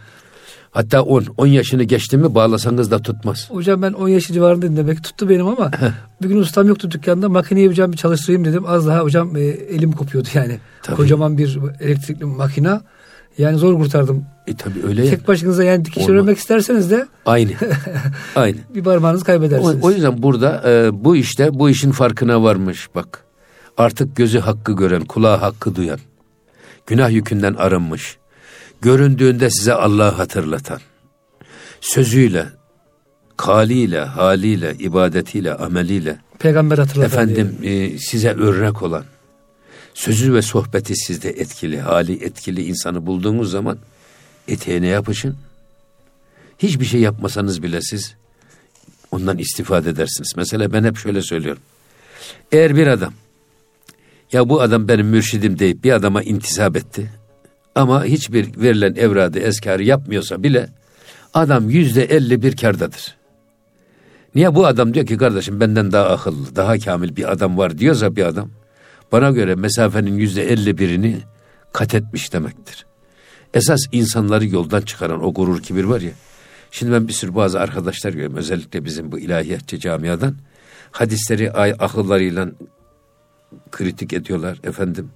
Hatta 0.74 1.02
10, 1.02 1.26
10 1.38 1.48
yaşını 1.48 1.84
geçti 1.84 2.18
mi 2.18 2.36
bağlasanız 2.36 2.92
da 2.92 3.00
tutmaz. 3.00 3.50
Hocam 3.52 3.82
ben 3.82 3.94
10 3.94 4.08
yaşı 4.08 4.34
civarındaydım 4.34 4.78
demek 4.78 5.04
tuttu 5.04 5.30
benim 5.30 5.48
ama 5.48 5.72
bir 6.22 6.30
gün 6.30 6.38
ustam 6.38 6.68
yoktu 6.68 6.92
dükkanda 6.92 7.30
makineyi 7.30 7.70
hocam 7.70 7.92
bir 7.92 7.98
çalıştırayım 7.98 8.46
dedim. 8.46 8.64
Az 8.68 8.88
daha 8.88 9.00
hocam 9.00 9.36
e, 9.36 9.42
elim 9.42 9.92
kopuyordu 9.92 10.30
yani. 10.34 10.60
Tabii. 10.84 10.96
Kocaman 10.96 11.38
bir 11.38 11.60
elektrikli 11.80 12.26
makina. 12.26 12.82
Yani 13.38 13.58
zor 13.58 13.80
kurtardım. 13.80 14.26
E 14.48 14.56
tabi 14.56 14.84
öyle 14.88 15.10
Tek 15.10 15.28
başınıza 15.28 15.64
yani 15.64 15.86
dikiş 15.86 16.10
örmek 16.10 16.38
isterseniz 16.38 16.92
de 16.92 17.08
aynı. 17.26 17.52
aynı. 18.36 18.58
bir 18.76 18.84
parmağınızı 18.84 19.26
kaybedersiniz. 19.26 19.84
O, 19.84 19.88
o 19.88 19.92
yüzden 19.92 20.24
burada 20.24 20.64
e, 20.70 21.04
bu 21.04 21.16
işte 21.16 21.50
bu 21.54 21.70
işin 21.70 21.92
farkına 21.92 22.44
varmış 22.44 22.90
bak. 22.96 23.24
Artık 23.78 24.16
gözü 24.16 24.40
hakkı 24.40 24.74
gören, 24.74 25.06
kulağı 25.06 25.38
hakkı 25.38 25.76
duyan, 25.76 26.00
günah 26.88 27.12
yükünden 27.12 27.54
arınmış 27.54 28.18
göründüğünde 28.84 29.50
size 29.50 29.74
Allah'ı 29.74 30.12
hatırlatan, 30.12 30.80
sözüyle, 31.82 32.46
kaliyle, 33.38 34.00
haliyle, 34.00 34.76
ibadetiyle, 34.80 35.54
ameliyle, 35.54 36.18
peygamber 36.40 36.78
hatırlatan, 36.78 37.06
efendim 37.06 37.58
e, 37.64 37.98
size 37.98 38.30
örnek 38.30 38.82
olan, 38.82 39.06
sözü 39.94 40.34
ve 40.34 40.42
sohbeti 40.42 40.96
sizde 40.96 41.30
etkili, 41.30 41.80
hali 41.82 42.24
etkili 42.24 42.66
insanı 42.66 43.06
bulduğunuz 43.06 43.52
zaman 43.52 43.78
eteğine 44.48 44.88
yapışın. 44.88 45.36
Hiçbir 46.60 46.86
şey 46.86 47.02
yapmasanız 47.02 47.64
bile 47.64 47.82
siz 47.82 48.16
ondan 49.12 49.38
istifade 49.38 49.90
edersiniz. 49.90 50.34
Mesela 50.38 50.74
ben 50.74 50.84
hep 50.84 50.98
şöyle 50.98 51.22
söylüyorum. 51.22 51.62
Eğer 52.52 52.76
bir 52.76 52.88
adam 52.88 53.14
ya 54.32 54.50
bu 54.50 54.62
adam 54.62 54.88
benim 54.88 55.08
mürşidim 55.08 55.60
deyip 55.60 55.84
bir 55.84 55.92
adama 55.92 56.24
intisap 56.24 56.76
etti. 56.76 57.23
Ama 57.76 58.06
hiçbir 58.06 58.62
verilen 58.62 58.96
evradı 58.96 59.40
eskarı 59.40 59.84
yapmıyorsa 59.84 60.44
bile 60.44 60.70
adam 61.34 61.70
yüzde 61.70 62.04
elli 62.04 62.42
bir 62.42 62.58
kardadır. 62.58 63.16
Niye 64.36 64.56
bu 64.56 64.66
adam 64.66 64.94
diyor 64.94 65.06
ki 65.06 65.18
kardeşim 65.18 65.60
benden 65.60 65.92
daha 65.92 66.10
akıllı, 66.10 66.56
daha 66.56 66.80
kamil 66.80 67.16
bir 67.16 67.32
adam 67.32 67.58
var 67.58 67.78
diyorsa 67.78 68.16
bir 68.16 68.26
adam 68.26 68.50
bana 69.12 69.32
göre 69.32 69.56
mesafenin 69.56 70.18
yüzde 70.18 70.52
elli 70.52 70.78
birini 70.78 71.18
kat 71.74 71.96
etmiş 71.96 72.34
demektir. 72.34 72.86
Esas 73.54 73.80
insanları 73.92 74.46
yoldan 74.46 74.82
çıkaran 74.82 75.24
o 75.24 75.34
gurur 75.34 75.62
kibir 75.62 75.84
var 75.84 76.02
ya. 76.02 76.12
Şimdi 76.72 76.92
ben 76.92 77.08
bir 77.08 77.14
sürü 77.14 77.36
bazı 77.36 77.60
arkadaşlar 77.60 78.12
görüyorum 78.12 78.38
özellikle 78.38 78.86
bizim 78.86 79.12
bu 79.12 79.20
ilahiyatçı 79.20 79.80
camiadan 79.80 80.36
hadisleri 80.92 81.52
akıllarıyla 81.52 82.50
kritik 83.72 84.14
ediyorlar 84.14 84.60
efendim 84.64 85.10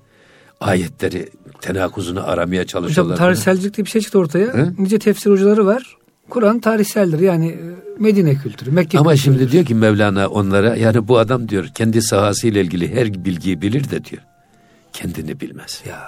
ayetleri 0.59 1.29
tenakuzunu 1.61 2.29
aramaya 2.29 2.65
çalışıyorlar. 2.67 3.15
Hocam 3.15 3.27
tarihselcilik 3.27 3.77
diye 3.77 3.85
bir 3.85 3.89
şey 3.89 4.01
çıktı 4.01 4.19
ortaya. 4.19 4.53
He? 4.53 4.65
Nice 4.77 4.99
tefsir 4.99 5.31
hocaları 5.31 5.65
var. 5.65 5.97
Kur'an 6.29 6.59
tarihseldir 6.59 7.19
yani 7.19 7.47
e, 7.47 7.59
Medine 7.99 8.35
kültürü, 8.35 8.71
Mekke 8.71 8.99
Ama 8.99 9.11
kültürü. 9.11 9.23
şimdi 9.23 9.51
diyor 9.51 9.65
ki 9.65 9.75
Mevlana 9.75 10.27
onlara 10.27 10.75
yani 10.75 11.07
bu 11.07 11.17
adam 11.17 11.49
diyor 11.49 11.67
kendi 11.75 12.01
sahasıyla 12.01 12.61
ilgili 12.61 12.95
her 12.95 13.25
bilgiyi 13.25 13.61
bilir 13.61 13.91
de 13.91 14.05
diyor. 14.05 14.21
Kendini 14.93 15.39
bilmez. 15.39 15.83
Ya. 15.87 15.99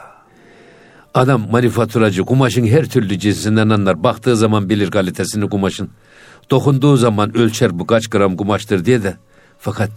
Adam 1.13 1.51
manifaturacı 1.51 2.23
kumaşın 2.23 2.65
her 2.65 2.89
türlü 2.89 3.19
cinsinden 3.19 3.69
anlar. 3.69 4.03
Baktığı 4.03 4.35
zaman 4.35 4.69
bilir 4.69 4.91
kalitesini 4.91 5.49
kumaşın. 5.49 5.89
Dokunduğu 6.51 6.97
zaman 6.97 7.37
ölçer 7.37 7.79
bu 7.79 7.87
kaç 7.87 8.07
gram 8.07 8.37
kumaştır 8.37 8.85
diye 8.85 9.03
de. 9.03 9.17
Fakat 9.59 9.91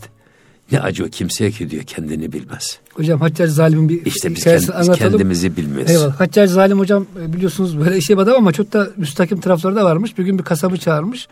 ne 0.72 0.80
acı 0.80 1.04
o 1.04 1.08
kimseye 1.08 1.50
ki 1.50 1.70
diyor 1.70 1.82
kendini 1.82 2.32
bilmez. 2.32 2.78
Hocam 2.94 3.20
Haccar 3.20 3.46
Zalim'in 3.46 3.88
bir 3.88 4.06
işte 4.06 4.34
biz, 4.34 4.44
kend, 4.44 4.60
biz 4.80 4.98
kendimizi 4.98 5.56
bilmiyoruz. 5.56 5.90
Eyvallah. 5.90 6.20
Haccar 6.20 6.46
Zalim 6.46 6.78
hocam 6.78 7.06
e, 7.20 7.32
biliyorsunuz 7.32 7.78
böyle 7.78 7.96
işe 7.96 8.16
adam 8.16 8.34
ama 8.36 8.52
çok 8.52 8.72
da 8.72 8.90
müstakim 8.96 9.40
tarafları 9.40 9.76
da 9.76 9.84
varmış. 9.84 10.18
Bir 10.18 10.24
gün 10.24 10.38
bir 10.38 10.44
kasabı 10.44 10.76
çağırmış. 10.76 11.28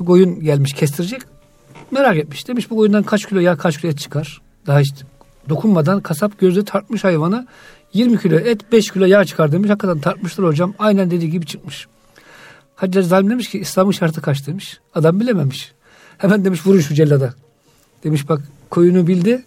Bir 0.00 0.04
koyun 0.04 0.40
gelmiş 0.40 0.72
kestirecek. 0.72 1.20
Merak 1.90 2.16
etmiş. 2.16 2.48
Demiş 2.48 2.70
bu 2.70 2.76
koyundan 2.76 3.02
kaç 3.02 3.26
kilo 3.26 3.40
yağ 3.40 3.56
kaç 3.56 3.80
kilo 3.80 3.90
et 3.90 3.98
çıkar. 3.98 4.40
Daha 4.66 4.80
hiç 4.80 4.94
dokunmadan 5.48 6.00
kasap 6.00 6.38
gözle 6.38 6.64
tartmış 6.64 7.04
hayvanı. 7.04 7.46
20 7.92 8.18
kilo 8.18 8.36
et 8.36 8.72
5 8.72 8.90
kilo 8.90 9.04
yağ 9.04 9.24
çıkar 9.24 9.52
demiş. 9.52 9.70
Hakikaten 9.70 10.00
tartmışlar 10.00 10.46
hocam. 10.46 10.74
Aynen 10.78 11.10
dediği 11.10 11.30
gibi 11.30 11.46
çıkmış. 11.46 11.86
Haccar 12.74 13.02
Zalim 13.02 13.30
demiş 13.30 13.50
ki 13.50 13.58
İslam'ın 13.58 13.92
şartı 13.92 14.22
kaç 14.22 14.46
demiş. 14.46 14.80
Adam 14.94 15.20
bilememiş. 15.20 15.72
Hemen 16.18 16.44
demiş 16.44 16.66
vurun 16.66 16.80
şu 16.80 16.94
cellada. 16.94 17.34
Demiş 18.04 18.28
bak 18.28 18.42
koyunu 18.70 19.06
bildi. 19.06 19.44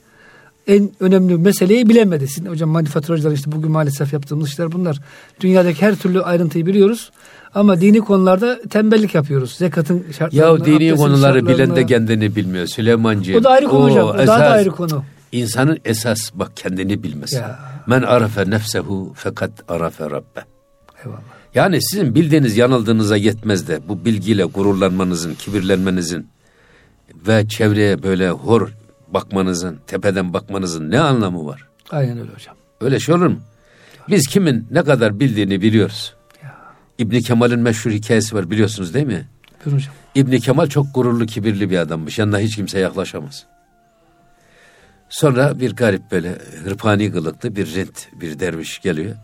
En 0.67 0.91
önemli 0.99 1.37
meseleyi 1.37 1.89
bilemedi. 1.89 2.27
Sizin 2.27 2.45
hocam 2.45 2.69
manifaturacılar 2.69 3.31
işte 3.31 3.51
bugün 3.51 3.71
maalesef 3.71 4.13
yaptığımız 4.13 4.49
işler 4.49 4.71
bunlar. 4.71 4.99
Dünyadaki 5.39 5.81
her 5.81 5.95
türlü 5.95 6.21
ayrıntıyı 6.21 6.65
biliyoruz. 6.65 7.11
Ama 7.53 7.81
dini 7.81 7.99
konularda 7.99 8.61
tembellik 8.69 9.15
yapıyoruz. 9.15 9.51
Zekatın 9.51 10.05
şartlarını. 10.17 10.59
Ya 10.59 10.65
dini 10.65 10.95
konuları 10.95 11.47
bilen 11.47 11.75
de 11.75 11.85
kendini 11.85 12.35
bilmiyor 12.35 12.67
Süleymancığım. 12.67 13.35
O 13.35 13.43
da 13.43 13.49
ayrı 13.49 13.67
konu 13.67 13.83
o, 13.83 13.89
hocam. 13.89 14.07
O 14.07 14.13
esas, 14.13 14.27
daha 14.27 14.39
da 14.39 14.49
ayrı 14.49 14.69
konu. 14.69 15.03
İnsanın 15.31 15.79
esas 15.85 16.31
bak 16.33 16.51
kendini 16.55 17.03
bilmesi. 17.03 17.35
Ya. 17.35 17.59
Men 17.87 18.01
arafe 18.01 18.49
nefsehu 18.49 19.13
fakat 19.15 19.51
arafe 19.67 20.05
rabbe. 20.05 20.45
Eyvallah. 21.05 21.21
Yani 21.55 21.81
sizin 21.81 22.15
bildiğiniz 22.15 22.57
yanıldığınıza 22.57 23.17
yetmez 23.17 23.67
de 23.67 23.79
bu 23.87 24.05
bilgiyle 24.05 24.43
gururlanmanızın, 24.43 25.33
kibirlenmenizin 25.33 26.27
ve 27.28 27.47
çevreye 27.47 28.03
böyle 28.03 28.30
hor 28.30 28.69
bakmanızın, 29.07 29.80
tepeden 29.88 30.34
bakmanızın 30.34 30.91
ne 30.91 30.99
anlamı 30.99 31.45
var? 31.45 31.67
Aynen 31.91 32.19
öyle 32.19 32.32
hocam. 32.32 32.55
Öyle 32.82 32.99
şey 32.99 33.15
olur 33.15 33.28
mu? 33.28 33.39
Biz 34.09 34.28
kimin 34.28 34.67
ne 34.72 34.84
kadar 34.84 35.19
bildiğini 35.19 35.61
biliyoruz. 35.61 36.15
Ya. 36.43 36.55
İbni 36.97 37.22
Kemal'in 37.22 37.59
meşhur 37.59 37.91
hikayesi 37.91 38.36
var 38.36 38.51
biliyorsunuz 38.51 38.93
değil 38.93 39.07
mi? 39.07 39.28
Buyurun 39.65 39.80
hocam. 39.80 39.93
İbni 40.15 40.39
Kemal 40.39 40.67
çok 40.67 40.95
gururlu, 40.95 41.26
kibirli 41.26 41.69
bir 41.69 41.78
adammış. 41.78 42.19
Yanına 42.19 42.39
hiç 42.39 42.55
kimse 42.55 42.80
yaklaşamaz. 42.80 43.45
Sonra 45.09 45.59
bir 45.59 45.76
garip 45.76 46.11
böyle 46.11 46.38
hırpani 46.63 47.11
kılıklı 47.11 47.55
bir 47.55 47.76
rent 47.76 48.07
bir 48.22 48.39
derviş 48.39 48.82
geliyor. 48.82 49.15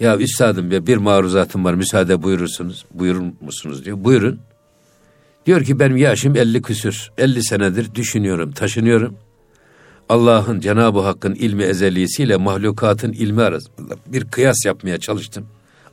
Ya 0.00 0.16
üstadım 0.18 0.72
ya 0.72 0.86
bir 0.86 0.96
maruzatım 0.96 1.64
var 1.64 1.74
müsaade 1.74 2.22
buyurursunuz. 2.22 2.84
Buyurur 2.94 3.22
musunuz 3.40 3.84
diyor. 3.84 4.04
Buyurun. 4.04 4.40
Diyor 5.46 5.64
ki 5.64 5.78
benim 5.78 5.96
yaşım 5.96 6.36
50 6.36 6.62
küsür. 6.62 7.10
50 7.18 7.44
senedir 7.44 7.94
düşünüyorum, 7.94 8.52
taşınıyorum. 8.52 9.16
Allah'ın 10.08 10.60
Cenab-ı 10.60 11.00
Hakk'ın 11.00 11.34
ilmi 11.34 11.62
ezelisiyle 11.62 12.36
mahlukatın 12.36 13.12
ilmi 13.12 13.42
arasında 13.42 13.94
bir 14.06 14.24
kıyas 14.24 14.64
yapmaya 14.66 15.00
çalıştım. 15.00 15.46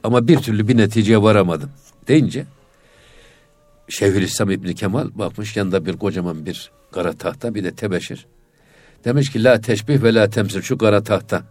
Ama 0.04 0.28
bir 0.28 0.38
türlü 0.38 0.68
bir 0.68 0.78
neticeye 0.78 1.22
varamadım. 1.22 1.70
Deyince 2.08 2.45
Şeyhülislam 3.89 4.52
İbni 4.52 4.76
Kemal 4.76 5.10
bakmış 5.16 5.58
yanında 5.58 5.86
bir 5.86 5.98
kocaman 5.98 6.45
bir 6.45 6.72
kara 6.91 7.14
tahta 7.14 7.56
bir 7.56 7.64
de 7.64 7.72
tebeşir. 7.72 8.26
Demiş 9.06 9.32
ki 9.32 9.43
la 9.43 9.62
teşbih 9.62 10.04
ve 10.04 10.14
la 10.14 10.30
temsil 10.30 10.62
şu 10.62 10.78
kara 10.78 11.04
tahta. 11.04 11.43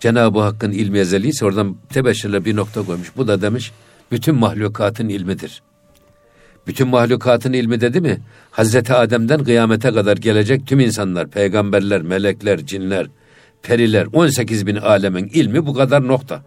Cenab-ı 0.00 0.40
Hakk'ın 0.40 0.72
ilmi 0.72 0.98
ezeliyse 0.98 1.44
oradan 1.44 1.76
tebeşirle 1.92 2.44
bir 2.44 2.56
nokta 2.56 2.82
koymuş. 2.82 3.12
Bu 3.16 3.28
da 3.28 3.42
demiş 3.42 3.72
bütün 4.10 4.34
mahlukatın 4.34 5.08
ilmidir. 5.08 5.62
Bütün 6.66 6.88
mahlukatın 6.88 7.52
ilmi 7.52 7.80
dedi 7.80 8.00
mi? 8.00 8.20
Hazreti 8.50 8.94
Adem'den 8.94 9.44
kıyamete 9.44 9.92
kadar 9.92 10.16
gelecek 10.16 10.66
tüm 10.66 10.80
insanlar, 10.80 11.28
peygamberler, 11.28 12.02
melekler, 12.02 12.66
cinler, 12.66 13.06
periler, 13.62 14.06
18 14.12 14.66
bin 14.66 14.76
alemin 14.76 15.28
ilmi 15.28 15.66
bu 15.66 15.74
kadar 15.74 16.08
nokta. 16.08 16.42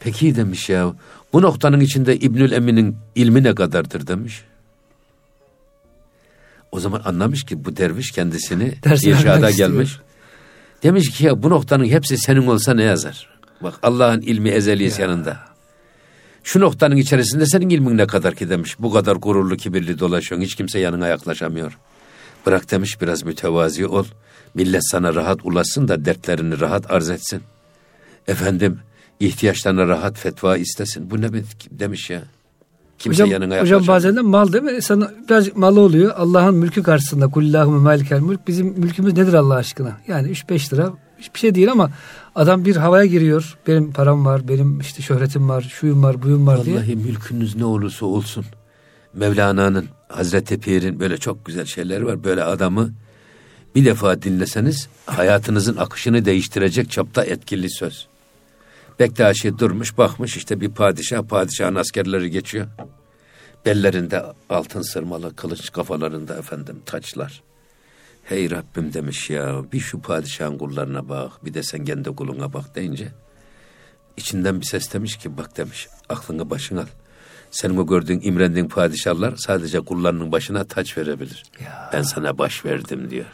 Peki 0.00 0.36
demiş 0.36 0.68
ya, 0.68 0.94
bu 1.32 1.42
noktanın 1.42 1.80
içinde 1.80 2.16
İbnül 2.16 2.52
Emin'in 2.52 2.96
ilmi 3.14 3.42
ne 3.42 3.54
kadardır 3.54 4.06
demiş. 4.06 4.44
O 6.72 6.80
zaman 6.80 7.02
anlamış 7.04 7.44
ki 7.44 7.64
bu 7.64 7.76
derviş 7.76 8.10
kendisini 8.10 8.74
irşada 9.02 9.50
gelmiş. 9.50 9.98
Demiş 10.82 11.10
ki 11.10 11.26
ya 11.26 11.42
bu 11.42 11.50
noktanın 11.50 11.84
hepsi 11.84 12.18
senin 12.18 12.46
olsa 12.46 12.74
ne 12.74 12.82
yazar? 12.82 13.28
Bak 13.62 13.74
Allah'ın 13.82 14.20
ilmi 14.20 14.48
ezeliyesi 14.48 15.02
yanında. 15.02 15.38
Şu 16.48 16.60
noktanın 16.60 16.96
içerisinde 16.96 17.46
senin 17.46 17.68
ilmin 17.68 17.96
ne 17.96 18.06
kadar 18.06 18.34
ki 18.34 18.50
demiş. 18.50 18.76
Bu 18.78 18.92
kadar 18.92 19.16
gururlu 19.16 19.56
kibirli 19.56 19.98
dolaşıyorsun. 19.98 20.46
Hiç 20.46 20.54
kimse 20.54 20.78
yanına 20.78 21.08
yaklaşamıyor. 21.08 21.78
Bırak 22.46 22.70
demiş 22.70 23.00
biraz 23.00 23.22
mütevazi 23.22 23.86
ol. 23.86 24.04
Millet 24.54 24.82
sana 24.90 25.14
rahat 25.14 25.38
ulaşsın 25.44 25.88
da 25.88 26.04
dertlerini 26.04 26.60
rahat 26.60 26.90
arz 26.90 27.10
etsin. 27.10 27.42
Efendim 28.28 28.78
ihtiyaçlarına 29.20 29.88
rahat 29.88 30.18
fetva 30.18 30.56
istesin. 30.56 31.10
Bu 31.10 31.20
ne 31.20 31.28
demiş 31.70 32.10
ya. 32.10 32.22
Kimse 32.98 33.22
hocam, 33.22 33.32
yanına 33.32 33.54
yaklaşamıyor. 33.54 33.80
Hocam 33.80 33.94
bazen 33.94 34.16
de 34.16 34.20
mal 34.20 34.52
değil 34.52 34.64
mi? 34.64 34.82
Sana 34.82 35.12
birazcık 35.28 35.56
malı 35.56 35.80
oluyor. 35.80 36.14
Allah'ın 36.16 36.54
mülkü 36.54 36.82
karşısında. 36.82 37.28
Kullahümme 37.28 37.78
malikel 37.78 38.20
mülk. 38.20 38.48
Bizim 38.48 38.66
mülkümüz 38.66 39.16
nedir 39.16 39.34
Allah 39.34 39.54
aşkına? 39.54 39.96
Yani 40.06 40.28
3-5 40.30 40.74
lira 40.74 40.92
hiçbir 41.18 41.38
şey 41.38 41.54
değil 41.54 41.72
ama 41.72 41.90
adam 42.34 42.64
bir 42.64 42.76
havaya 42.76 43.06
giriyor. 43.06 43.58
Benim 43.66 43.92
param 43.92 44.26
var, 44.26 44.48
benim 44.48 44.80
işte 44.80 45.02
şöhretim 45.02 45.48
var, 45.48 45.62
şuyum 45.62 46.02
var, 46.02 46.22
buyum 46.22 46.46
var 46.46 46.54
Vallahi 46.54 46.66
diye. 46.66 46.76
Vallahi 46.76 46.96
mülkünüz 46.96 47.56
ne 47.56 47.64
olursa 47.64 48.06
olsun. 48.06 48.44
Mevlana'nın, 49.14 49.86
Hazreti 50.08 50.60
Pir'in 50.60 51.00
böyle 51.00 51.18
çok 51.18 51.44
güzel 51.46 51.64
şeyleri 51.64 52.06
var. 52.06 52.24
Böyle 52.24 52.44
adamı 52.44 52.92
bir 53.74 53.84
defa 53.84 54.22
dinleseniz 54.22 54.88
hayatınızın 55.06 55.76
akışını 55.76 56.24
değiştirecek 56.24 56.90
çapta 56.90 57.24
etkili 57.24 57.70
söz. 57.70 58.06
Bektaşi 58.98 59.58
durmuş 59.58 59.98
bakmış 59.98 60.36
işte 60.36 60.60
bir 60.60 60.68
padişah, 60.68 61.22
padişahın 61.22 61.74
askerleri 61.74 62.30
geçiyor. 62.30 62.66
Bellerinde 63.66 64.22
altın 64.50 64.82
sırmalı 64.82 65.36
kılıç 65.36 65.72
kafalarında 65.72 66.38
efendim 66.38 66.82
taçlar. 66.86 67.42
Hey 68.28 68.50
Rabbim 68.50 68.94
demiş 68.94 69.30
ya 69.30 69.62
bir 69.72 69.80
şu 69.80 70.00
padişahın 70.00 70.58
kullarına 70.58 71.08
bak 71.08 71.44
bir 71.44 71.54
de 71.54 71.62
sen 71.62 71.84
kendi 71.84 72.08
kuluna 72.16 72.52
bak 72.52 72.74
deyince 72.74 73.08
içinden 74.16 74.60
bir 74.60 74.66
ses 74.66 74.92
demiş 74.92 75.16
ki 75.16 75.36
bak 75.36 75.56
demiş 75.56 75.88
aklını 76.08 76.50
başına 76.50 76.80
al. 76.80 76.86
Senin 77.50 77.76
o 77.76 77.86
gördüğün 77.86 78.20
imrendiğin 78.22 78.68
padişahlar 78.68 79.34
sadece 79.36 79.80
kullarının 79.80 80.32
başına 80.32 80.64
taç 80.64 80.98
verebilir. 80.98 81.42
Ya. 81.64 81.90
Ben 81.92 82.02
sana 82.02 82.38
baş 82.38 82.64
verdim 82.64 83.10
diyor. 83.10 83.26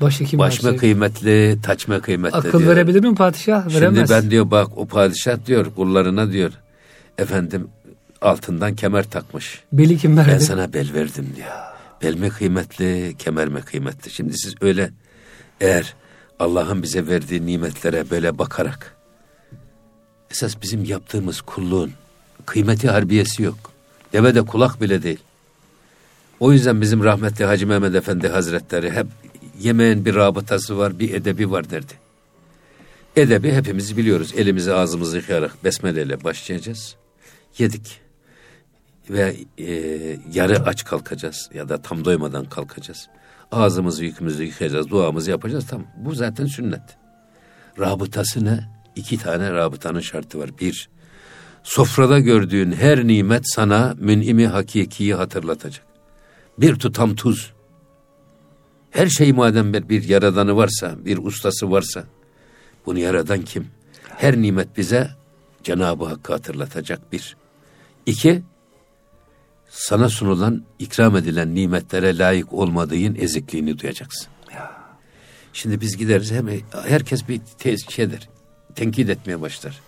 Başı 0.00 0.24
kim 0.24 0.38
Baş 0.38 0.62
mı 0.62 0.76
kıymetli, 0.76 1.58
taç 1.62 1.88
mı 1.88 2.02
kıymetli 2.02 2.36
Akıl 2.36 2.58
diyor. 2.58 2.70
verebilir 2.70 3.00
mi 3.00 3.14
padişah? 3.14 3.74
Veremez. 3.74 4.08
Şimdi 4.08 4.22
ben 4.22 4.30
diyor 4.30 4.50
bak 4.50 4.78
o 4.78 4.86
padişah 4.86 5.46
diyor 5.46 5.74
kullarına 5.74 6.32
diyor 6.32 6.52
efendim 7.18 7.68
altından 8.20 8.74
kemer 8.76 9.10
takmış. 9.10 9.60
Beli 9.72 9.98
kim 9.98 10.16
verdi? 10.16 10.30
Ben 10.32 10.38
sana 10.38 10.72
bel 10.72 10.88
verdim 10.94 11.32
diyor. 11.36 11.71
Bel 12.02 12.14
mi 12.14 12.30
kıymetli, 12.30 13.14
kemer 13.18 13.48
mi 13.48 13.60
kıymetli? 13.60 14.10
Şimdi 14.10 14.38
siz 14.38 14.54
öyle 14.60 14.90
eğer 15.60 15.94
Allah'ın 16.38 16.82
bize 16.82 17.06
verdiği 17.06 17.46
nimetlere 17.46 18.10
böyle 18.10 18.38
bakarak 18.38 18.96
esas 20.30 20.62
bizim 20.62 20.84
yaptığımız 20.84 21.40
kulluğun 21.40 21.92
kıymeti 22.46 22.88
harbiyesi 22.88 23.42
yok. 23.42 23.58
Deve 24.12 24.34
de 24.34 24.42
kulak 24.42 24.80
bile 24.80 25.02
değil. 25.02 25.18
O 26.40 26.52
yüzden 26.52 26.80
bizim 26.80 27.04
rahmetli 27.04 27.44
Hacı 27.44 27.66
Mehmet 27.66 27.94
Efendi 27.94 28.28
Hazretleri 28.28 28.90
hep 28.90 29.06
yemeğin 29.60 30.04
bir 30.04 30.14
rabıtası 30.14 30.78
var, 30.78 30.98
bir 30.98 31.14
edebi 31.14 31.50
var 31.50 31.70
derdi. 31.70 31.92
Edebi 33.16 33.52
hepimiz 33.52 33.96
biliyoruz. 33.96 34.32
Elimizi 34.36 34.74
ağzımızı 34.74 35.16
yıkayarak 35.16 35.64
besmeleyle 35.64 36.24
başlayacağız. 36.24 36.96
Yedik 37.58 38.00
ve 39.12 39.36
e, 39.58 39.72
yarı 40.32 40.64
aç 40.64 40.84
kalkacağız 40.84 41.50
ya 41.54 41.68
da 41.68 41.82
tam 41.82 42.04
doymadan 42.04 42.44
kalkacağız. 42.44 43.08
Ağzımızı 43.52 44.04
yükümüzü 44.04 44.44
yıkayacağız, 44.44 44.90
duamızı 44.90 45.30
yapacağız. 45.30 45.66
Tam 45.66 45.84
bu 45.96 46.14
zaten 46.14 46.46
sünnet. 46.46 46.82
Rabıtası 47.78 48.44
ne? 48.44 48.68
İki 48.96 49.18
tane 49.18 49.52
rabıtanın 49.52 50.00
şartı 50.00 50.38
var. 50.38 50.50
Bir, 50.60 50.88
sofrada 51.62 52.18
gördüğün 52.18 52.72
her 52.72 53.06
nimet 53.06 53.42
sana 53.44 53.94
münimi 53.98 54.46
hakikiyi 54.46 55.14
hatırlatacak. 55.14 55.86
Bir 56.58 56.74
tutam 56.74 57.14
tuz. 57.14 57.52
Her 58.90 59.06
şey 59.06 59.32
madem 59.32 59.72
bir 59.72 60.08
yaradanı 60.08 60.56
varsa, 60.56 60.94
bir 61.04 61.18
ustası 61.18 61.70
varsa, 61.70 62.04
bunu 62.86 62.98
yaradan 62.98 63.42
kim? 63.42 63.66
Her 64.08 64.36
nimet 64.36 64.76
bize 64.76 65.10
Cenab-ı 65.62 66.04
Hakk'ı 66.04 66.32
hatırlatacak 66.32 67.12
bir. 67.12 67.36
İki, 68.06 68.42
sana 69.72 70.08
sunulan, 70.08 70.62
ikram 70.78 71.16
edilen 71.16 71.54
nimetlere 71.54 72.18
layık 72.18 72.52
olmadığın 72.52 73.14
ezikliğini 73.14 73.78
duyacaksın. 73.78 74.26
Ya. 74.54 74.72
Şimdi 75.52 75.80
biz 75.80 75.96
gideriz 75.96 76.32
hem 76.32 76.48
herkes 76.88 77.28
bir 77.28 77.40
tez 77.58 77.90
şeydir. 77.90 78.28
tenkit 78.74 79.10
etmeye 79.10 79.40
başlar. 79.40 79.80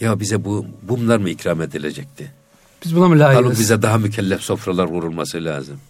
Ya 0.00 0.20
bize 0.20 0.44
bu 0.44 0.66
bunlar 0.82 1.18
mı 1.18 1.30
ikram 1.30 1.62
edilecekti? 1.62 2.32
Biz 2.84 2.96
buna 2.96 3.08
mı 3.08 3.18
layığız? 3.18 3.44
Halbuki 3.44 3.60
bize 3.60 3.82
daha 3.82 3.98
mükellef 3.98 4.40
sofralar 4.40 4.88
kurulması 4.88 5.44
lazım. 5.44 5.80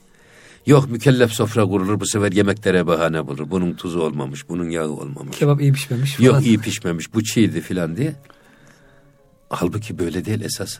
Yok 0.67 0.91
mükellef 0.91 1.33
sofra 1.33 1.65
kurulur 1.65 2.01
bu 2.01 2.07
sefer 2.07 2.33
yemeklere 2.33 2.87
bahane 2.87 3.27
bulur. 3.27 3.51
Bunun 3.51 3.75
tuzu 3.75 4.01
olmamış, 4.01 4.49
bunun 4.49 4.71
yağı 4.71 4.89
olmamış. 4.89 5.39
Kebap 5.39 5.61
iyi 5.61 5.73
pişmemiş 5.73 6.15
falan. 6.15 6.27
Yok 6.27 6.47
iyi 6.47 6.59
pişmemiş, 6.59 7.15
bu 7.15 7.25
çiğdi 7.25 7.61
filan 7.61 7.97
diye. 7.97 8.15
Halbuki 9.49 9.99
böyle 9.99 10.25
değil 10.25 10.41
esas. 10.41 10.79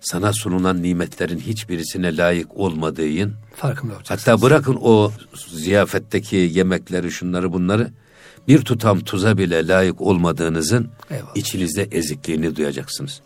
Sana 0.00 0.32
sunulan 0.32 0.82
nimetlerin 0.82 1.38
hiçbirisine 1.38 2.16
layık 2.16 2.56
olmadığın 2.56 3.34
farkında 3.56 3.92
olacaksın. 3.92 4.14
Hatta 4.30 4.42
bırakın 4.42 4.78
o 4.82 5.12
ziyafetteki 5.48 6.36
yemekleri 6.36 7.10
şunları 7.10 7.52
bunları 7.52 7.90
bir 8.48 8.62
tutam 8.62 9.00
tuza 9.00 9.38
bile 9.38 9.68
layık 9.68 10.00
olmadığınızın 10.00 10.88
Eyvallah. 11.10 11.36
içinizde 11.36 11.82
ezikliğini 11.82 12.56
duyacaksınız. 12.56 13.20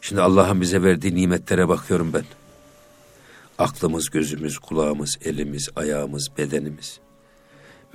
Şimdi 0.00 0.22
Allah'ın 0.22 0.60
bize 0.60 0.82
verdiği 0.82 1.14
nimetlere 1.14 1.68
bakıyorum 1.68 2.12
ben. 2.12 2.24
Aklımız, 3.58 4.10
gözümüz, 4.10 4.58
kulağımız, 4.58 5.16
elimiz, 5.24 5.68
ayağımız, 5.76 6.28
bedenimiz, 6.38 6.98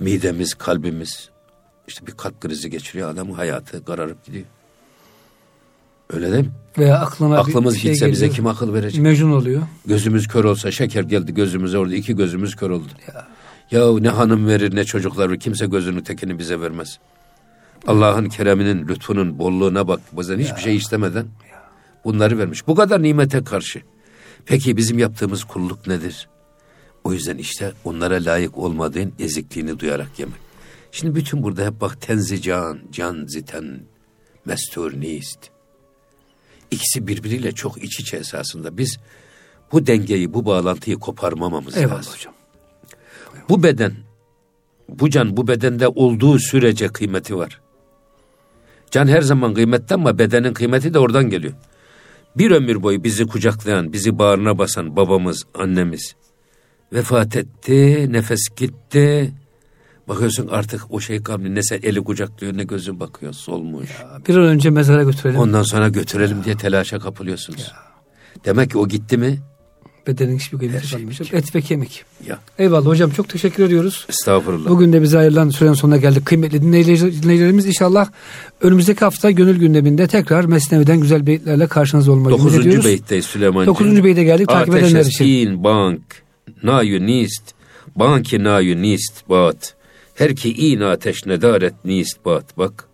midemiz, 0.00 0.54
kalbimiz. 0.54 1.30
İşte 1.88 2.06
bir 2.06 2.12
kalp 2.12 2.40
krizi 2.40 2.70
geçiriyor 2.70 3.10
adamın 3.10 3.32
hayatı 3.34 3.84
kararıp 3.84 4.24
gidiyor. 4.24 4.44
Öyle 6.10 6.32
değil 6.32 6.44
mi? 6.44 6.50
Veya 6.78 6.98
aklına 6.98 7.38
Aklımız 7.38 7.74
bir 7.74 7.80
şey 7.80 7.90
gitse 7.90 8.06
geliyor. 8.06 8.22
bize 8.22 8.36
kim 8.36 8.46
akıl 8.46 8.74
verecek? 8.74 9.02
Mecnun 9.02 9.30
oluyor. 9.30 9.62
Gözümüz 9.86 10.28
kör 10.28 10.44
olsa 10.44 10.70
şeker 10.70 11.02
geldi 11.02 11.34
gözümüze 11.34 11.78
orada 11.78 11.94
iki 11.94 12.16
gözümüz 12.16 12.56
kör 12.56 12.70
oldu. 12.70 12.88
Ya. 13.08 13.26
ya 13.70 13.98
ne 13.98 14.08
hanım 14.08 14.46
verir 14.46 14.76
ne 14.76 14.84
çocuklar 14.84 15.30
verir 15.30 15.40
kimse 15.40 15.66
gözünün 15.66 16.00
tekini 16.00 16.38
bize 16.38 16.60
vermez. 16.60 16.98
Allah'ın 17.86 18.28
kereminin, 18.28 18.88
lütfunun, 18.88 19.38
bolluğuna 19.38 19.88
bak. 19.88 20.00
Bazen 20.12 20.38
hiçbir 20.38 20.60
şey 20.60 20.76
istemeden 20.76 21.26
bunları 22.04 22.38
vermiş. 22.38 22.66
Bu 22.66 22.74
kadar 22.74 23.02
nimete 23.02 23.44
karşı. 23.44 23.82
Peki 24.46 24.76
bizim 24.76 24.98
yaptığımız 24.98 25.44
kulluk 25.44 25.86
nedir? 25.86 26.28
O 27.04 27.12
yüzden 27.12 27.38
işte 27.38 27.72
onlara 27.84 28.14
layık 28.14 28.58
olmadığın 28.58 29.12
ezikliğini 29.18 29.78
duyarak 29.78 30.18
yemek. 30.18 30.40
Şimdi 30.92 31.14
bütün 31.14 31.42
burada 31.42 31.66
hep 31.66 31.80
bak 31.80 32.00
tenzi 32.00 32.42
can, 32.42 32.78
can 32.92 33.26
ziten, 33.26 33.80
mestur 34.44 35.00
nist. 35.00 35.38
İkisi 36.70 37.06
birbiriyle 37.06 37.52
çok 37.52 37.84
iç 37.84 38.00
içe 38.00 38.16
esasında. 38.16 38.78
Biz 38.78 38.98
bu 39.72 39.86
dengeyi, 39.86 40.34
bu 40.34 40.46
bağlantıyı 40.46 40.96
koparmamamız 40.96 41.76
Eyvallah 41.76 41.96
lazım. 41.96 42.12
hocam. 42.12 42.34
Bu 43.48 43.62
beden, 43.62 43.92
bu 44.88 45.10
can 45.10 45.36
bu 45.36 45.48
bedende 45.48 45.88
olduğu 45.88 46.38
sürece 46.38 46.88
kıymeti 46.88 47.36
var. 47.36 47.60
Can 48.90 49.06
her 49.06 49.20
zaman 49.22 49.54
kıymetli 49.54 49.94
ama 49.94 50.18
bedenin 50.18 50.54
kıymeti 50.54 50.94
de 50.94 50.98
oradan 50.98 51.30
geliyor. 51.30 51.54
Bir 52.36 52.50
ömür 52.50 52.82
boyu 52.82 53.04
bizi 53.04 53.26
kucaklayan, 53.26 53.92
bizi 53.92 54.18
bağrına 54.18 54.58
basan 54.58 54.96
babamız, 54.96 55.44
annemiz 55.54 56.14
vefat 56.92 57.36
etti, 57.36 58.06
nefes 58.12 58.40
gitti. 58.56 59.32
Bakıyorsun 60.08 60.48
artık 60.48 60.82
o 60.90 61.00
şey 61.00 61.22
kalmıyor. 61.22 61.54
Ne 61.54 61.62
sen 61.62 61.80
eli 61.82 62.04
kucaklıyor 62.04 62.56
ne 62.56 62.64
gözün 62.64 63.00
bakıyor 63.00 63.32
solmuş. 63.32 63.90
Ya, 63.90 64.20
bir 64.28 64.36
an 64.36 64.44
önce 64.44 64.70
mezara 64.70 65.02
götürelim. 65.02 65.40
Ondan 65.40 65.62
sonra 65.62 65.88
götürelim 65.88 66.38
ya. 66.38 66.44
diye 66.44 66.56
telaşa 66.56 66.98
kapılıyorsunuz. 66.98 67.60
Ya. 67.60 67.76
Demek 68.44 68.70
ki 68.70 68.78
o 68.78 68.88
gitti 68.88 69.18
mi 69.18 69.38
Bedenin 70.08 70.38
hiçbir 70.38 70.58
kıymeti 70.58 70.90
kalmayacak. 70.90 71.28
Şey 71.28 71.38
Et 71.38 71.54
ve 71.54 71.60
kemik. 71.60 72.04
Ya. 72.26 72.38
Eyvallah 72.58 72.86
hocam 72.86 73.10
çok 73.10 73.28
teşekkür 73.28 73.64
ediyoruz. 73.64 74.06
Estağfurullah. 74.08 74.70
Bugün 74.70 74.92
de 74.92 75.02
bize 75.02 75.18
ayrılan 75.18 75.50
sürenin 75.50 75.74
sonuna 75.74 75.96
geldik. 75.96 76.26
Kıymetli 76.26 76.62
dinleyicilerimiz 76.62 77.66
inşallah 77.66 78.08
önümüzdeki 78.60 79.00
hafta 79.00 79.30
gönül 79.30 79.58
gündeminde 79.58 80.06
tekrar 80.06 80.44
Mesnevi'den 80.44 81.00
güzel 81.00 81.26
beyitlerle 81.26 81.66
karşınızda 81.66 82.12
olmayı 82.12 82.36
ümit 82.36 82.48
ediyoruz. 82.48 82.74
9. 82.74 82.84
beyitteyiz 82.84 83.24
Süleyman'cığım. 83.24 83.74
9. 83.74 84.04
beyte 84.04 84.24
geldik 84.24 84.48
takip 84.48 84.74
edenler 84.74 85.04
için. 85.04 85.24
in 85.24 85.64
bank 85.64 86.02
nayu 86.62 87.06
nist 87.06 87.42
banki 87.96 88.44
nayu 88.44 88.82
nist 88.82 89.28
bat 89.28 89.74
her 90.18 90.36
ki 90.36 90.52
in 90.52 90.80
ateş 90.80 91.26
nedaret 91.26 91.84
nist 91.84 92.24
bat 92.24 92.58
bak 92.58 92.88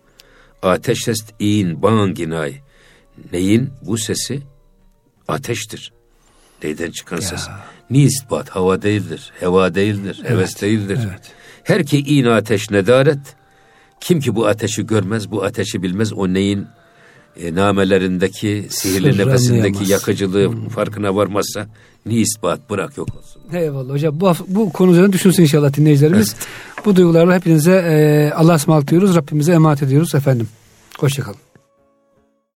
ateş 0.61 1.07
est 1.07 1.33
in 1.39 1.81
banginay 1.81 2.53
neyin 3.31 3.69
bu 3.81 3.97
sesi 3.97 4.41
ateştir 5.27 5.95
Neyden 6.63 6.91
çıkan 6.91 7.15
ya. 7.15 7.21
ses? 7.21 7.47
Ni 7.89 8.03
ispat? 8.03 8.49
Hava 8.49 8.81
değildir, 8.81 9.31
heva 9.39 9.75
değildir, 9.75 10.17
evet, 10.21 10.31
heves 10.31 10.61
değildir. 10.61 10.99
Evet. 11.09 11.31
Her 11.63 11.85
ki 11.85 11.99
in 11.99 12.25
ateş 12.25 12.71
nedaret. 12.71 13.35
Kim 13.99 14.19
ki 14.19 14.35
bu 14.35 14.47
ateşi 14.47 14.85
görmez, 14.85 15.31
bu 15.31 15.43
ateşi 15.43 15.83
bilmez, 15.83 16.13
o 16.13 16.33
neyin 16.33 16.67
e, 17.37 17.55
namelerindeki, 17.55 18.67
sihirli 18.69 19.17
nefesindeki 19.17 19.91
yakıcılığı 19.91 20.47
hmm. 20.47 20.69
farkına 20.69 21.15
varmazsa 21.15 21.67
ni 22.05 22.15
ispat 22.15 22.69
bırak 22.69 22.97
yok 22.97 23.15
olsun. 23.15 23.34
Eyvallah 23.53 23.93
hocam. 23.93 24.19
Bu, 24.19 24.33
bu 24.47 24.69
konu 24.73 24.91
üzerine 24.91 25.13
düşünsün 25.13 25.43
inşallah 25.43 25.73
dinleyicilerimiz. 25.73 26.35
Evet. 26.37 26.47
Bu 26.85 26.95
duygularla 26.95 27.35
hepinize 27.35 27.71
e, 27.71 28.31
Allah'a 28.35 28.55
ısmarladık 28.55 28.89
diyoruz. 28.89 29.15
Rabbimize 29.15 29.53
emanet 29.53 29.83
ediyoruz 29.83 30.15
efendim. 30.15 30.47
Hoşçakalın. 30.99 31.44